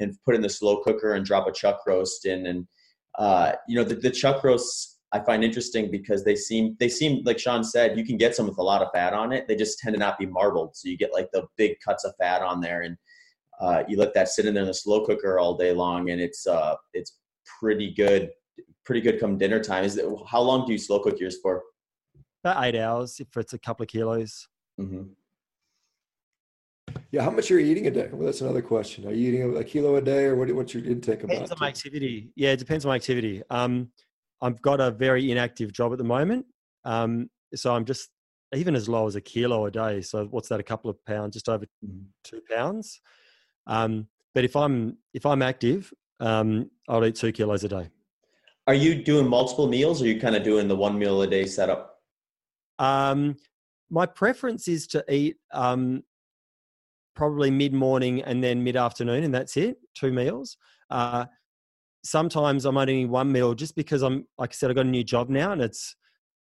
and 0.00 0.16
put 0.24 0.34
in 0.34 0.40
the 0.42 0.48
slow 0.48 0.82
cooker 0.82 1.14
and 1.14 1.24
drop 1.24 1.46
a 1.46 1.52
chuck 1.52 1.78
roast 1.86 2.26
in 2.26 2.46
and 2.46 2.66
uh 3.18 3.52
you 3.68 3.76
know 3.76 3.84
the, 3.84 3.94
the 3.94 4.10
chuck 4.10 4.42
roasts 4.42 4.98
I 5.12 5.20
find 5.20 5.42
interesting 5.42 5.90
because 5.90 6.24
they 6.24 6.36
seem 6.36 6.76
they 6.78 6.88
seem 6.88 7.22
like 7.24 7.38
Sean 7.38 7.64
said 7.64 7.98
you 7.98 8.04
can 8.04 8.16
get 8.16 8.36
some 8.36 8.46
with 8.46 8.58
a 8.58 8.62
lot 8.62 8.80
of 8.80 8.88
fat 8.94 9.12
on 9.12 9.32
it. 9.32 9.48
They 9.48 9.56
just 9.56 9.78
tend 9.80 9.94
to 9.94 9.98
not 9.98 10.18
be 10.18 10.26
marbled, 10.26 10.76
so 10.76 10.88
you 10.88 10.96
get 10.96 11.12
like 11.12 11.30
the 11.32 11.46
big 11.56 11.76
cuts 11.84 12.04
of 12.04 12.14
fat 12.20 12.42
on 12.42 12.60
there, 12.60 12.82
and 12.82 12.96
uh, 13.60 13.82
you 13.88 13.96
let 13.96 14.14
that 14.14 14.28
sit 14.28 14.46
in 14.46 14.54
there 14.54 14.62
in 14.62 14.68
the 14.68 14.74
slow 14.74 15.04
cooker 15.04 15.38
all 15.38 15.56
day 15.56 15.72
long, 15.72 16.10
and 16.10 16.20
it's 16.20 16.46
uh 16.46 16.76
it's 16.94 17.18
pretty 17.58 17.92
good, 17.92 18.30
pretty 18.84 19.00
good 19.00 19.18
come 19.18 19.36
dinner 19.36 19.62
time. 19.62 19.84
Is 19.84 19.96
it, 19.96 20.06
how 20.28 20.40
long 20.40 20.64
do 20.64 20.72
you 20.72 20.78
slow 20.78 21.00
cook 21.00 21.18
yours 21.18 21.38
for? 21.42 21.62
About 22.44 22.64
eight 22.64 22.76
hours 22.76 23.18
if 23.18 23.36
it's 23.36 23.52
a 23.52 23.58
couple 23.58 23.82
of 23.82 23.88
kilos. 23.88 24.46
Mm-hmm. 24.80 25.02
Yeah, 27.10 27.24
how 27.24 27.30
much 27.30 27.50
are 27.50 27.58
you 27.58 27.66
eating 27.66 27.86
a 27.88 27.90
day? 27.90 28.08
Well, 28.12 28.26
that's 28.26 28.40
another 28.40 28.62
question. 28.62 29.06
Are 29.06 29.12
you 29.12 29.28
eating 29.28 29.42
a, 29.42 29.48
a 29.58 29.64
kilo 29.64 29.96
a 29.96 30.00
day, 30.00 30.24
or 30.26 30.36
what, 30.36 30.50
what's 30.52 30.72
your 30.72 30.84
intake 30.84 31.20
Depends 31.20 31.50
about? 31.50 31.52
on 31.52 31.58
my 31.60 31.68
activity. 31.68 32.30
Yeah, 32.36 32.52
it 32.52 32.58
depends 32.58 32.84
on 32.84 32.90
my 32.90 32.94
activity. 32.94 33.42
Um, 33.50 33.90
I've 34.42 34.60
got 34.62 34.80
a 34.80 34.90
very 34.90 35.30
inactive 35.30 35.72
job 35.72 35.92
at 35.92 35.98
the 35.98 36.04
moment. 36.04 36.46
Um, 36.84 37.30
so 37.54 37.74
I'm 37.74 37.84
just 37.84 38.10
even 38.54 38.74
as 38.74 38.88
low 38.88 39.06
as 39.06 39.14
a 39.14 39.20
kilo 39.20 39.66
a 39.66 39.70
day. 39.70 40.00
So 40.00 40.26
what's 40.26 40.48
that? 40.48 40.60
A 40.60 40.64
couple 40.64 40.90
of 40.90 41.02
pounds, 41.04 41.34
just 41.34 41.48
over 41.48 41.66
Mhm. 41.84 42.06
two 42.24 42.40
pounds. 42.50 43.00
Um, 43.66 44.08
but 44.34 44.44
if 44.44 44.56
I'm 44.56 44.98
if 45.12 45.26
I'm 45.26 45.42
active, 45.42 45.92
um, 46.20 46.70
I'll 46.88 47.04
eat 47.04 47.16
two 47.16 47.32
kilos 47.32 47.64
a 47.64 47.68
day. 47.68 47.90
Are 48.66 48.74
you 48.74 49.02
doing 49.02 49.28
multiple 49.28 49.66
meals, 49.68 50.00
or 50.00 50.04
are 50.04 50.08
you 50.08 50.20
kind 50.20 50.36
of 50.36 50.42
doing 50.42 50.68
the 50.68 50.76
one 50.76 50.98
meal 50.98 51.22
a 51.22 51.26
day 51.26 51.46
setup? 51.46 52.02
Um, 52.78 53.36
my 53.90 54.06
preference 54.06 54.68
is 54.68 54.86
to 54.88 55.04
eat 55.12 55.36
um, 55.52 56.04
probably 57.14 57.50
mid 57.50 57.72
morning 57.72 58.22
and 58.22 58.42
then 58.42 58.62
mid 58.64 58.76
afternoon, 58.76 59.24
and 59.24 59.34
that's 59.34 59.56
it. 59.56 59.78
Two 59.94 60.12
meals. 60.12 60.56
Uh, 60.88 61.26
sometimes 62.04 62.64
I'm 62.64 62.76
only 62.76 63.06
one 63.06 63.30
meal 63.30 63.54
just 63.54 63.74
because 63.76 64.02
I'm, 64.02 64.26
like 64.38 64.50
I 64.50 64.54
said, 64.54 64.70
I 64.70 64.74
got 64.74 64.86
a 64.86 64.90
new 64.90 65.04
job 65.04 65.28
now, 65.28 65.52
and 65.52 65.60
it's 65.60 65.96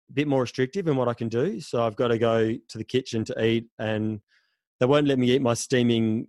a 0.10 0.14
bit 0.14 0.28
more 0.28 0.41
restrictive 0.41 0.88
in 0.88 0.95
what 0.95 1.08
I 1.08 1.14
can 1.14 1.30
do. 1.30 1.60
So 1.62 1.84
I've 1.84 1.95
got 1.95 2.10
to 2.10 2.18
go 2.18 2.54
to 2.54 2.78
the 2.78 2.84
kitchen 2.84 3.24
to 3.26 3.43
eat, 3.43 3.68
and 3.80 4.20
they 4.80 4.86
won't 4.86 5.08
let 5.08 5.20
me 5.20 5.32
eat 5.32 5.41
my 5.41 5.54
steaming 5.54 6.28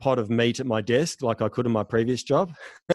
pot 0.00 0.18
of 0.18 0.30
meat 0.30 0.60
at 0.60 0.66
my 0.66 0.80
desk 0.80 1.22
like 1.22 1.42
I 1.42 1.48
could 1.48 1.66
in 1.66 1.72
my 1.72 1.82
previous 1.82 2.22
job. 2.22 2.52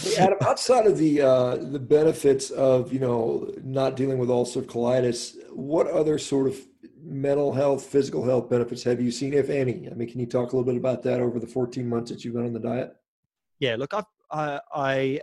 Hey, 0.00 0.16
Adam, 0.16 0.38
outside 0.42 0.86
of 0.86 0.98
the 0.98 1.22
uh, 1.22 1.56
the 1.56 1.78
benefits 1.78 2.50
of 2.50 2.92
you 2.92 2.98
know 2.98 3.52
not 3.62 3.96
dealing 3.96 4.18
with 4.18 4.28
ulcerative 4.28 4.66
colitis, 4.66 5.36
what 5.50 5.86
other 5.86 6.18
sort 6.18 6.48
of 6.48 6.56
mental 7.02 7.52
health, 7.52 7.84
physical 7.84 8.24
health 8.24 8.48
benefits 8.48 8.82
have 8.84 9.00
you 9.00 9.10
seen, 9.10 9.34
if 9.34 9.50
any? 9.50 9.88
I 9.90 9.94
mean, 9.94 10.08
can 10.08 10.20
you 10.20 10.26
talk 10.26 10.52
a 10.52 10.56
little 10.56 10.64
bit 10.64 10.76
about 10.76 11.02
that 11.02 11.20
over 11.20 11.38
the 11.38 11.46
14 11.46 11.88
months 11.88 12.10
that 12.10 12.24
you've 12.24 12.34
been 12.34 12.46
on 12.46 12.52
the 12.52 12.60
diet? 12.60 12.94
Yeah, 13.58 13.76
look, 13.76 13.92
I've, 13.92 14.04
I, 14.30 14.60
I 14.72 15.20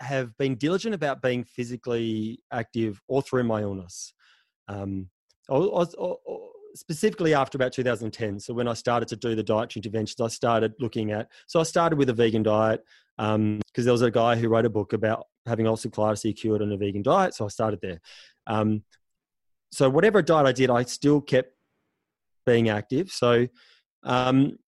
have 0.00 0.36
been 0.38 0.56
diligent 0.56 0.94
about 0.94 1.22
being 1.22 1.44
physically 1.44 2.40
active 2.50 3.00
all 3.08 3.20
through 3.20 3.44
my 3.44 3.60
illness. 3.62 4.14
Um, 4.68 5.10
I 5.50 5.54
was, 5.54 5.94
specifically 6.74 7.34
after 7.34 7.56
about 7.56 7.72
2010. 7.72 8.40
So 8.40 8.52
when 8.54 8.68
I 8.68 8.74
started 8.74 9.08
to 9.08 9.16
do 9.16 9.34
the 9.34 9.42
dietary 9.42 9.80
interventions, 9.80 10.20
I 10.20 10.28
started 10.28 10.74
looking 10.78 11.10
at. 11.12 11.28
So 11.46 11.60
I 11.60 11.62
started 11.62 11.96
with 11.96 12.10
a 12.10 12.12
vegan 12.12 12.42
diet 12.42 12.84
because 13.16 13.34
um, 13.34 13.60
there 13.74 13.92
was 13.92 14.02
a 14.02 14.10
guy 14.10 14.36
who 14.36 14.48
wrote 14.48 14.66
a 14.66 14.70
book 14.70 14.92
about 14.92 15.26
having 15.46 15.66
ulcerative 15.66 15.92
colitis 15.92 16.36
cured 16.36 16.62
on 16.62 16.72
a 16.72 16.76
vegan 16.76 17.02
diet. 17.02 17.34
So 17.34 17.44
I 17.44 17.48
started 17.48 17.80
there. 17.80 18.00
Um, 18.46 18.82
so 19.72 19.88
whatever 19.88 20.22
diet 20.22 20.46
I 20.46 20.52
did, 20.52 20.70
I 20.70 20.82
still 20.84 21.20
kept 21.20 21.52
being 22.44 22.68
active. 22.68 23.10
So, 23.10 23.48
um, 24.02 24.58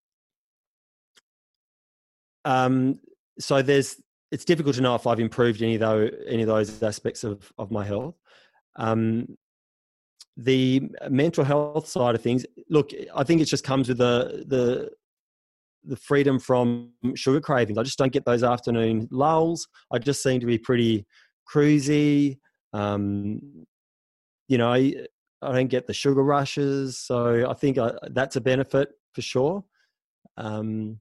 um, 2.45 3.01
so 3.39 3.63
there's 3.63 4.01
it's 4.31 4.45
difficult 4.45 4.77
to 4.77 4.83
know 4.83 4.95
if 4.95 5.07
I've 5.07 5.21
improved 5.21 5.63
any 5.63 5.75
of 5.75 5.81
those 5.81 6.11
any 6.27 6.43
of 6.43 6.49
those 6.49 6.83
aspects 6.83 7.25
of 7.25 7.53
of 7.59 7.71
my 7.71 7.85
health. 7.85 8.17
Um, 8.77 9.37
the 10.37 10.91
mental 11.11 11.45
health 11.45 11.89
side 11.89 12.15
of 12.15 12.23
things, 12.23 12.47
look, 12.71 12.93
I 13.15 13.25
think 13.25 13.41
it 13.41 13.47
just 13.47 13.65
comes 13.65 13.89
with 13.89 13.99
the 13.99 14.45
the 14.47 14.91
the 15.89 15.97
freedom 15.97 16.39
from 16.39 16.91
sugar 17.15 17.41
cravings. 17.41 17.79
I 17.79 17.83
just 17.83 17.99
don't 17.99 18.13
get 18.13 18.25
those 18.25 18.43
afternoon 18.43 19.09
lulls. 19.11 19.67
I 19.93 19.99
just 19.99 20.23
seem 20.23 20.41
to 20.41 20.47
be 20.47 20.59
pretty 20.59 21.07
cruisy. 21.51 22.39
Um, 22.73 23.67
you 24.49 24.59
know, 24.59 24.73
I, 24.73 24.95
I 25.43 25.53
don't 25.53 25.69
get 25.69 25.87
the 25.87 25.95
sugar 25.95 26.23
rushes. 26.23 26.99
So 26.99 27.49
I 27.49 27.55
think 27.55 27.79
I, 27.79 27.87
uh, 27.87 28.09
that's 28.11 28.37
a 28.37 28.41
benefit 28.41 28.91
for 29.13 29.23
sure. 29.23 29.65
Um, 30.37 31.01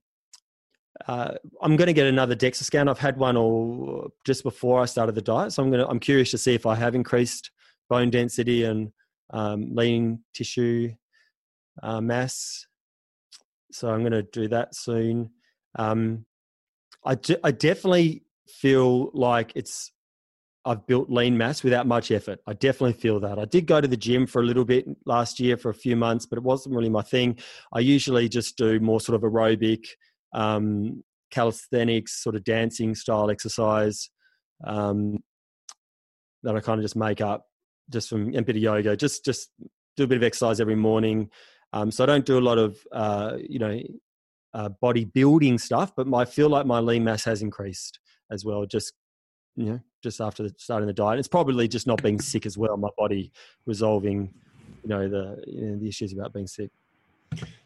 uh, 1.07 1.33
I'm 1.61 1.75
going 1.75 1.87
to 1.87 1.93
get 1.93 2.07
another 2.07 2.35
DEXA 2.35 2.63
scan. 2.63 2.87
I've 2.87 2.97
had 2.97 3.17
one 3.17 3.37
all 3.37 4.09
just 4.25 4.43
before 4.43 4.81
I 4.81 4.85
started 4.85 5.13
the 5.15 5.21
diet, 5.21 5.53
so 5.53 5.61
I'm 5.61 5.69
going 5.69 5.83
to. 5.83 5.87
I'm 5.87 5.99
curious 5.99 6.31
to 6.31 6.39
see 6.39 6.55
if 6.55 6.65
I 6.65 6.73
have 6.73 6.95
increased 6.95 7.51
bone 7.87 8.09
density 8.09 8.63
and 8.63 8.91
um, 9.31 9.75
lean 9.75 10.23
tissue 10.33 10.91
uh, 11.83 12.01
mass. 12.01 12.65
So 13.77 13.89
I'm 13.89 13.99
going 13.99 14.11
to 14.11 14.23
do 14.23 14.47
that 14.47 14.75
soon. 14.75 15.29
Um, 15.77 16.25
I, 17.05 17.15
de- 17.15 17.45
I 17.45 17.51
definitely 17.51 18.23
feel 18.47 19.11
like 19.13 19.51
it's 19.55 19.91
I've 20.65 20.85
built 20.85 21.09
lean 21.09 21.37
mass 21.37 21.63
without 21.63 21.87
much 21.87 22.11
effort. 22.11 22.39
I 22.45 22.53
definitely 22.53 22.93
feel 22.93 23.21
that. 23.21 23.39
I 23.39 23.45
did 23.45 23.67
go 23.67 23.79
to 23.79 23.87
the 23.87 23.95
gym 23.95 24.27
for 24.27 24.41
a 24.41 24.45
little 24.45 24.65
bit 24.65 24.85
last 25.05 25.39
year 25.39 25.55
for 25.55 25.69
a 25.69 25.73
few 25.73 25.95
months, 25.95 26.25
but 26.25 26.37
it 26.37 26.43
wasn't 26.43 26.75
really 26.75 26.89
my 26.89 27.03
thing. 27.03 27.37
I 27.71 27.79
usually 27.79 28.27
just 28.27 28.57
do 28.57 28.79
more 28.81 28.99
sort 28.99 29.15
of 29.15 29.21
aerobic, 29.21 29.85
um, 30.33 31.03
calisthenics, 31.31 32.21
sort 32.21 32.35
of 32.35 32.43
dancing 32.43 32.95
style 32.95 33.29
exercise 33.29 34.09
um, 34.65 35.19
that 36.43 36.55
I 36.55 36.59
kind 36.59 36.79
of 36.79 36.83
just 36.83 36.97
make 36.97 37.21
up 37.21 37.45
just 37.89 38.09
from 38.09 38.35
a 38.35 38.41
bit 38.41 38.57
of 38.57 38.61
yoga. 38.61 38.97
Just 38.97 39.23
just 39.23 39.49
do 39.95 40.03
a 40.03 40.07
bit 40.07 40.17
of 40.17 40.23
exercise 40.23 40.59
every 40.59 40.75
morning. 40.75 41.29
Um, 41.77 41.91
so 41.91 42.03
I 42.03 42.07
don't 42.07 42.25
do 42.25 42.37
a 42.37 42.41
lot 42.41 42.57
of 42.57 42.85
uh, 42.91 43.37
you 43.47 43.59
know 43.59 43.79
uh, 44.53 44.69
bodybuilding 44.81 45.59
stuff, 45.59 45.93
but 45.95 46.11
I 46.13 46.25
feel 46.25 46.49
like 46.49 46.65
my 46.65 46.79
lean 46.79 47.03
mass 47.03 47.23
has 47.25 47.41
increased 47.41 47.99
as 48.31 48.43
well. 48.43 48.65
Just 48.65 48.93
you 49.55 49.65
know, 49.65 49.79
just 50.03 50.21
after 50.21 50.47
starting 50.57 50.87
the 50.87 50.93
diet. 50.93 51.19
It's 51.19 51.27
probably 51.27 51.67
just 51.67 51.87
not 51.87 52.01
being 52.01 52.19
sick 52.19 52.45
as 52.45 52.57
well. 52.57 52.77
My 52.77 52.89
body 52.97 53.31
resolving, 53.65 54.33
you 54.83 54.89
know, 54.89 55.07
the 55.07 55.43
you 55.45 55.61
know, 55.61 55.79
the 55.79 55.87
issues 55.87 56.13
about 56.13 56.33
being 56.33 56.47
sick. 56.47 56.71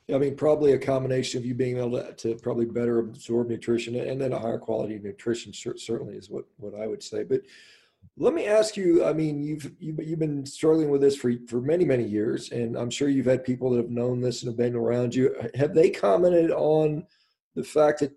Yeah, 0.07 0.15
I 0.15 0.19
mean, 0.19 0.35
probably 0.35 0.73
a 0.73 0.79
combination 0.79 1.39
of 1.39 1.45
you 1.45 1.53
being 1.53 1.77
able 1.77 1.91
to, 1.91 2.13
to 2.13 2.35
probably 2.35 2.65
better 2.65 2.99
absorb 2.99 3.47
nutrition 3.47 3.95
and 3.95 4.19
then 4.19 4.33
a 4.33 4.39
higher 4.39 4.57
quality 4.57 4.95
of 4.95 5.03
nutrition 5.03 5.53
certainly 5.53 6.15
is 6.15 6.29
what 6.29 6.45
what 6.57 6.75
I 6.75 6.87
would 6.87 7.03
say. 7.03 7.23
But 7.23 7.41
let 8.17 8.33
me 8.33 8.45
ask 8.45 8.77
you. 8.77 9.05
I 9.05 9.13
mean, 9.13 9.41
you've 9.41 9.71
you've, 9.79 9.99
you've 10.03 10.19
been 10.19 10.45
struggling 10.45 10.89
with 10.89 11.01
this 11.01 11.15
for 11.15 11.31
for 11.47 11.61
many 11.61 11.85
many 11.85 12.03
years, 12.03 12.51
and 12.51 12.77
I'm 12.77 12.89
sure 12.89 13.09
you've 13.09 13.25
had 13.25 13.43
people 13.43 13.71
that 13.71 13.77
have 13.77 13.89
known 13.89 14.21
this 14.21 14.41
and 14.41 14.49
have 14.49 14.57
been 14.57 14.75
around 14.75 15.15
you. 15.15 15.35
Have 15.55 15.73
they 15.73 15.89
commented 15.89 16.51
on 16.51 17.05
the 17.55 17.63
fact 17.63 17.99
that 17.99 18.11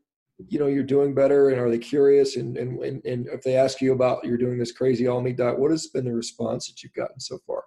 you 0.49 0.59
know 0.59 0.67
you're 0.67 0.83
doing 0.83 1.15
better 1.15 1.51
and 1.51 1.61
are 1.61 1.71
they 1.71 1.79
curious 1.79 2.37
and, 2.37 2.57
and 2.57 2.83
and 2.83 3.29
if 3.29 3.43
they 3.43 3.57
ask 3.57 3.81
you 3.81 3.93
about 3.93 4.25
you're 4.25 4.37
doing 4.37 4.59
this 4.59 4.73
crazy 4.73 5.07
all 5.07 5.21
meat 5.21 5.37
diet 5.37 5.59
what 5.59 5.71
has 5.71 5.87
been 5.87 6.05
the 6.05 6.13
response 6.13 6.67
that 6.67 6.83
you've 6.83 6.93
gotten 6.95 7.21
so 7.21 7.39
far 7.47 7.63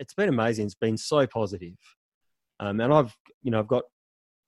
it's 0.00 0.14
been 0.14 0.28
amazing 0.28 0.66
it's 0.66 0.74
been 0.74 0.96
so 0.96 1.24
positive 1.28 1.76
um, 2.58 2.80
and 2.80 2.92
i've 2.92 3.16
you 3.42 3.50
know 3.52 3.60
i've 3.60 3.68
got 3.68 3.84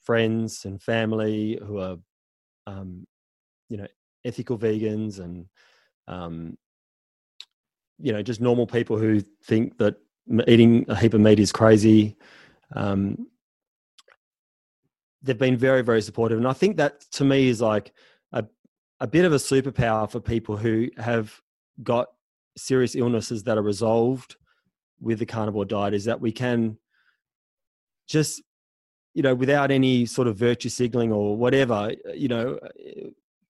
friends 0.02 0.64
and 0.64 0.82
family 0.82 1.58
who 1.64 1.78
are 1.78 1.96
um, 2.66 3.06
you 3.68 3.76
know 3.76 3.86
ethical 4.24 4.58
vegans 4.58 5.20
and 5.20 5.46
um, 6.08 6.56
you 7.98 8.12
know 8.12 8.22
just 8.22 8.40
normal 8.40 8.66
people 8.66 8.96
who 8.96 9.20
think 9.44 9.78
that 9.78 9.96
eating 10.46 10.84
a 10.88 10.96
heap 10.96 11.14
of 11.14 11.20
meat 11.20 11.38
is 11.38 11.52
crazy 11.52 12.16
um, 12.74 13.26
they've 15.22 15.38
been 15.38 15.56
very 15.56 15.82
very 15.82 16.02
supportive. 16.02 16.38
And 16.38 16.48
i 16.48 16.52
think 16.52 16.76
that 16.76 17.00
to 17.12 17.24
me 17.24 17.48
is 17.48 17.60
like 17.60 17.92
a, 18.32 18.44
a 19.00 19.06
bit 19.06 19.24
of 19.24 19.32
a 19.32 19.36
superpower 19.36 20.10
for 20.10 20.20
people 20.20 20.56
who 20.56 20.88
have 20.96 21.40
got 21.82 22.08
serious 22.56 22.94
illnesses 22.94 23.44
that 23.44 23.56
are 23.58 23.62
resolved 23.62 24.36
with 25.00 25.18
the 25.18 25.26
carnivore 25.26 25.64
diet 25.64 25.94
is 25.94 26.04
that 26.04 26.20
we 26.20 26.32
can 26.32 26.76
just 28.08 28.42
you 29.14 29.22
know 29.22 29.34
without 29.34 29.70
any 29.70 30.06
sort 30.06 30.28
of 30.28 30.36
virtue 30.36 30.68
signaling 30.68 31.12
or 31.12 31.36
whatever 31.36 31.92
you 32.14 32.28
know 32.28 32.58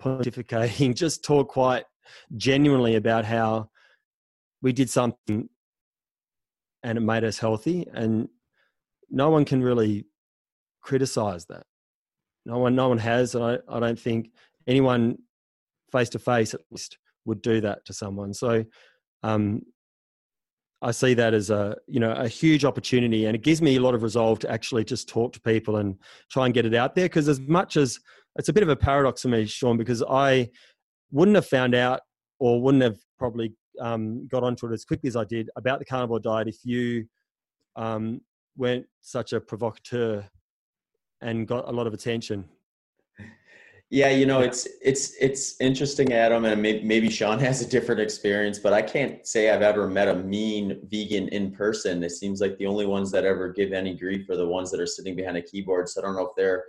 pontificating 0.00 0.94
just 1.05 1.24
talk 1.24 1.48
quite 1.48 1.84
genuinely 2.37 2.97
about 2.97 3.25
how 3.25 3.71
we 4.61 4.73
did 4.73 4.89
something 4.89 5.49
and 6.83 6.99
it 6.99 7.01
made 7.01 7.25
us 7.25 7.39
healthy 7.39 7.87
and 7.93 8.29
no 9.11 9.31
one 9.31 9.45
can 9.45 9.63
really 9.63 10.07
criticize 10.81 11.45
that. 11.47 11.65
No 12.45 12.59
one, 12.59 12.75
no 12.75 12.89
one 12.89 12.99
has, 12.99 13.35
and 13.35 13.45
I, 13.45 13.59
I 13.69 13.79
don't 13.79 13.99
think 13.99 14.31
anyone 14.67 15.19
face 15.93 16.09
to 16.11 16.19
face 16.19 16.55
at 16.55 16.61
least 16.71 16.99
would 17.25 17.43
do 17.43 17.61
that 17.61 17.85
to 17.85 17.93
someone. 17.93 18.35
So, 18.35 18.65
um, 19.23 19.63
I 20.85 20.91
see 20.91 21.15
that 21.15 21.33
as 21.33 21.51
a 21.51 21.77
you 21.87 22.01
know 22.01 22.11
a 22.11 22.27
huge 22.27 22.65
opportunity, 22.65 23.27
and 23.27 23.37
it 23.37 23.43
gives 23.43 23.63
me 23.63 23.77
a 23.77 23.81
lot 23.81 23.95
of 23.95 24.03
resolve 24.03 24.41
to 24.41 24.51
actually 24.51 24.85
just 24.85 25.09
talk 25.09 25.33
to 25.35 25.41
people 25.41 25.77
and 25.77 25.97
try 26.29 26.47
and 26.47 26.53
get 26.53 26.67
it 26.67 26.75
out 26.75 26.97
there. 26.97 27.05
Because 27.05 27.29
as 27.29 27.39
much 27.39 27.77
as 27.77 28.01
it's 28.35 28.49
a 28.49 28.53
bit 28.53 28.65
of 28.65 28.69
a 28.69 28.75
paradox 28.75 29.23
for 29.23 29.29
me, 29.29 29.47
Sean, 29.47 29.77
because 29.77 30.03
I 30.03 30.51
wouldn't 31.13 31.37
have 31.37 31.47
found 31.47 31.75
out 31.75 32.01
or 32.41 32.61
wouldn't 32.61 32.83
have 32.83 32.99
probably 33.19 33.55
um, 33.81 34.27
got 34.29 34.43
onto 34.43 34.67
it 34.67 34.73
as 34.73 34.85
quickly 34.85 35.09
as 35.09 35.17
I 35.17 35.25
did 35.25 35.49
about 35.57 35.79
the 35.79 35.85
carnivore 35.85 36.21
diet 36.21 36.49
if 36.49 36.59
you 36.65 37.07
um, 37.77 38.21
weren't 38.57 38.87
such 39.01 39.33
a 39.33 39.41
provocateur 39.41 40.25
and 41.21 41.47
got 41.47 41.69
a 41.69 41.73
lot 41.73 41.87
of 41.87 41.95
attention. 41.95 42.45
Yeah, 43.91 44.09
you 44.09 44.25
know, 44.25 44.41
it's 44.41 44.67
it's 44.81 45.15
it's 45.21 45.61
interesting, 45.61 46.15
Adam, 46.15 46.47
and 46.47 46.63
maybe, 46.63 46.83
maybe 46.83 47.11
Sean 47.11 47.39
has 47.41 47.61
a 47.61 47.69
different 47.69 48.01
experience, 48.01 48.59
but 48.59 48.73
I 48.73 48.81
can't 48.81 49.27
say 49.27 49.51
I've 49.51 49.61
ever 49.61 49.87
met 49.87 50.09
a 50.09 50.15
mean 50.15 50.81
vegan 50.91 51.29
in 51.29 51.53
person. 51.53 52.03
It 52.03 52.13
seems 52.13 52.41
like 52.41 52.57
the 52.57 52.67
only 52.67 52.87
ones 52.87 53.11
that 53.11 53.27
ever 53.27 53.53
give 53.53 53.75
any 53.75 53.95
grief 53.95 54.31
are 54.31 54.37
the 54.37 54.49
ones 54.49 54.71
that 54.71 54.81
are 54.81 54.87
sitting 54.87 55.15
behind 55.15 55.37
a 55.37 55.43
keyboard. 55.43 55.91
So 55.91 56.01
I 56.01 56.07
don't 56.07 56.17
know 56.17 56.27
if 56.27 56.35
they're 56.39 56.65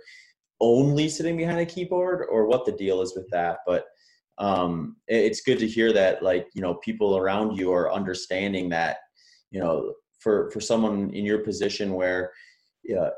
only 0.60 1.08
sitting 1.08 1.38
behind 1.38 1.60
a 1.60 1.66
keyboard 1.66 2.26
or 2.30 2.46
what 2.46 2.66
the 2.66 2.72
deal 2.72 3.00
is 3.00 3.14
with 3.16 3.28
that. 3.30 3.60
But 3.66 3.86
um, 4.38 4.96
it's 5.06 5.42
good 5.42 5.58
to 5.60 5.68
hear 5.68 5.92
that, 5.92 6.22
like 6.22 6.48
you 6.54 6.62
know, 6.62 6.74
people 6.74 7.16
around 7.16 7.56
you 7.56 7.72
are 7.72 7.92
understanding 7.92 8.68
that. 8.70 8.98
You 9.50 9.60
know, 9.60 9.94
for 10.18 10.50
for 10.50 10.60
someone 10.60 11.10
in 11.10 11.24
your 11.24 11.38
position 11.38 11.92
where 11.92 12.32
yeah, 12.82 13.10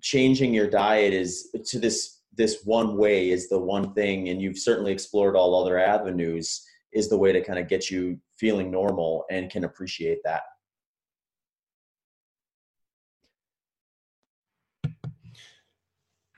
changing 0.00 0.54
your 0.54 0.68
diet 0.68 1.12
is 1.12 1.50
to 1.66 1.78
this 1.78 2.20
this 2.36 2.62
one 2.64 2.96
way 2.96 3.30
is 3.30 3.48
the 3.48 3.58
one 3.58 3.92
thing 3.94 4.28
and 4.28 4.40
you've 4.40 4.58
certainly 4.58 4.92
explored 4.92 5.36
all 5.36 5.60
other 5.60 5.78
avenues 5.78 6.64
is 6.92 7.08
the 7.08 7.18
way 7.18 7.32
to 7.32 7.42
kind 7.42 7.58
of 7.58 7.68
get 7.68 7.90
you 7.90 8.18
feeling 8.38 8.70
normal 8.70 9.24
and 9.30 9.50
can 9.50 9.64
appreciate 9.64 10.18
that 10.24 10.42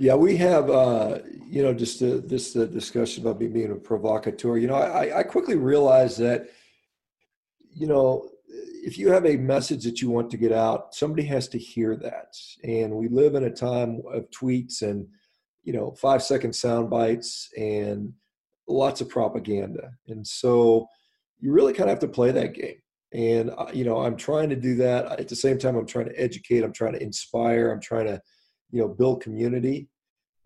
yeah 0.00 0.14
we 0.14 0.36
have 0.36 0.68
uh 0.70 1.18
you 1.46 1.62
know 1.62 1.72
just 1.72 2.02
a, 2.02 2.20
this 2.20 2.56
uh, 2.56 2.64
discussion 2.64 3.22
about 3.22 3.40
me 3.40 3.46
being 3.46 3.70
a 3.70 3.76
provocateur 3.76 4.56
you 4.56 4.66
know 4.66 4.74
i 4.74 5.20
i 5.20 5.22
quickly 5.22 5.56
realized 5.56 6.18
that 6.18 6.48
you 7.72 7.86
know 7.86 8.28
if 8.82 8.98
you 8.98 9.10
have 9.10 9.26
a 9.26 9.36
message 9.36 9.84
that 9.84 10.00
you 10.00 10.10
want 10.10 10.30
to 10.30 10.36
get 10.36 10.52
out, 10.52 10.94
somebody 10.94 11.22
has 11.24 11.48
to 11.48 11.58
hear 11.58 11.96
that. 11.96 12.34
And 12.64 12.92
we 12.92 13.08
live 13.08 13.34
in 13.34 13.44
a 13.44 13.50
time 13.50 14.02
of 14.12 14.30
tweets 14.30 14.82
and, 14.82 15.06
you 15.62 15.72
know, 15.72 15.92
five 15.92 16.22
second 16.22 16.54
sound 16.54 16.88
bites 16.88 17.50
and 17.56 18.12
lots 18.66 19.00
of 19.00 19.08
propaganda. 19.08 19.92
And 20.08 20.26
so 20.26 20.88
you 21.38 21.52
really 21.52 21.72
kind 21.72 21.90
of 21.90 21.94
have 21.94 22.00
to 22.00 22.08
play 22.08 22.30
that 22.32 22.54
game. 22.54 22.76
And 23.12 23.50
uh, 23.50 23.66
you 23.72 23.84
know, 23.84 23.98
I'm 23.98 24.16
trying 24.16 24.48
to 24.50 24.56
do 24.56 24.76
that. 24.76 25.18
At 25.18 25.28
the 25.28 25.36
same 25.36 25.58
time, 25.58 25.76
I'm 25.76 25.86
trying 25.86 26.08
to 26.08 26.20
educate. 26.20 26.62
I'm 26.62 26.72
trying 26.72 26.92
to 26.92 27.02
inspire. 27.02 27.70
I'm 27.70 27.80
trying 27.80 28.06
to, 28.06 28.20
you 28.70 28.80
know, 28.80 28.88
build 28.88 29.22
community. 29.22 29.88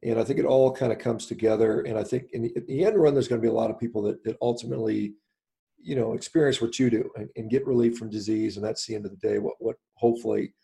And 0.03 0.18
I 0.18 0.25
think 0.25 0.39
it 0.39 0.45
all 0.45 0.70
kind 0.72 0.93
of 0.93 0.99
comes 0.99 1.27
together. 1.27 1.81
And 1.83 1.99
I 1.99 2.05
think 2.05 2.31
in 2.33 2.43
the, 2.43 2.53
in 2.57 2.66
the 2.66 2.85
end 2.85 2.97
run, 2.97 3.14
there's 3.14 3.29
going 3.29 3.41
to 3.41 3.47
be 3.47 3.51
a 3.51 3.57
lot 3.57 3.70
of 3.70 3.79
people 3.79 4.03
that, 4.03 4.22
that 4.25 4.37
ultimately, 4.43 5.14
you 5.83 5.97
know, 5.97 6.12
experience 6.12 6.61
what 6.61 6.79
you 6.79 6.91
do 6.91 7.11
and, 7.16 7.29
and 7.37 7.51
get 7.51 7.66
relief 7.66 7.97
from 7.97 8.11
disease. 8.11 8.57
And 8.57 8.64
that's 8.64 8.87
the 8.87 8.95
end 8.95 9.07
of 9.07 9.11
the 9.11 9.29
day. 9.29 9.39
What 9.39 9.55
what 9.59 9.77
hopefully 9.95 10.55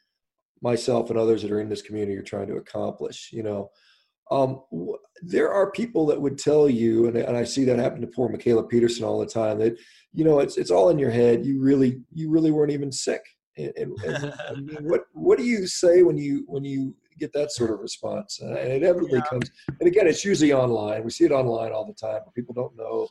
myself 0.62 1.10
and 1.10 1.18
others 1.18 1.42
that 1.42 1.50
are 1.50 1.60
in 1.60 1.68
this 1.68 1.82
community 1.82 2.16
are 2.16 2.22
trying 2.22 2.48
to 2.48 2.56
accomplish. 2.56 3.30
You 3.32 3.42
know, 3.42 3.70
um, 4.30 4.62
there 5.22 5.52
are 5.52 5.70
people 5.70 6.06
that 6.06 6.20
would 6.20 6.38
tell 6.38 6.68
you, 6.68 7.06
and, 7.06 7.16
and 7.16 7.36
I 7.36 7.44
see 7.44 7.64
that 7.64 7.78
happen 7.78 8.00
to 8.00 8.06
poor 8.06 8.28
Mikhaila 8.28 8.68
Peterson 8.68 9.04
all 9.04 9.18
the 9.18 9.26
time. 9.26 9.58
That 9.58 9.76
you 10.12 10.24
know, 10.24 10.40
it's 10.40 10.56
it's 10.56 10.70
all 10.70 10.90
in 10.90 10.98
your 10.98 11.10
head. 11.10 11.44
You 11.44 11.60
really 11.60 12.00
you 12.12 12.30
really 12.30 12.50
weren't 12.50 12.72
even 12.72 12.92
sick. 12.92 13.22
And, 13.56 13.72
and, 13.76 13.98
and 14.04 14.34
I 14.48 14.54
mean, 14.60 14.88
what 14.88 15.02
what 15.12 15.38
do 15.38 15.44
you 15.44 15.66
say 15.66 16.02
when 16.02 16.16
you 16.16 16.44
when 16.46 16.64
you 16.64 16.94
get 17.20 17.32
that 17.34 17.52
sort 17.52 17.70
of 17.70 17.80
response? 17.80 18.40
Uh, 18.42 18.54
and 18.54 18.72
it 18.72 18.82
inevitably 18.82 19.18
yeah. 19.18 19.30
comes. 19.30 19.50
And 19.78 19.86
again, 19.86 20.06
it's 20.06 20.24
usually 20.24 20.52
online. 20.52 21.04
We 21.04 21.10
see 21.10 21.24
it 21.24 21.32
online 21.32 21.72
all 21.72 21.84
the 21.84 21.94
time. 21.94 22.22
People 22.34 22.54
don't 22.54 22.76
know. 22.76 23.08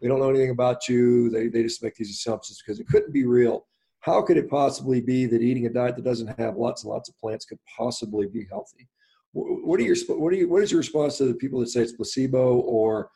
They 0.00 0.08
don't 0.08 0.20
know 0.20 0.30
anything 0.30 0.50
about 0.50 0.88
you. 0.88 1.30
They 1.30 1.48
they 1.48 1.62
just 1.62 1.82
make 1.82 1.94
these 1.94 2.10
assumptions 2.10 2.62
because 2.62 2.78
it 2.78 2.86
couldn't 2.86 3.12
be 3.12 3.24
real. 3.24 3.66
How 4.00 4.22
could 4.22 4.36
it 4.36 4.48
possibly 4.48 5.00
be 5.00 5.26
that 5.26 5.42
eating 5.42 5.66
a 5.66 5.70
diet 5.70 5.96
that 5.96 6.04
doesn't 6.04 6.38
have 6.38 6.56
lots 6.56 6.84
and 6.84 6.92
lots 6.92 7.08
of 7.08 7.18
plants 7.18 7.44
could 7.44 7.58
possibly 7.76 8.26
be 8.26 8.46
healthy? 8.48 8.88
What 9.32 9.80
are 9.80 9.82
your 9.82 9.96
what 10.08 10.32
are 10.32 10.36
you 10.36 10.48
what 10.48 10.62
is 10.62 10.70
your 10.70 10.78
response 10.78 11.18
to 11.18 11.24
the 11.24 11.34
people 11.34 11.60
that 11.60 11.68
say 11.68 11.80
it's 11.80 11.92
placebo 11.92 12.58
or 12.60 13.10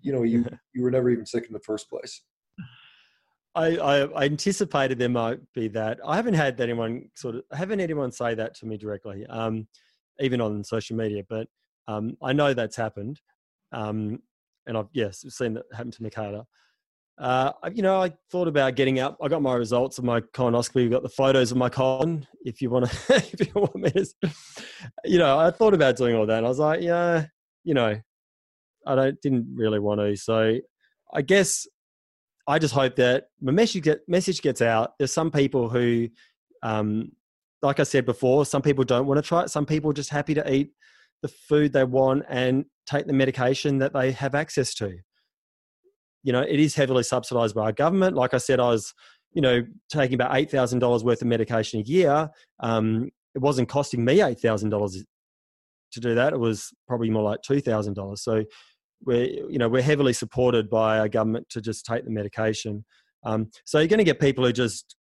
you 0.00 0.12
know 0.12 0.22
you 0.22 0.44
you 0.74 0.82
were 0.82 0.90
never 0.90 1.10
even 1.10 1.26
sick 1.26 1.46
in 1.46 1.52
the 1.52 1.60
first 1.60 1.88
place? 1.88 2.22
I, 3.54 3.76
I, 3.76 4.24
anticipated 4.24 4.98
there 4.98 5.08
might 5.08 5.40
be 5.54 5.68
that. 5.68 5.98
I 6.06 6.16
haven't 6.16 6.34
had 6.34 6.60
anyone 6.60 7.10
sort 7.14 7.36
of 7.36 7.42
I 7.52 7.56
haven't 7.56 7.80
anyone 7.80 8.10
say 8.10 8.34
that 8.34 8.54
to 8.56 8.66
me 8.66 8.78
directly, 8.78 9.26
um, 9.26 9.66
even 10.20 10.40
on 10.40 10.64
social 10.64 10.96
media. 10.96 11.22
But 11.28 11.48
um, 11.86 12.16
I 12.22 12.32
know 12.32 12.54
that's 12.54 12.76
happened, 12.76 13.20
um, 13.72 14.20
and 14.66 14.76
I've 14.76 14.88
yes 14.92 15.24
seen 15.28 15.54
that 15.54 15.64
happen 15.72 15.90
to 15.92 16.02
Mikhaila. 16.02 16.44
Uh, 17.18 17.52
you 17.74 17.82
know, 17.82 18.02
I 18.02 18.12
thought 18.30 18.48
about 18.48 18.74
getting 18.74 18.98
up. 18.98 19.18
I 19.22 19.28
got 19.28 19.42
my 19.42 19.54
results 19.54 19.98
of 19.98 20.04
my 20.04 20.20
colonoscopy. 20.20 20.76
We 20.76 20.88
got 20.88 21.02
the 21.02 21.10
photos 21.10 21.50
of 21.50 21.58
my 21.58 21.68
colon. 21.68 22.26
If 22.44 22.62
you 22.62 22.70
want 22.70 22.90
to, 22.90 23.14
if 23.14 23.46
you 23.46 23.52
want 23.54 23.76
me 23.76 23.90
to, 23.90 24.30
you 25.04 25.18
know, 25.18 25.38
I 25.38 25.50
thought 25.50 25.74
about 25.74 25.96
doing 25.96 26.16
all 26.16 26.26
that. 26.26 26.38
And 26.38 26.46
I 26.46 26.48
was 26.48 26.58
like, 26.58 26.80
yeah, 26.80 27.26
you 27.64 27.74
know, 27.74 28.00
I 28.86 28.94
don't 28.94 29.20
didn't 29.20 29.46
really 29.54 29.78
want 29.78 30.00
to. 30.00 30.16
So 30.16 30.58
I 31.12 31.22
guess 31.22 31.66
I 32.46 32.58
just 32.58 32.74
hope 32.74 32.96
that 32.96 33.26
my 33.40 33.52
message 33.52 33.84
get 33.84 34.00
message 34.08 34.42
gets 34.42 34.60
out. 34.60 34.94
There's 34.98 35.12
some 35.12 35.30
people 35.30 35.68
who, 35.68 36.08
um, 36.62 37.12
like 37.62 37.80
I 37.80 37.84
said 37.84 38.04
before, 38.04 38.44
some 38.44 38.62
people 38.62 38.84
don't 38.84 39.06
want 39.06 39.18
to 39.18 39.26
try 39.26 39.42
it. 39.42 39.50
Some 39.50 39.66
people 39.66 39.90
are 39.90 39.94
just 39.94 40.10
happy 40.10 40.34
to 40.34 40.52
eat 40.52 40.72
the 41.22 41.28
food 41.28 41.72
they 41.72 41.84
want 41.84 42.24
and 42.28 42.64
take 42.86 43.06
the 43.06 43.12
medication 43.12 43.78
that 43.78 43.92
they 43.92 44.10
have 44.10 44.34
access 44.34 44.74
to 44.74 44.98
you 46.22 46.32
know, 46.32 46.42
it 46.42 46.60
is 46.60 46.74
heavily 46.74 47.02
subsidized 47.02 47.54
by 47.54 47.62
our 47.62 47.72
government. 47.72 48.16
Like 48.16 48.34
I 48.34 48.38
said, 48.38 48.60
I 48.60 48.68
was, 48.68 48.94
you 49.32 49.42
know, 49.42 49.62
taking 49.90 50.14
about 50.14 50.32
$8,000 50.32 51.02
worth 51.02 51.22
of 51.22 51.28
medication 51.28 51.80
a 51.80 51.84
year. 51.84 52.30
Um, 52.60 53.10
it 53.34 53.40
wasn't 53.40 53.68
costing 53.68 54.04
me 54.04 54.18
$8,000 54.18 55.04
to 55.92 56.00
do 56.00 56.14
that. 56.14 56.32
It 56.32 56.38
was 56.38 56.72
probably 56.86 57.10
more 57.10 57.22
like 57.22 57.40
$2,000. 57.42 58.18
So 58.18 58.44
we're, 59.04 59.24
you 59.24 59.58
know, 59.58 59.68
we're 59.68 59.82
heavily 59.82 60.12
supported 60.12 60.70
by 60.70 60.98
our 60.98 61.08
government 61.08 61.48
to 61.50 61.60
just 61.60 61.84
take 61.84 62.04
the 62.04 62.10
medication. 62.10 62.84
Um, 63.24 63.50
so 63.64 63.78
you're 63.78 63.88
going 63.88 63.98
to 63.98 64.04
get 64.04 64.20
people 64.20 64.44
who 64.44 64.52
just 64.52 64.96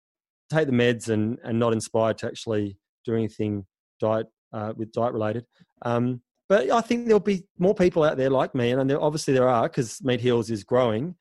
take 0.52 0.68
the 0.68 0.74
meds 0.74 1.10
and, 1.10 1.38
and 1.44 1.60
not 1.60 1.74
inspired 1.74 2.18
to 2.20 2.28
actually 2.28 2.78
do 3.06 3.14
anything 3.16 3.66
diet 4.00 4.28
uh, 4.54 4.74
with 4.76 4.92
diet 4.92 5.14
related. 5.14 5.46
Um, 5.84 6.22
but 6.50 6.72
I 6.72 6.82
think 6.82 7.06
there'll 7.06 7.20
be 7.20 7.46
more 7.58 7.76
people 7.76 8.04
out 8.04 8.18
there 8.18 8.30
like 8.30 8.56
me, 8.56 8.72
and 8.72 8.90
there, 8.90 9.02
obviously 9.02 9.34
there 9.34 9.50
are 9.50 9.64
because 9.64 10.02
Meat 10.04 10.22
Heals 10.22 10.50
is 10.50 10.64
growing. 10.64 11.16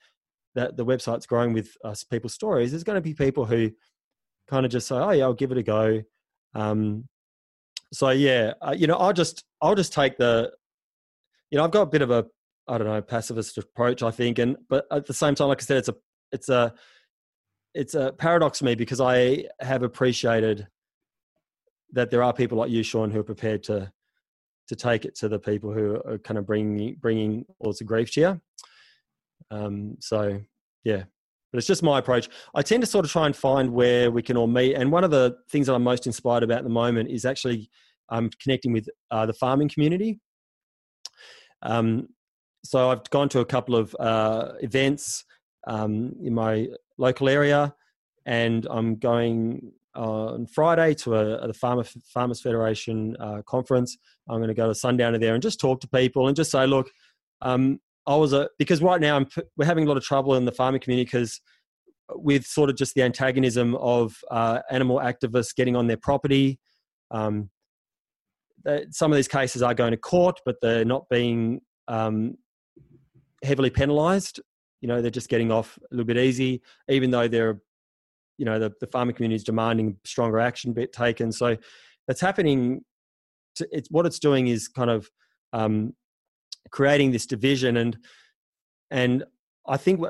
That 0.55 0.77
the 0.77 0.87
website's 0.87 1.27
growing 1.27 1.53
with 1.53 1.77
us 1.85 2.03
people's 2.05 2.33
stories. 2.33 2.71
There's 2.71 2.85
going 2.85 2.97
to 2.97 3.03
be 3.03 3.13
people 3.13 3.45
who 3.45 3.71
kind 4.49 4.65
of 4.65 4.73
just 4.73 4.87
say, 4.87 4.95
"Oh 4.95 5.11
yeah, 5.11 5.25
I'll 5.25 5.35
give 5.35 5.53
it 5.53 5.59
a 5.59 5.63
go." 5.63 6.01
Um, 6.55 7.09
so 7.93 8.11
yeah, 8.11 8.55
uh, 8.63 8.75
you 8.77 8.87
know, 8.87 8.97
I'll 8.97 9.13
just 9.13 9.45
I'll 9.61 9.75
just 9.75 9.93
take 9.93 10.17
the, 10.17 10.53
you 11.51 11.59
know, 11.59 11.65
I've 11.65 11.73
got 11.73 11.83
a 11.83 11.87
bit 11.87 12.03
of 12.03 12.11
a 12.11 12.27
I 12.69 12.79
don't 12.79 12.87
know 12.87 13.01
pacifist 13.03 13.59
approach, 13.59 14.03
I 14.03 14.11
think, 14.11 14.39
and 14.39 14.57
but 14.69 14.87
at 14.91 15.07
the 15.07 15.15
same 15.15 15.35
time, 15.35 15.49
like 15.49 15.63
I 15.63 15.65
said, 15.65 15.77
it's 15.79 15.89
a 15.89 15.95
it's 16.33 16.49
a 16.49 16.75
it's 17.75 17.95
a 17.95 18.13
paradox 18.13 18.59
for 18.59 18.65
me 18.65 18.75
because 18.75 19.01
I 19.01 19.45
have 19.61 19.83
appreciated 19.83 20.67
that 21.93 22.11
there 22.11 22.23
are 22.23 22.33
people 22.33 22.59
like 22.59 22.71
you, 22.71 22.83
Sean, 22.83 23.11
who 23.11 23.21
are 23.21 23.25
prepared 23.25 23.63
to 23.65 23.93
to 24.69 24.77
take 24.77 25.05
it 25.05 25.15
to 25.17 25.29
the 25.29 25.39
people 25.39 25.73
who 25.73 26.01
are 26.05 26.19
kind 26.19 26.39
of 26.39 26.47
bringing 26.47 26.97
bringing 27.01 27.45
all 27.61 27.67
sorts 27.67 27.81
of 27.83 27.87
grief 27.87 28.13
to 28.13 28.21
you. 28.21 28.41
Um, 29.51 29.97
so 30.01 30.41
yeah, 30.85 31.05
but 31.53 31.59
it's 31.59 31.67
just 31.67 31.83
my 31.83 31.99
approach. 31.99 32.29
I 32.55 32.63
tend 32.63 32.83
to 32.83 32.87
sort 32.87 33.05
of 33.05 33.11
try 33.11 33.27
and 33.27 33.37
find 33.37 33.73
where 33.73 34.11
we 34.11 34.23
can 34.23 34.37
all 34.37 34.47
meet. 34.47 34.75
And 34.75 34.91
one 34.91 35.05
of 35.05 35.11
the 35.11 35.37
things 35.51 35.67
that 35.67 35.75
I'm 35.75 35.85
most 35.85 36.07
inspired 36.07 36.43
about 36.43 36.59
at 36.59 36.65
the 36.65 36.71
moment 36.71 37.11
is 37.11 37.25
actually 37.25 37.71
um, 38.09 38.31
connecting 38.43 38.73
with 38.73 38.89
uh, 39.11 39.27
the 39.27 39.33
farming 39.33 39.69
community. 39.69 40.21
Um, 41.63 42.09
so 42.67 42.91
I've 42.91 43.09
gone 43.11 43.29
to 43.31 43.41
a 43.41 43.45
couple 43.45 43.77
of 43.77 43.95
uh, 43.99 44.53
events 44.61 45.25
um, 45.67 46.15
in 46.23 46.35
my 46.35 46.69
local 46.99 47.29
area, 47.29 47.75
and 48.25 48.67
I'm 48.71 48.97
going 48.97 49.73
on 49.95 50.47
Friday 50.47 50.95
to 50.95 51.15
a, 51.15 51.37
a 51.39 51.47
the 51.47 51.55
Farmer, 51.55 51.85
Farmers 52.13 52.41
Federation 52.41 53.17
uh, 53.19 53.43
conference. 53.47 53.97
I'm 54.29 54.39
going 54.39 54.49
to 54.49 54.55
go 54.55 54.69
to 54.69 54.75
Sundowner 54.75 55.19
there 55.19 55.35
and 55.35 55.43
just 55.43 55.61
talk 55.61 55.81
to 55.81 55.89
people 55.89 56.29
and 56.29 56.37
just 56.37 56.51
say, 56.51 56.67
look, 56.67 56.91
um, 57.43 57.81
I 58.07 58.17
was 58.17 58.33
a 58.33 58.49
because 58.59 58.83
right 58.83 59.01
now 59.01 59.17
I'm, 59.17 59.27
we're 59.57 59.67
having 59.67 59.85
a 59.85 59.89
lot 59.89 59.97
of 59.97 60.05
trouble 60.05 60.35
in 60.35 60.45
the 60.45 60.53
farming 60.53 60.81
community 60.81 61.05
because 61.05 61.41
with 62.11 62.47
sort 62.47 62.71
of 62.71 62.77
just 62.77 62.95
the 62.95 63.03
antagonism 63.03 63.75
of 63.77 64.17
uh, 64.31 64.61
animal 64.71 64.99
activists 64.99 65.55
getting 65.55 65.77
on 65.77 65.87
their 65.87 65.97
property. 65.97 66.61
Um, 67.11 67.51
some 68.91 69.13
of 69.13 69.17
these 69.17 69.29
cases 69.29 69.63
are 69.63 69.75
going 69.75 69.93
to 69.93 69.97
court, 69.97 70.41
but 70.45 70.57
they're 70.61 70.85
not 70.85 71.09
being 71.09 71.61
um, 71.89 72.37
heavily 73.47 73.71
penalised. 73.71 74.41
You 74.81 74.89
know, 74.89 75.01
they're 75.01 75.11
just 75.11 75.31
getting 75.31 75.51
off 75.51 75.79
a 75.79 75.95
little 75.95 76.05
bit 76.05 76.19
easy, 76.19 76.61
even 76.89 77.11
though 77.11 77.29
they're 77.29 77.61
you 78.39 78.45
know 78.45 78.59
the, 78.59 78.73
the 78.81 78.87
farming 78.87 79.15
community 79.15 79.37
is 79.37 79.45
demanding 79.45 79.97
stronger 80.05 80.39
action 80.39 80.73
be 80.73 80.87
taken 80.87 81.33
so 81.33 81.57
that's 82.07 82.21
happening 82.21 82.85
to, 83.55 83.67
it's 83.73 83.91
what 83.91 84.07
it's 84.07 84.19
doing 84.19 84.49
is 84.49 84.69
kind 84.69 84.91
of 84.91 85.11
um, 85.53 85.95
creating 86.71 87.11
this 87.11 87.27
division 87.27 87.77
and 87.79 87.99
and 88.91 89.25
i 89.67 89.77
think 89.77 90.01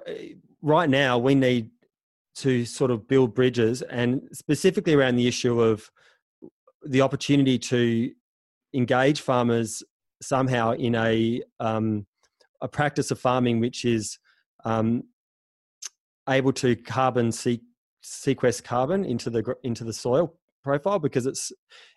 right 0.63 0.91
now 0.91 1.19
we 1.19 1.35
need 1.35 1.71
to 2.35 2.65
sort 2.65 2.91
of 2.91 3.09
build 3.09 3.35
bridges 3.35 3.83
and 3.83 4.21
specifically 4.33 4.95
around 4.95 5.17
the 5.17 5.27
issue 5.27 5.61
of 5.61 5.91
the 6.85 7.01
opportunity 7.01 7.59
to 7.59 8.11
engage 8.75 9.21
farmers 9.21 9.83
somehow 10.21 10.73
in 10.73 10.95
a 10.95 11.41
um, 11.61 12.07
a 12.61 12.69
practice 12.69 13.11
of 13.11 13.19
farming 13.19 13.61
which 13.61 13.85
is 13.85 14.19
um, 14.65 15.03
able 16.29 16.53
to 16.53 16.77
carbon 16.77 17.31
seek 17.33 17.63
sequester 18.03 18.63
carbon 18.63 19.05
into 19.05 19.31
the 19.31 19.55
into 19.63 19.85
the 19.85 19.93
soil 19.93 20.35
profile 20.63 20.99
because 20.99 21.27
it's 21.27 21.53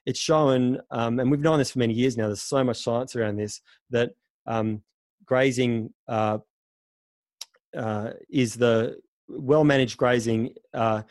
it's 0.05 0.19
shown 0.19 0.79
um, 0.91 1.19
and 1.19 1.29
we've 1.29 1.39
known 1.39 1.59
this 1.59 1.71
for 1.71 1.79
many 1.79 1.93
years 1.93 2.17
now 2.17 2.27
there's 2.27 2.41
so 2.41 2.63
much 2.63 2.83
science 2.83 3.15
around 3.15 3.35
this 3.35 3.61
that 3.89 4.11
um, 4.47 4.81
grazing 5.25 5.91
uh, 6.07 6.37
uh, 7.75 8.11
is 8.29 8.55
the 8.55 8.97
well 9.27 9.63
managed 9.63 9.97
grazing 9.97 10.53
uh, 10.73 11.01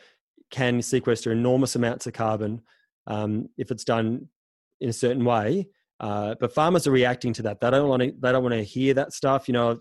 can 0.51 0.81
sequester 0.81 1.31
enormous 1.31 1.75
amounts 1.75 2.07
of 2.07 2.13
carbon 2.13 2.61
um, 3.07 3.49
if 3.57 3.71
it's 3.71 3.83
done 3.83 4.27
in 4.81 4.89
a 4.89 4.93
certain 4.93 5.25
way 5.25 5.67
uh, 5.99 6.35
but 6.39 6.53
farmers 6.53 6.87
are 6.87 6.91
reacting 6.91 7.33
to 7.33 7.41
that. 7.43 7.59
They 7.59 7.69
don't 7.69 7.89
want 7.89 8.01
to. 8.03 8.13
They 8.17 8.31
don't 8.31 8.43
want 8.43 8.55
to 8.55 8.63
hear 8.63 8.93
that 8.93 9.13
stuff. 9.13 9.47
You 9.47 9.53
know, 9.53 9.79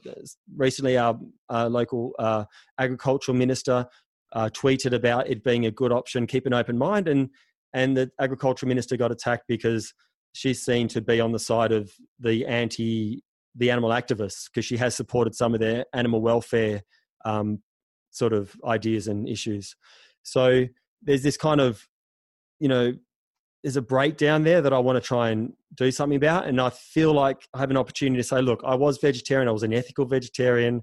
recently 0.56 0.98
our, 0.98 1.18
our 1.48 1.68
local 1.68 2.12
uh, 2.18 2.44
agricultural 2.78 3.36
minister 3.36 3.86
uh, 4.32 4.50
tweeted 4.52 4.94
about 4.94 5.28
it 5.28 5.44
being 5.44 5.66
a 5.66 5.70
good 5.70 5.92
option, 5.92 6.26
keep 6.26 6.46
an 6.46 6.54
open 6.54 6.76
mind, 6.76 7.08
and 7.08 7.30
and 7.72 7.96
the 7.96 8.10
agriculture 8.20 8.66
minister 8.66 8.96
got 8.96 9.12
attacked 9.12 9.44
because 9.46 9.94
she's 10.32 10.64
seen 10.64 10.88
to 10.88 11.00
be 11.00 11.20
on 11.20 11.32
the 11.32 11.38
side 11.38 11.70
of 11.70 11.92
the 12.18 12.44
anti 12.46 13.22
the 13.54 13.70
animal 13.70 13.90
activists 13.90 14.46
because 14.46 14.64
she 14.64 14.76
has 14.76 14.96
supported 14.96 15.34
some 15.34 15.54
of 15.54 15.60
their 15.60 15.84
animal 15.92 16.20
welfare 16.20 16.82
um, 17.24 17.60
sort 18.10 18.32
of 18.32 18.54
ideas 18.64 19.08
and 19.08 19.28
issues. 19.28 19.74
So 20.22 20.66
there's 21.02 21.22
this 21.22 21.36
kind 21.36 21.60
of 21.60 21.86
you 22.58 22.68
know 22.68 22.94
there's 23.62 23.76
a 23.76 23.82
breakdown 23.82 24.44
there 24.44 24.62
that 24.62 24.72
I 24.72 24.78
want 24.78 24.96
to 24.96 25.06
try 25.06 25.30
and 25.30 25.52
do 25.74 25.90
something 25.90 26.16
about. 26.16 26.46
And 26.46 26.60
I 26.60 26.70
feel 26.70 27.12
like 27.12 27.48
I 27.54 27.58
have 27.58 27.70
an 27.70 27.76
opportunity 27.76 28.20
to 28.22 28.26
say, 28.26 28.40
look, 28.40 28.60
I 28.64 28.74
was 28.74 28.98
vegetarian, 28.98 29.48
I 29.48 29.52
was 29.52 29.64
an 29.64 29.74
ethical 29.74 30.06
vegetarian. 30.06 30.82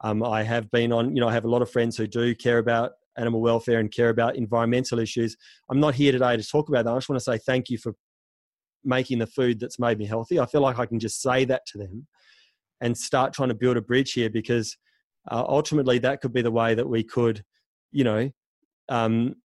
Um, 0.00 0.22
I 0.22 0.42
have 0.42 0.70
been 0.70 0.92
on, 0.92 1.14
you 1.14 1.20
know, 1.20 1.28
I 1.28 1.32
have 1.32 1.44
a 1.44 1.50
lot 1.50 1.62
of 1.62 1.70
friends 1.70 1.96
who 1.96 2.06
do 2.06 2.34
care 2.34 2.58
about 2.58 2.92
animal 3.16 3.40
welfare 3.40 3.78
and 3.78 3.90
care 3.90 4.08
about 4.08 4.36
environmental 4.36 4.98
issues. 4.98 5.36
I'm 5.70 5.80
not 5.80 5.94
here 5.94 6.12
today 6.12 6.36
to 6.36 6.42
talk 6.42 6.68
about 6.68 6.84
that. 6.84 6.92
I 6.92 6.96
just 6.96 7.08
want 7.08 7.18
to 7.18 7.24
say 7.24 7.38
thank 7.38 7.70
you 7.70 7.78
for 7.78 7.94
making 8.84 9.18
the 9.18 9.26
food 9.26 9.60
that's 9.60 9.78
made 9.78 9.98
me 9.98 10.06
healthy. 10.06 10.40
I 10.40 10.46
feel 10.46 10.60
like 10.60 10.78
I 10.78 10.86
can 10.86 10.98
just 10.98 11.22
say 11.22 11.44
that 11.44 11.64
to 11.66 11.78
them 11.78 12.06
and 12.80 12.96
start 12.96 13.32
trying 13.32 13.48
to 13.48 13.54
build 13.54 13.76
a 13.76 13.82
bridge 13.82 14.12
here 14.12 14.28
because 14.28 14.76
uh, 15.30 15.44
ultimately 15.46 15.98
that 16.00 16.20
could 16.20 16.32
be 16.32 16.42
the 16.42 16.50
way 16.50 16.74
that 16.74 16.88
we 16.88 17.02
could, 17.02 17.44
you 17.92 18.04
know, 18.04 18.30
um, 18.88 19.36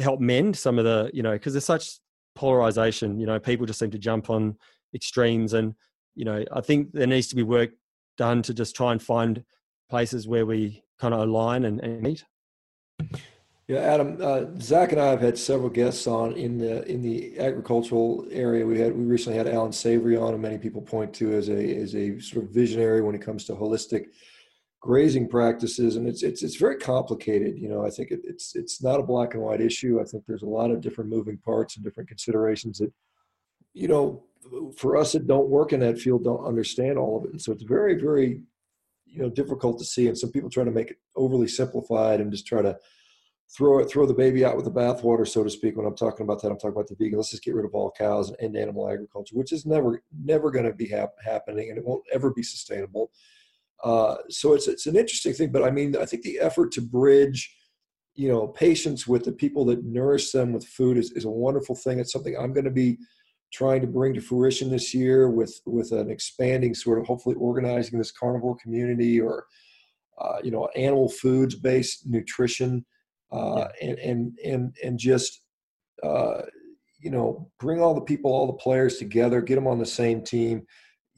help 0.00 0.20
mend 0.20 0.56
some 0.56 0.78
of 0.78 0.84
the, 0.84 1.10
you 1.12 1.22
know, 1.22 1.32
because 1.32 1.52
there's 1.52 1.64
such 1.64 1.98
polarization. 2.34 3.18
You 3.20 3.26
know, 3.26 3.38
people 3.38 3.66
just 3.66 3.78
seem 3.78 3.90
to 3.90 3.98
jump 3.98 4.30
on 4.30 4.56
extremes, 4.94 5.52
and 5.52 5.74
you 6.14 6.24
know, 6.24 6.44
I 6.52 6.60
think 6.60 6.92
there 6.92 7.06
needs 7.06 7.28
to 7.28 7.36
be 7.36 7.42
work 7.42 7.70
done 8.16 8.42
to 8.42 8.54
just 8.54 8.74
try 8.76 8.92
and 8.92 9.02
find 9.02 9.44
places 9.88 10.26
where 10.26 10.46
we 10.46 10.82
kind 10.98 11.14
of 11.14 11.20
align 11.20 11.64
and, 11.64 11.80
and 11.80 12.02
meet. 12.02 12.24
Yeah, 13.70 13.78
Adam, 13.78 14.18
uh, 14.20 14.46
Zach 14.60 14.90
and 14.90 15.00
I 15.00 15.06
have 15.06 15.20
had 15.20 15.38
several 15.38 15.70
guests 15.70 16.08
on 16.08 16.32
in 16.32 16.58
the 16.58 16.84
in 16.90 17.02
the 17.02 17.38
agricultural 17.38 18.26
area. 18.32 18.66
We 18.66 18.80
had 18.80 18.96
we 18.96 19.04
recently 19.04 19.38
had 19.38 19.46
Allan 19.46 19.72
Savory 19.72 20.16
on, 20.16 20.32
and 20.32 20.42
many 20.42 20.58
people 20.58 20.82
point 20.82 21.14
to 21.14 21.32
as 21.34 21.48
a 21.48 21.76
as 21.76 21.94
a 21.94 22.18
sort 22.18 22.44
of 22.44 22.50
visionary 22.50 23.00
when 23.00 23.14
it 23.14 23.22
comes 23.22 23.44
to 23.44 23.52
holistic 23.52 24.06
grazing 24.80 25.28
practices, 25.28 25.96
and 25.96 26.08
it's 26.08 26.22
it's 26.22 26.42
it's 26.42 26.56
very 26.56 26.76
complicated. 26.76 27.58
You 27.58 27.68
know, 27.68 27.84
I 27.84 27.90
think 27.90 28.10
it, 28.10 28.20
it's 28.24 28.56
it's 28.56 28.82
not 28.82 29.00
a 29.00 29.04
black 29.04 29.34
and 29.34 29.42
white 29.42 29.60
issue. 29.60 30.00
I 30.00 30.04
think 30.04 30.24
there's 30.26 30.42
a 30.42 30.46
lot 30.46 30.70
of 30.70 30.80
different 30.80 31.10
moving 31.10 31.38
parts 31.38 31.76
and 31.76 31.84
different 31.84 32.08
considerations 32.08 32.78
that, 32.78 32.92
you 33.74 33.88
know, 33.88 34.24
for 34.76 34.96
us 34.96 35.12
that 35.12 35.26
don't 35.26 35.48
work 35.48 35.72
in 35.72 35.80
that 35.80 35.98
field 35.98 36.24
don't 36.24 36.46
understand 36.46 36.98
all 36.98 37.18
of 37.18 37.24
it, 37.24 37.32
and 37.32 37.40
so 37.40 37.52
it's 37.52 37.62
very 37.62 38.00
very, 38.00 38.42
you 39.06 39.22
know, 39.22 39.30
difficult 39.30 39.78
to 39.78 39.84
see. 39.84 40.08
And 40.08 40.16
some 40.16 40.32
people 40.32 40.50
try 40.50 40.64
to 40.64 40.70
make 40.70 40.90
it 40.92 40.98
overly 41.14 41.48
simplified 41.48 42.20
and 42.20 42.32
just 42.32 42.46
try 42.46 42.62
to 42.62 42.76
throw 43.54 43.80
it, 43.80 43.90
throw 43.90 44.06
the 44.06 44.14
baby 44.14 44.44
out 44.44 44.56
with 44.56 44.64
the 44.64 44.70
bathwater, 44.70 45.26
so 45.26 45.42
to 45.42 45.50
speak. 45.50 45.76
When 45.76 45.86
I'm 45.86 45.96
talking 45.96 46.24
about 46.24 46.40
that, 46.40 46.50
I'm 46.50 46.56
talking 46.56 46.70
about 46.70 46.86
the 46.86 46.94
vegan. 46.94 47.18
Let's 47.18 47.32
just 47.32 47.42
get 47.42 47.54
rid 47.54 47.64
of 47.64 47.74
all 47.74 47.90
cows 47.90 48.28
and 48.28 48.38
end 48.40 48.56
animal 48.56 48.88
agriculture, 48.88 49.36
which 49.36 49.52
is 49.52 49.66
never, 49.66 50.02
never 50.24 50.50
going 50.50 50.66
to 50.66 50.72
be 50.72 50.86
hap- 50.86 51.20
happening, 51.22 51.68
and 51.68 51.76
it 51.76 51.84
won't 51.84 52.04
ever 52.12 52.30
be 52.30 52.44
sustainable. 52.44 53.10
Uh, 53.82 54.16
so 54.28 54.54
it's 54.54 54.68
it's 54.68 54.86
an 54.86 54.96
interesting 54.96 55.32
thing, 55.32 55.50
but 55.50 55.64
I 55.64 55.70
mean, 55.70 55.96
I 55.96 56.04
think 56.04 56.22
the 56.22 56.38
effort 56.38 56.72
to 56.72 56.82
bridge, 56.82 57.54
you 58.14 58.28
know, 58.28 58.48
patients 58.48 59.06
with 59.06 59.24
the 59.24 59.32
people 59.32 59.64
that 59.66 59.84
nourish 59.84 60.32
them 60.32 60.52
with 60.52 60.66
food 60.66 60.98
is, 60.98 61.12
is 61.12 61.24
a 61.24 61.30
wonderful 61.30 61.74
thing. 61.74 61.98
It's 61.98 62.12
something 62.12 62.36
I'm 62.36 62.52
going 62.52 62.64
to 62.64 62.70
be 62.70 62.98
trying 63.52 63.80
to 63.80 63.86
bring 63.86 64.14
to 64.14 64.20
fruition 64.20 64.70
this 64.70 64.94
year 64.94 65.30
with 65.30 65.60
with 65.66 65.92
an 65.92 66.10
expanding 66.10 66.74
sort 66.74 66.98
of 66.98 67.06
hopefully 67.06 67.36
organizing 67.36 67.98
this 67.98 68.12
carnivore 68.12 68.56
community 68.62 69.20
or 69.20 69.46
uh, 70.20 70.38
you 70.42 70.50
know 70.50 70.68
animal 70.76 71.08
foods 71.08 71.54
based 71.54 72.06
nutrition 72.06 72.84
uh, 73.32 73.68
and 73.80 73.98
and 73.98 74.38
and 74.44 74.76
and 74.84 74.98
just 74.98 75.42
uh, 76.02 76.42
you 76.98 77.10
know 77.10 77.50
bring 77.58 77.80
all 77.80 77.94
the 77.94 78.00
people, 78.00 78.32
all 78.32 78.46
the 78.46 78.52
players 78.54 78.98
together, 78.98 79.40
get 79.40 79.54
them 79.54 79.66
on 79.66 79.78
the 79.78 79.86
same 79.86 80.22
team. 80.22 80.66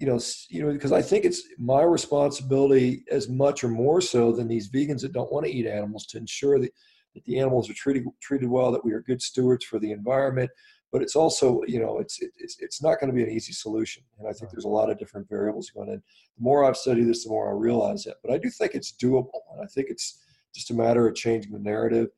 You 0.02 0.08
know, 0.08 0.20
you 0.48 0.64
know, 0.64 0.72
because 0.72 0.90
I 0.90 1.00
think 1.00 1.24
it's 1.24 1.44
my 1.58 1.82
responsibility 1.82 3.04
as 3.08 3.28
much 3.28 3.62
or 3.62 3.68
more 3.68 4.00
so 4.00 4.32
than 4.32 4.48
these 4.48 4.68
vegans 4.68 5.00
that 5.02 5.12
don't 5.12 5.30
want 5.30 5.46
to 5.46 5.52
eat 5.52 5.64
animals 5.64 6.06
to 6.06 6.18
ensure 6.18 6.58
that, 6.58 6.72
that 7.14 7.24
the 7.24 7.38
animals 7.38 7.70
are 7.70 7.74
treated 7.74 8.04
treated 8.20 8.48
well, 8.48 8.72
that 8.72 8.84
we 8.84 8.92
are 8.94 9.02
good 9.02 9.22
stewards 9.22 9.64
for 9.64 9.78
the 9.78 9.92
environment. 9.92 10.50
But 10.90 11.02
it's 11.02 11.14
also, 11.14 11.62
you 11.68 11.78
know, 11.78 12.00
it's 12.00 12.18
it's 12.20 12.56
it's 12.58 12.82
not 12.82 12.98
going 12.98 13.10
to 13.10 13.14
be 13.14 13.22
an 13.22 13.30
easy 13.30 13.52
solution, 13.52 14.02
and 14.18 14.26
I 14.26 14.32
think 14.32 14.50
there's 14.50 14.64
a 14.64 14.68
lot 14.80 14.90
of 14.90 14.98
different 14.98 15.28
variables 15.28 15.70
going 15.70 15.88
in. 15.88 16.02
The 16.36 16.42
more 16.42 16.64
I've 16.64 16.76
studied 16.76 17.04
this, 17.04 17.22
the 17.22 17.30
more 17.30 17.48
I 17.48 17.52
realize 17.52 18.02
that. 18.02 18.16
But 18.24 18.32
I 18.32 18.38
do 18.38 18.50
think 18.50 18.74
it's 18.74 18.92
doable, 19.00 19.42
and 19.52 19.62
I 19.62 19.66
think 19.66 19.86
it's 19.88 20.18
just 20.52 20.72
a 20.72 20.74
matter 20.74 21.06
of 21.06 21.14
changing 21.14 21.52
the 21.52 21.60
narrative. 21.60 22.08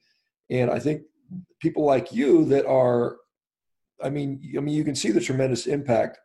And 0.48 0.70
I 0.70 0.78
think 0.78 1.02
people 1.60 1.84
like 1.84 2.12
you 2.12 2.46
that 2.46 2.64
are, 2.64 3.16
I 4.02 4.08
mean, 4.08 4.40
I 4.56 4.60
mean, 4.60 4.74
you 4.74 4.84
can 4.84 4.94
see 4.94 5.10
the 5.10 5.20
tremendous 5.20 5.66
impact 5.66 6.18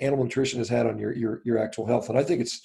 animal 0.00 0.24
nutrition 0.24 0.58
has 0.58 0.68
had 0.68 0.86
on 0.86 0.98
your 0.98 1.14
your 1.14 1.42
your 1.44 1.58
actual 1.58 1.86
health, 1.86 2.08
and 2.08 2.18
I 2.18 2.22
think 2.22 2.40
it's 2.40 2.60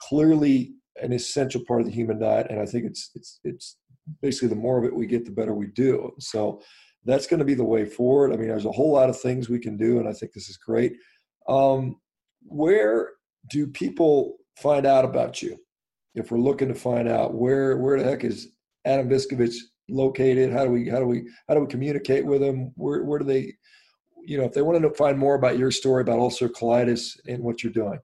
clearly 0.00 0.74
an 1.02 1.12
essential 1.12 1.62
part 1.66 1.80
of 1.80 1.86
the 1.86 1.92
human 1.92 2.18
diet. 2.18 2.46
And 2.50 2.60
I 2.60 2.66
think 2.66 2.84
it's 2.84 3.10
it's 3.14 3.40
it's 3.44 3.76
basically 4.22 4.48
the 4.48 4.56
more 4.56 4.78
of 4.78 4.84
it 4.84 4.94
we 4.94 5.06
get, 5.06 5.24
the 5.24 5.30
better 5.30 5.54
we 5.54 5.66
do. 5.68 6.12
So 6.18 6.62
that's 7.04 7.26
going 7.26 7.38
to 7.38 7.44
be 7.44 7.54
the 7.54 7.64
way 7.64 7.84
forward. 7.84 8.32
I 8.32 8.36
mean, 8.36 8.48
there's 8.48 8.64
a 8.64 8.72
whole 8.72 8.92
lot 8.92 9.10
of 9.10 9.20
things 9.20 9.48
we 9.48 9.58
can 9.58 9.76
do, 9.76 9.98
and 9.98 10.08
I 10.08 10.12
think 10.12 10.32
this 10.32 10.48
is 10.48 10.56
great. 10.56 10.94
Um, 11.48 11.96
where 12.42 13.10
do 13.50 13.66
people 13.66 14.36
find 14.56 14.86
out 14.86 15.04
about 15.04 15.42
you? 15.42 15.56
if 16.16 16.30
we're 16.30 16.38
looking 16.38 16.68
to 16.68 16.74
find 16.74 17.08
out 17.08 17.34
where 17.34 17.76
where 17.76 17.98
the 17.98 18.04
heck 18.04 18.24
is 18.24 18.48
Adam 18.84 19.08
Viscovich 19.08 19.56
located, 19.88 20.52
how 20.52 20.64
do 20.64 20.70
we 20.70 20.88
how 20.88 20.98
do 20.98 21.06
we 21.06 21.28
how 21.46 21.54
do 21.54 21.60
we 21.60 21.66
communicate 21.66 22.26
with 22.26 22.40
them? 22.40 22.72
Where 22.74 23.04
where 23.04 23.18
do 23.18 23.24
they, 23.24 23.52
you 24.26 24.38
know, 24.38 24.44
if 24.44 24.52
they 24.52 24.62
want 24.62 24.82
to 24.82 24.90
find 24.90 25.18
more 25.18 25.34
about 25.34 25.58
your 25.58 25.70
story 25.70 26.02
about 26.02 26.18
ulcer 26.18 26.48
colitis 26.48 27.18
and 27.26 27.42
what 27.42 27.62
you're 27.62 27.72
doing? 27.72 27.98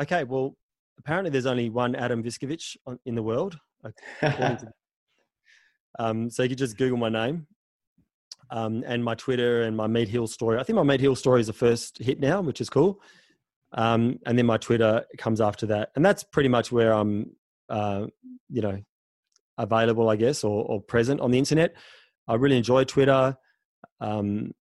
Okay, 0.00 0.24
well, 0.24 0.56
apparently 0.98 1.30
there's 1.30 1.46
only 1.46 1.70
one 1.70 1.94
Adam 1.94 2.22
Viscovich 2.22 2.76
in 3.06 3.14
the 3.14 3.22
world. 3.22 3.58
um, 5.98 6.30
so 6.30 6.42
you 6.42 6.48
could 6.48 6.58
just 6.58 6.76
Google 6.76 6.98
my 6.98 7.08
name. 7.08 7.46
Um, 8.50 8.84
and 8.86 9.02
my 9.02 9.14
Twitter 9.14 9.62
and 9.62 9.76
my 9.76 9.86
Meat 9.86 10.08
Heal 10.08 10.26
story. 10.26 10.58
I 10.58 10.62
think 10.62 10.76
my 10.76 10.82
Meat 10.82 11.00
Heal 11.00 11.16
story 11.16 11.40
is 11.40 11.46
the 11.46 11.54
first 11.54 11.98
hit 11.98 12.20
now, 12.20 12.42
which 12.42 12.60
is 12.60 12.68
cool. 12.68 13.00
Um, 13.72 14.18
and 14.26 14.38
then 14.38 14.46
my 14.46 14.58
Twitter 14.58 15.04
comes 15.18 15.40
after 15.40 15.66
that, 15.66 15.90
and 15.96 16.04
that's 16.04 16.22
pretty 16.22 16.48
much 16.48 16.70
where 16.70 16.92
I'm 16.92 17.32
uh, 17.68 18.06
you 18.48 18.62
know, 18.62 18.80
available, 19.58 20.08
I 20.08 20.16
guess, 20.16 20.44
or, 20.44 20.64
or, 20.64 20.80
present 20.82 21.20
on 21.20 21.30
the 21.30 21.38
internet. 21.38 21.74
I 22.28 22.34
really 22.34 22.56
enjoy 22.56 22.84
Twitter. 22.84 23.36
Um, 24.00 24.52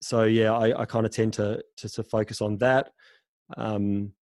so 0.00 0.24
yeah, 0.24 0.52
I, 0.52 0.82
I 0.82 0.84
kind 0.84 1.06
of 1.06 1.12
tend 1.12 1.34
to, 1.34 1.62
to, 1.78 1.88
to 1.88 2.02
focus 2.04 2.40
on 2.40 2.58
that. 2.58 2.90
Um, 3.56 4.12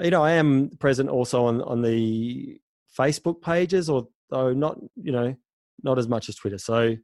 you 0.00 0.10
know, 0.10 0.22
I 0.22 0.32
am 0.32 0.70
present 0.78 1.08
also 1.08 1.46
on 1.46 1.62
on 1.62 1.82
the 1.82 2.60
Facebook 2.98 3.40
pages, 3.42 3.88
although 3.88 4.52
not 4.52 4.78
you 4.94 5.12
know 5.12 5.34
not 5.82 5.98
as 5.98 6.08
much 6.08 6.28
as 6.28 6.36
Twitter. 6.36 6.58
So, 6.58 6.96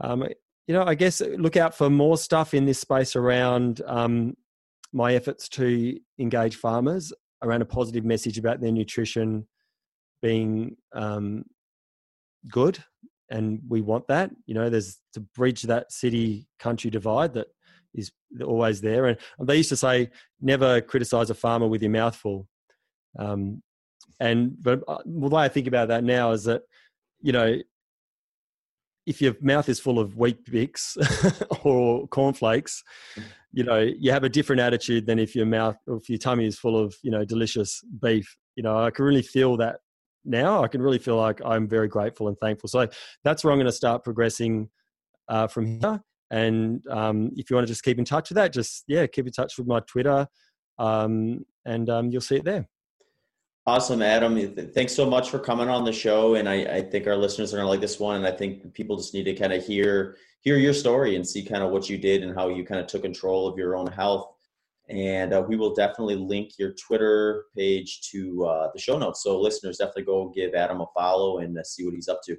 um, 0.00 0.24
you 0.66 0.74
know, 0.74 0.84
I 0.84 0.94
guess 0.94 1.20
look 1.20 1.56
out 1.56 1.74
for 1.74 1.90
more 1.90 2.16
stuff 2.16 2.54
in 2.54 2.64
this 2.64 2.78
space 2.78 3.16
around 3.16 3.82
um, 3.86 4.36
my 4.92 5.14
efforts 5.14 5.48
to 5.50 5.98
engage 6.18 6.56
farmers 6.56 7.12
around 7.42 7.62
a 7.62 7.66
positive 7.66 8.04
message 8.04 8.38
about 8.38 8.60
their 8.60 8.72
nutrition 8.72 9.46
being 10.22 10.76
um, 10.94 11.44
good 12.48 12.82
and 13.30 13.60
we 13.68 13.80
want 13.80 14.06
that 14.06 14.30
you 14.46 14.54
know 14.54 14.70
there's 14.70 14.98
to 15.12 15.20
bridge 15.20 15.62
that 15.62 15.90
city 15.90 16.46
country 16.58 16.90
divide 16.90 17.34
that 17.34 17.48
is 17.96 18.12
always 18.44 18.80
there. 18.80 19.06
And 19.06 19.18
they 19.40 19.56
used 19.56 19.70
to 19.70 19.76
say 19.76 20.10
never 20.40 20.80
criticize 20.80 21.30
a 21.30 21.34
farmer 21.34 21.66
with 21.66 21.82
your 21.82 21.90
mouth 21.90 22.14
full. 22.14 22.46
Um, 23.18 23.62
and 24.20 24.62
but 24.62 24.82
uh, 24.88 24.98
the 25.04 25.28
way 25.28 25.44
i 25.44 25.48
think 25.48 25.66
about 25.66 25.88
that 25.88 26.02
now 26.02 26.32
is 26.32 26.44
that 26.44 26.62
you 27.20 27.32
know 27.32 27.58
if 29.04 29.20
your 29.20 29.34
mouth 29.40 29.68
is 29.68 29.78
full 29.78 29.98
of 29.98 30.16
Weet-Bix 30.16 30.96
or 31.64 32.08
cornflakes 32.08 32.82
you 33.52 33.62
know 33.62 33.78
you 33.78 34.10
have 34.10 34.24
a 34.24 34.28
different 34.28 34.60
attitude 34.60 35.06
than 35.06 35.18
if 35.18 35.34
your 35.34 35.44
mouth 35.44 35.76
or 35.86 35.96
if 35.96 36.08
your 36.08 36.18
tummy 36.18 36.46
is 36.46 36.58
full 36.58 36.78
of 36.78 36.94
you 37.02 37.10
know 37.10 37.24
delicious 37.24 37.82
beef. 38.00 38.36
You 38.56 38.62
know 38.62 38.78
i 38.78 38.90
can 38.90 39.04
really 39.04 39.22
feel 39.22 39.56
that 39.58 39.80
now 40.26 40.62
i 40.62 40.68
can 40.68 40.82
really 40.82 40.98
feel 40.98 41.16
like 41.16 41.40
i'm 41.44 41.68
very 41.68 41.88
grateful 41.88 42.28
and 42.28 42.38
thankful 42.38 42.68
so 42.68 42.86
that's 43.24 43.44
where 43.44 43.52
i'm 43.52 43.58
going 43.58 43.66
to 43.66 43.72
start 43.72 44.04
progressing 44.04 44.68
uh, 45.28 45.46
from 45.46 45.66
here 45.66 46.00
and 46.30 46.82
um, 46.90 47.30
if 47.36 47.48
you 47.48 47.56
want 47.56 47.66
to 47.66 47.72
just 47.72 47.84
keep 47.84 47.98
in 47.98 48.04
touch 48.04 48.30
with 48.30 48.36
that 48.36 48.52
just 48.52 48.84
yeah 48.88 49.06
keep 49.06 49.26
in 49.26 49.32
touch 49.32 49.58
with 49.58 49.66
my 49.66 49.80
twitter 49.80 50.26
um, 50.78 51.44
and 51.64 51.88
um, 51.88 52.10
you'll 52.10 52.20
see 52.20 52.36
it 52.36 52.44
there 52.44 52.66
Awesome, 53.68 54.00
Adam. 54.00 54.54
Thanks 54.74 54.94
so 54.94 55.10
much 55.10 55.28
for 55.28 55.40
coming 55.40 55.68
on 55.68 55.84
the 55.84 55.92
show. 55.92 56.36
And 56.36 56.48
I, 56.48 56.54
I 56.54 56.80
think 56.82 57.08
our 57.08 57.16
listeners 57.16 57.52
are 57.52 57.56
going 57.56 57.64
to 57.64 57.68
like 57.68 57.80
this 57.80 57.98
one. 57.98 58.14
And 58.14 58.24
I 58.24 58.30
think 58.30 58.72
people 58.74 58.96
just 58.96 59.12
need 59.12 59.24
to 59.24 59.34
kind 59.34 59.52
of 59.52 59.66
hear 59.66 60.16
hear 60.42 60.56
your 60.56 60.72
story 60.72 61.16
and 61.16 61.26
see 61.26 61.42
kind 61.42 61.64
of 61.64 61.72
what 61.72 61.90
you 61.90 61.98
did 61.98 62.22
and 62.22 62.32
how 62.32 62.48
you 62.48 62.64
kind 62.64 62.80
of 62.80 62.86
took 62.86 63.02
control 63.02 63.48
of 63.48 63.58
your 63.58 63.74
own 63.74 63.88
health. 63.88 64.35
And 64.88 65.32
uh, 65.32 65.44
we 65.46 65.56
will 65.56 65.74
definitely 65.74 66.14
link 66.14 66.58
your 66.58 66.72
Twitter 66.72 67.46
page 67.56 68.02
to 68.12 68.44
uh, 68.44 68.70
the 68.72 68.78
show 68.78 68.98
notes. 68.98 69.22
So 69.22 69.40
listeners, 69.40 69.78
definitely 69.78 70.04
go 70.04 70.32
give 70.34 70.54
Adam 70.54 70.80
a 70.80 70.86
follow 70.94 71.38
and 71.38 71.58
uh, 71.58 71.64
see 71.64 71.84
what 71.84 71.94
he's 71.94 72.08
up 72.08 72.20
to. 72.26 72.36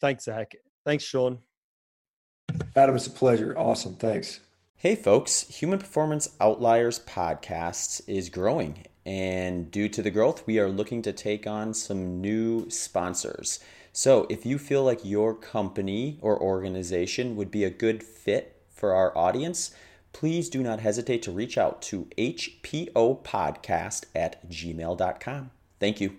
Thanks, 0.00 0.24
Zach. 0.24 0.54
Thanks, 0.84 1.04
Shawn. 1.04 1.38
Adam, 2.76 2.94
it's 2.94 3.06
a 3.06 3.10
pleasure. 3.10 3.56
Awesome. 3.56 3.96
Thanks. 3.96 4.40
Hey, 4.76 4.94
folks. 4.94 5.42
Human 5.48 5.78
Performance 5.78 6.36
Outliers 6.40 7.00
podcast 7.00 8.02
is 8.06 8.28
growing 8.28 8.84
and 9.08 9.70
due 9.70 9.88
to 9.88 10.02
the 10.02 10.10
growth, 10.10 10.46
we 10.46 10.58
are 10.58 10.68
looking 10.68 11.00
to 11.00 11.14
take 11.14 11.46
on 11.46 11.72
some 11.72 12.20
new 12.20 12.68
sponsors. 12.68 13.58
So 13.90 14.26
if 14.28 14.44
you 14.44 14.58
feel 14.58 14.84
like 14.84 15.02
your 15.02 15.32
company 15.32 16.18
or 16.20 16.38
organization 16.38 17.34
would 17.34 17.50
be 17.50 17.64
a 17.64 17.70
good 17.70 18.02
fit 18.02 18.60
for 18.68 18.92
our 18.92 19.16
audience, 19.16 19.70
please 20.12 20.48
do 20.48 20.62
not 20.62 20.80
hesitate 20.80 21.22
to 21.22 21.30
reach 21.30 21.58
out 21.58 21.82
to 21.82 22.08
hpopodcast 22.16 24.04
at 24.14 24.48
gmail.com. 24.48 25.50
Thank 25.80 26.00
you. 26.00 26.16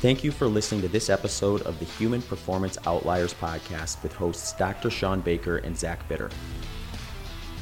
Thank 0.00 0.22
you 0.22 0.30
for 0.30 0.46
listening 0.46 0.80
to 0.82 0.88
this 0.88 1.10
episode 1.10 1.62
of 1.62 1.78
the 1.80 1.84
Human 1.84 2.22
Performance 2.22 2.78
Outliers 2.86 3.34
podcast 3.34 4.00
with 4.02 4.12
hosts 4.12 4.52
Dr. 4.52 4.90
Shawn 4.90 5.20
Baker 5.20 5.56
and 5.58 5.76
Zach 5.76 6.08
Bitter. 6.08 6.30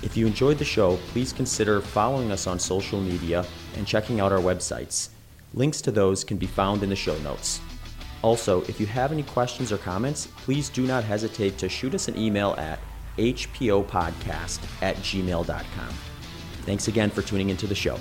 If 0.02 0.16
you 0.16 0.26
enjoyed 0.26 0.58
the 0.58 0.64
show, 0.64 0.98
please 1.08 1.32
consider 1.32 1.80
following 1.80 2.30
us 2.30 2.46
on 2.46 2.58
social 2.58 3.00
media 3.00 3.46
and 3.76 3.86
checking 3.86 4.20
out 4.20 4.32
our 4.32 4.38
websites. 4.38 5.08
Links 5.54 5.80
to 5.80 5.90
those 5.90 6.24
can 6.24 6.36
be 6.36 6.46
found 6.46 6.82
in 6.82 6.90
the 6.90 6.96
show 6.96 7.16
notes. 7.20 7.60
Also, 8.20 8.60
if 8.62 8.78
you 8.78 8.86
have 8.86 9.12
any 9.12 9.22
questions 9.22 9.72
or 9.72 9.78
comments, 9.78 10.26
please 10.36 10.68
do 10.68 10.86
not 10.86 11.04
hesitate 11.04 11.56
to 11.56 11.68
shoot 11.68 11.94
us 11.94 12.08
an 12.08 12.18
email 12.18 12.54
at 12.58 12.78
hpopodcast 13.16 14.82
at 14.82 14.96
gmail.com. 14.96 15.88
Thanks 16.62 16.88
again 16.88 17.10
for 17.10 17.22
tuning 17.22 17.50
into 17.50 17.66
the 17.66 17.74
show. 17.74 17.98